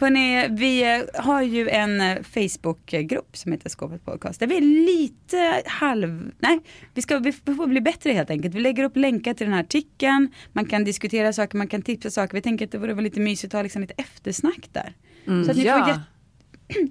Hörrni, 0.00 0.48
vi 0.50 0.96
eh, 0.96 1.22
har 1.22 1.42
ju 1.42 1.68
en 1.68 2.00
eh, 2.00 2.22
Facebookgrupp 2.22 3.36
som 3.36 3.52
heter 3.52 3.68
Skåpet 3.68 4.04
Podcast. 4.04 4.40
Där 4.40 4.46
vi 4.46 4.56
är 4.56 4.86
lite 4.86 5.62
halv... 5.66 6.32
Nej, 6.38 6.60
vi, 6.94 7.02
ska, 7.02 7.18
vi 7.18 7.32
får 7.32 7.66
bli 7.66 7.80
bättre 7.80 8.12
helt 8.12 8.30
enkelt. 8.30 8.54
Vi 8.54 8.60
lägger 8.60 8.84
upp 8.84 8.96
länkar 8.96 9.34
till 9.34 9.46
den 9.46 9.54
här 9.54 9.60
artikeln. 9.60 10.28
Man 10.52 10.66
kan 10.66 10.84
diskutera 10.84 11.32
saker, 11.32 11.58
man 11.58 11.66
kan 11.66 11.82
tipsa 11.82 12.10
saker. 12.10 12.34
Vi 12.34 12.42
tänker 12.42 12.64
att 12.64 12.72
det 12.72 12.78
vore 12.78 13.00
lite 13.00 13.20
mysigt 13.20 13.54
att 13.54 13.58
ha 13.58 13.62
liksom 13.62 13.82
lite 13.82 13.94
eftersnack 13.96 14.68
där. 14.72 14.94
Så 15.24 15.50
att 15.50 15.56
ni 15.56 15.62
får 15.62 15.64
Ja. 15.64 15.88
jätte, 15.88 16.02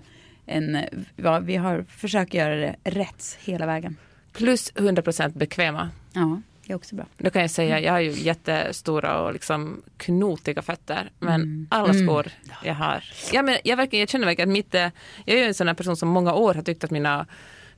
en, 0.46 0.78
ja, 1.16 1.38
vi 1.38 1.56
har 1.56 1.82
försökt 1.88 2.34
göra 2.34 2.54
det 2.56 2.76
rätt 2.84 3.38
hela 3.44 3.66
vägen. 3.66 3.96
Plus 4.32 4.72
100% 4.72 5.38
bekväma. 5.38 5.90
Ja, 6.12 6.40
det 6.66 6.72
är 6.72 6.76
också 6.76 6.94
bra. 6.94 7.06
Då 7.18 7.30
kan 7.30 7.42
jag 7.42 7.50
säga, 7.50 7.80
jag 7.80 7.92
har 7.92 8.00
ju 8.00 8.10
jättestora 8.10 9.20
och 9.20 9.32
liksom 9.32 9.82
knotiga 9.96 10.62
fötter. 10.62 11.10
Men 11.18 11.66
alla 11.70 11.94
skor 11.94 12.26
jag 12.64 12.74
har. 12.74 13.04
Ja, 13.32 13.42
men 13.42 13.58
jag, 13.64 13.76
verkar, 13.76 13.98
jag 13.98 14.08
känner 14.08 14.26
verkligen 14.26 14.48
att 14.50 14.52
mitt, 14.52 14.74
eh, 14.74 14.80
jag 15.24 15.36
är 15.36 15.40
ju 15.40 15.44
en 15.46 15.54
sån 15.54 15.74
person 15.76 15.96
som 15.96 16.08
många 16.08 16.34
år 16.34 16.54
har 16.54 16.62
tyckt 16.62 16.84
att 16.84 16.90
mina 16.90 17.26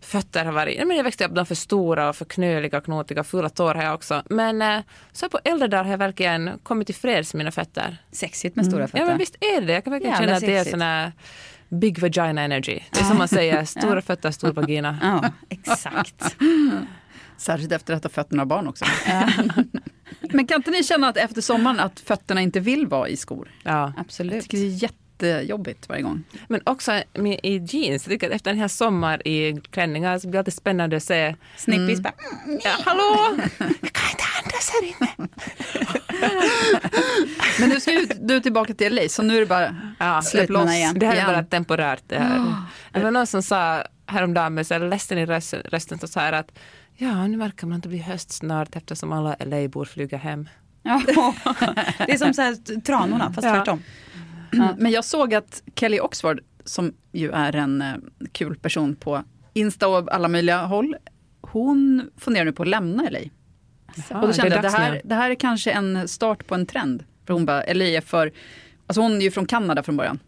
fötter 0.01 0.45
har 0.45 0.53
varit, 0.53 0.87
men 0.87 0.97
jag 0.97 1.05
växte 1.05 1.25
upp 1.25 1.35
de 1.35 1.47
för 1.47 1.55
stora 1.55 2.09
och 2.09 2.17
för 2.17 2.25
knöliga, 2.25 2.81
knotiga, 2.81 3.25
fula 3.25 3.49
tår 3.49 3.75
har 3.75 3.83
jag 3.83 3.95
också. 3.95 4.23
Men 4.31 4.63
eh, 4.63 4.81
så 5.13 5.29
på 5.29 5.39
äldre 5.45 5.69
dagar 5.69 5.85
har 5.85 5.91
jag 5.91 5.99
verkligen 5.99 6.51
kommit 6.63 6.87
till 6.87 6.95
freds 6.95 7.35
med 7.35 7.39
mina 7.39 7.51
fötter. 7.51 7.97
Sexigt 8.13 8.57
med 8.57 8.67
stora 8.67 8.87
fötter. 8.87 8.99
Ja 8.99 9.07
men 9.07 9.19
visst 9.19 9.37
är 9.41 9.61
det 9.61 9.73
Jag 9.73 9.85
kan 9.85 9.91
verkligen 9.91 10.15
Jävla 10.15 10.27
känna 10.27 10.37
att 10.37 10.41
det 10.41 10.53
är 10.53 10.59
sexigt. 10.59 10.71
sån 10.71 10.81
här 10.83 11.13
big 11.69 11.99
vagina 11.99 12.43
energy. 12.43 12.81
Det 12.93 13.01
är 13.01 13.05
som 13.05 13.19
man 13.19 13.29
säger, 13.29 13.65
stora 13.81 14.03
fötter, 14.03 14.31
stor 14.31 14.53
vagina. 14.53 14.99
Ja, 15.03 15.31
exakt. 15.49 16.37
Särskilt 17.37 17.73
efter 17.73 17.95
att 17.95 18.03
ha 18.03 18.11
fötterna 18.11 18.43
av 18.43 18.49
barn 18.49 18.69
också. 18.69 18.85
Men 20.21 20.47
kan 20.47 20.57
inte 20.57 20.71
ni 20.71 20.85
känna 20.85 21.09
att 21.09 21.17
efter 21.17 21.41
sommaren 21.41 21.81
att 21.81 22.01
fötterna 22.01 22.41
inte 22.41 22.61
vill 22.61 22.87
vara 22.87 23.09
i 23.09 23.17
skor? 23.17 23.49
Ja. 23.63 23.71
Jag 23.71 23.93
Absolut. 23.97 24.43
tycker 24.43 24.59
det 24.59 24.65
är 24.65 24.83
jättejobbigt 25.23 25.89
varje 25.89 26.03
gång. 26.03 26.25
Men 26.49 26.61
också 26.65 27.03
med, 27.13 27.41
i 27.43 27.57
jeans. 27.57 28.07
Jag 28.07 28.13
tycker 28.13 28.27
att 28.27 28.37
efter 28.37 28.51
en 28.51 28.59
hel 28.59 28.69
sommar 28.69 29.29
i 29.29 29.61
klänningar 29.71 30.19
så 30.19 30.29
blir 30.29 30.33
det 30.33 30.39
alltid 30.39 30.55
spännande 30.55 30.97
att 30.97 31.03
se 31.03 31.37
Snippis 31.57 32.01
bara, 32.01 32.13
ja, 32.65 32.71
Hallå! 32.85 33.39
Jag 33.59 33.93
kan 33.93 34.11
inte 34.11 34.25
andas 34.43 34.71
här 34.73 34.85
inne. 34.85 35.29
Men 37.61 37.69
nu 37.69 37.81
ska 37.81 37.93
ju 37.93 38.07
du 38.21 38.41
tillbaka 38.41 38.75
till 38.75 38.95
LA, 38.95 39.09
så 39.09 39.23
nu 39.23 39.37
är 39.37 39.41
det 39.41 39.47
bara 39.47 39.77
Ja, 39.99 40.23
släpp 40.23 40.51
loss 40.51 40.75
igen. 40.75 40.99
Det 40.99 41.07
här 41.07 41.17
är 41.17 41.27
bara 41.27 41.45
temporärt. 41.45 42.03
Det, 42.07 42.19
här. 42.19 42.55
det 42.93 43.01
var 43.01 43.11
någon 43.11 43.27
som 43.27 43.43
sa 43.43 43.85
häromdagen 44.07 44.55
med 44.55 44.67
så 44.67 44.75
här 44.75 44.81
ledsen 44.81 45.19
i 45.19 45.27
rösten, 45.27 45.61
rösten 45.65 45.99
så 46.09 46.21
här 46.21 46.33
att 46.33 46.59
ja, 46.97 47.27
nu 47.27 47.37
märker 47.37 47.67
man 47.67 47.77
att 47.77 47.83
det 47.83 47.89
blir 47.89 48.03
höst 48.03 48.33
snart 48.33 48.77
eftersom 48.77 49.13
alla 49.13 49.37
LA-bor 49.45 49.85
flyger 49.85 50.19
hem. 50.19 50.49
Ja, 50.83 51.03
det 51.99 52.13
är 52.13 52.17
som 52.19 52.35
så 52.35 52.43
här, 52.43 52.81
tranorna 52.81 53.33
fast 53.33 53.47
Ja. 53.47 53.55
tvärtom. 53.55 53.83
Mm, 54.53 54.69
Men 54.79 54.93
jag 54.93 55.05
såg 55.05 55.35
att 55.35 55.63
Kelly 55.77 56.01
Oxford, 56.01 56.41
som 56.65 56.93
ju 57.13 57.31
är 57.31 57.57
en 57.57 57.83
eh, 57.83 57.95
kul 58.33 58.57
person 58.57 58.97
på 58.97 59.25
Insta 59.53 59.89
och 59.89 60.15
alla 60.15 60.29
möjliga 60.29 60.63
håll, 60.63 60.97
hon 61.41 62.11
funderar 62.17 62.45
nu 62.45 62.53
på 62.53 62.63
att 62.63 62.69
lämna 62.69 63.03
LA. 63.11 63.19
Ja, 64.11 64.21
och 64.21 64.27
då 64.27 64.33
kände 64.33 64.57
jag 64.57 64.67
att 64.67 64.73
det 64.73 64.79
här, 64.79 65.01
det 65.05 65.15
här 65.15 65.31
är 65.31 65.35
kanske 65.35 65.71
en 65.71 66.09
start 66.09 66.47
på 66.47 66.55
en 66.55 66.67
trend. 66.67 67.05
För 67.27 67.35
hon 67.35 67.47
bara, 67.47 67.73
LA 67.73 67.85
är 67.85 68.01
för, 68.01 68.33
alltså 68.87 69.01
hon 69.01 69.13
är 69.17 69.21
ju 69.21 69.31
från 69.31 69.47
Kanada 69.47 69.83
från 69.83 69.97
början. 69.97 70.19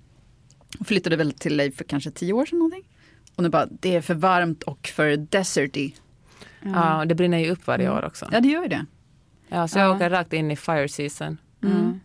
Hon 0.78 0.84
flyttade 0.84 1.16
väl 1.16 1.32
till 1.32 1.56
LA 1.56 1.70
för 1.76 1.84
kanske 1.84 2.10
tio 2.10 2.32
år 2.32 2.46
sedan 2.46 2.58
någonting. 2.58 2.82
Och 3.36 3.42
nu 3.42 3.48
bara, 3.48 3.66
det 3.66 3.96
är 3.96 4.00
för 4.00 4.14
varmt 4.14 4.62
och 4.62 4.86
för 4.94 5.16
deserty. 5.16 5.92
Ja, 6.62 7.04
det 7.06 7.14
brinner 7.14 7.38
ju 7.38 7.50
upp 7.50 7.66
varje 7.66 7.90
år 7.90 8.04
också. 8.04 8.28
Ja, 8.32 8.40
det 8.40 8.48
gör 8.48 8.62
ju 8.62 8.68
det. 8.68 8.86
Ja, 9.48 9.68
så 9.68 9.78
jag 9.78 9.88
Ja. 9.88 9.94
åker 9.96 10.10
rakt 10.10 10.32
in 10.32 10.50
i 10.50 10.56
fire 10.56 10.88
season. 10.88 11.38
Mm. 11.62 12.00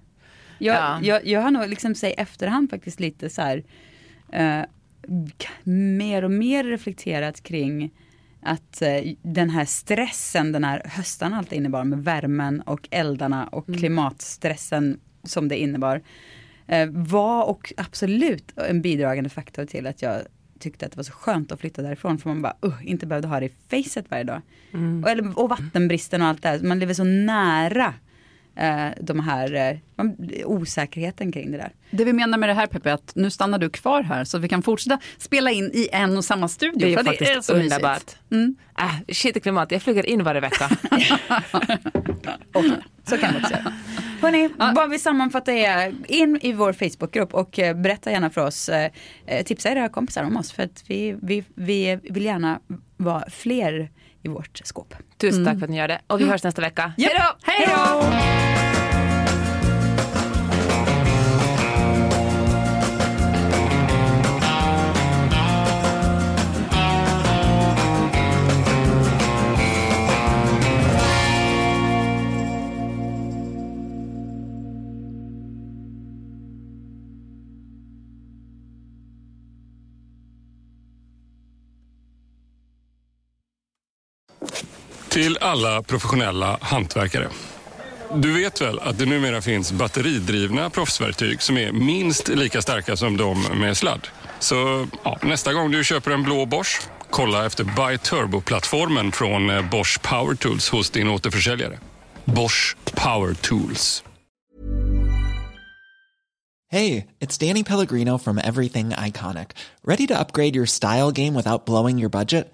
Jag, 0.58 0.76
Ja. 0.76 0.99
jag, 1.02 1.28
jag 1.28 1.41
har 1.41 1.52
nog 1.52 1.70
liksom 1.70 1.95
sig 1.95 2.14
efterhand 2.18 2.70
faktiskt 2.70 2.99
lite 2.99 3.30
så 3.30 3.41
här 3.41 3.64
eh, 4.32 4.62
mer 5.64 6.24
och 6.24 6.32
mer 6.32 6.64
reflekterat 6.64 7.43
kring 7.43 7.91
att 8.41 8.82
eh, 8.82 9.14
den 9.22 9.49
här 9.49 9.66
stressen 9.66 10.52
den 10.52 10.64
här 10.64 10.82
hösten 10.86 11.34
alltid 11.34 11.58
innebar 11.58 11.84
med 11.84 12.04
värmen 12.04 12.62
och 12.62 12.88
eldarna 12.91 13.47
och 13.47 13.66
klimatstressen 13.66 14.99
som 15.24 15.47
det 15.47 15.58
innebar 15.62 16.02
eh, 16.68 16.89
var 16.91 17.43
och 17.49 17.74
absolut 17.78 18.54
en 18.58 18.82
bidragande 18.82 19.30
faktor 19.30 19.66
till 19.66 19.88
att 19.88 20.02
jag 20.02 20.22
tyckte 20.62 20.86
att 20.86 20.91
det 20.91 20.97
var 20.97 21.03
så 21.03 21.12
skönt 21.14 21.51
att 21.51 21.59
flytta 21.59 21.82
därifrån 21.82 22.18
för 22.18 22.30
man 22.30 22.41
bara 22.41 22.55
uh, 22.66 22.74
inte 22.84 23.05
behövde 23.05 23.28
ha 23.28 23.39
det 23.39 23.45
i 23.45 23.51
facet 23.84 24.05
varje 24.09 24.24
dag. 24.24 24.41
Och, 25.03 25.09
eller, 25.09 25.39
och 25.39 25.49
vattenbristen 25.49 26.22
och 26.22 26.28
allt 26.28 26.41
det 26.41 26.49
här, 26.49 26.59
man 26.59 26.80
lever 26.80 26.93
så 26.93 27.03
nära 27.03 27.93
eh, 28.55 28.88
de 29.01 29.20
här 29.20 29.53
eh, 29.53 29.78
man- 29.95 30.18
osäkerheten 30.45 31.32
kring 31.32 31.51
det 31.51 31.57
där. 31.57 31.72
Det 31.91 32.03
vi 32.05 32.14
menar 32.14 32.38
med 32.38 32.49
det 32.49 32.53
här 32.53 32.68
Peppe 32.68 32.89
är 32.89 32.93
att 32.93 33.12
nu 33.16 33.30
stannar 33.30 33.59
du 33.59 33.70
kvar 33.70 34.03
här 34.03 34.24
så 34.24 34.38
att 34.38 34.43
vi 34.43 34.49
kan 34.49 34.62
fortsätta 34.62 34.99
spela 35.18 35.51
in 35.51 35.72
i 35.74 35.89
en 35.91 36.18
och 36.18 36.26
samma 36.26 36.47
studio. 36.47 36.80
Det 36.80 36.93
är 36.93 36.97
för 36.97 37.03
faktiskt 37.03 37.43
så 37.43 37.53
mysigt. 37.53 37.74
underbart. 37.74 38.16
Mm. 38.32 38.55
Äh, 38.80 39.14
shit 39.14 39.38
i 39.38 39.39
klimat, 39.39 39.72
jag 39.72 39.82
flyger 39.82 40.05
in 40.05 40.24
varje 40.24 40.41
vecka. 40.41 40.70
Så 43.03 43.18
kan 43.18 43.34
vi 43.34 43.39
också 43.39 43.53
göra. 43.53 43.74
Hörrni, 44.22 44.49
vad 44.76 44.89
vi 44.89 44.99
sammanfattar 44.99 45.53
är 45.53 45.93
in 46.07 46.39
i 46.41 46.53
vår 46.53 46.74
Facebookgrupp 46.74 47.34
och 47.34 47.59
eh, 47.59 47.76
berätta 47.76 48.11
gärna 48.11 48.30
för 48.30 48.41
oss, 48.41 48.69
eh, 48.69 48.91
eh, 49.26 49.45
tipsa 49.45 49.69
era 49.69 49.89
kompisar 49.89 50.24
om 50.24 50.38
oss 50.38 50.51
för 50.51 50.63
att 50.63 50.84
vi, 50.88 51.17
vi, 51.22 51.43
vi 51.55 51.99
vill 52.03 52.26
gärna 52.26 52.59
vara 52.97 53.30
fler 53.30 53.89
i 54.24 54.28
vårt 54.28 54.61
skåp. 54.63 54.95
Tusen 55.17 55.45
tack 55.45 55.57
för 55.59 55.63
att 55.63 55.69
ni 55.69 55.78
gör 55.78 55.88
det. 55.88 56.01
Och 56.07 56.22
vi 56.22 56.26
hörs 56.26 56.43
nästa 56.43 56.61
vecka. 56.61 56.93
Japp. 56.97 57.38
Hej 57.43 57.67
då! 57.67 58.70
Till 85.12 85.38
alla 85.41 85.84
professionella 85.84 86.57
hantverkare. 86.62 87.30
Du 88.16 88.34
vet 88.34 88.62
väl 88.62 88.80
att 88.80 88.97
det 88.97 89.05
numera 89.05 89.41
finns 89.41 89.72
batteridrivna 89.72 90.70
proffsverktyg 90.70 91.41
som 91.41 91.57
är 91.57 91.72
minst 91.72 92.28
lika 92.28 92.62
starka 92.62 92.95
som 92.95 93.18
de 93.18 93.41
med 93.41 93.78
sladd? 93.78 94.07
Så 94.39 94.88
ja, 95.03 95.20
nästa 95.22 95.53
gång 95.53 95.72
du 95.72 95.84
köper 95.84 96.12
en 96.12 96.24
blå 96.24 96.45
Bosch, 96.45 96.82
kolla 97.09 97.45
efter 97.45 97.64
Buy 97.64 97.97
Turbo-plattformen 97.97 99.12
från 99.12 99.49
eh, 99.49 99.70
Bosch 99.70 100.01
Power 100.01 100.36
Tools 100.36 100.70
hos 100.70 100.89
din 100.89 101.07
återförsäljare. 101.07 101.80
Bosch 102.26 102.78
Power 102.86 103.34
Tools. 103.34 104.03
det 106.72 107.03
är 107.20 107.47
Danny 107.47 107.64
Pellegrino 107.64 108.18
from 108.18 108.38
Everything 108.38 108.93
Iconic. 109.07 109.47
Ready 109.84 110.07
to 110.07 110.14
upgrade 110.14 110.55
your 110.55 110.66
style 110.66 111.12
game 111.12 111.38
without 111.38 111.66
blowing 111.66 111.99
your 111.99 112.09
budget? 112.09 112.53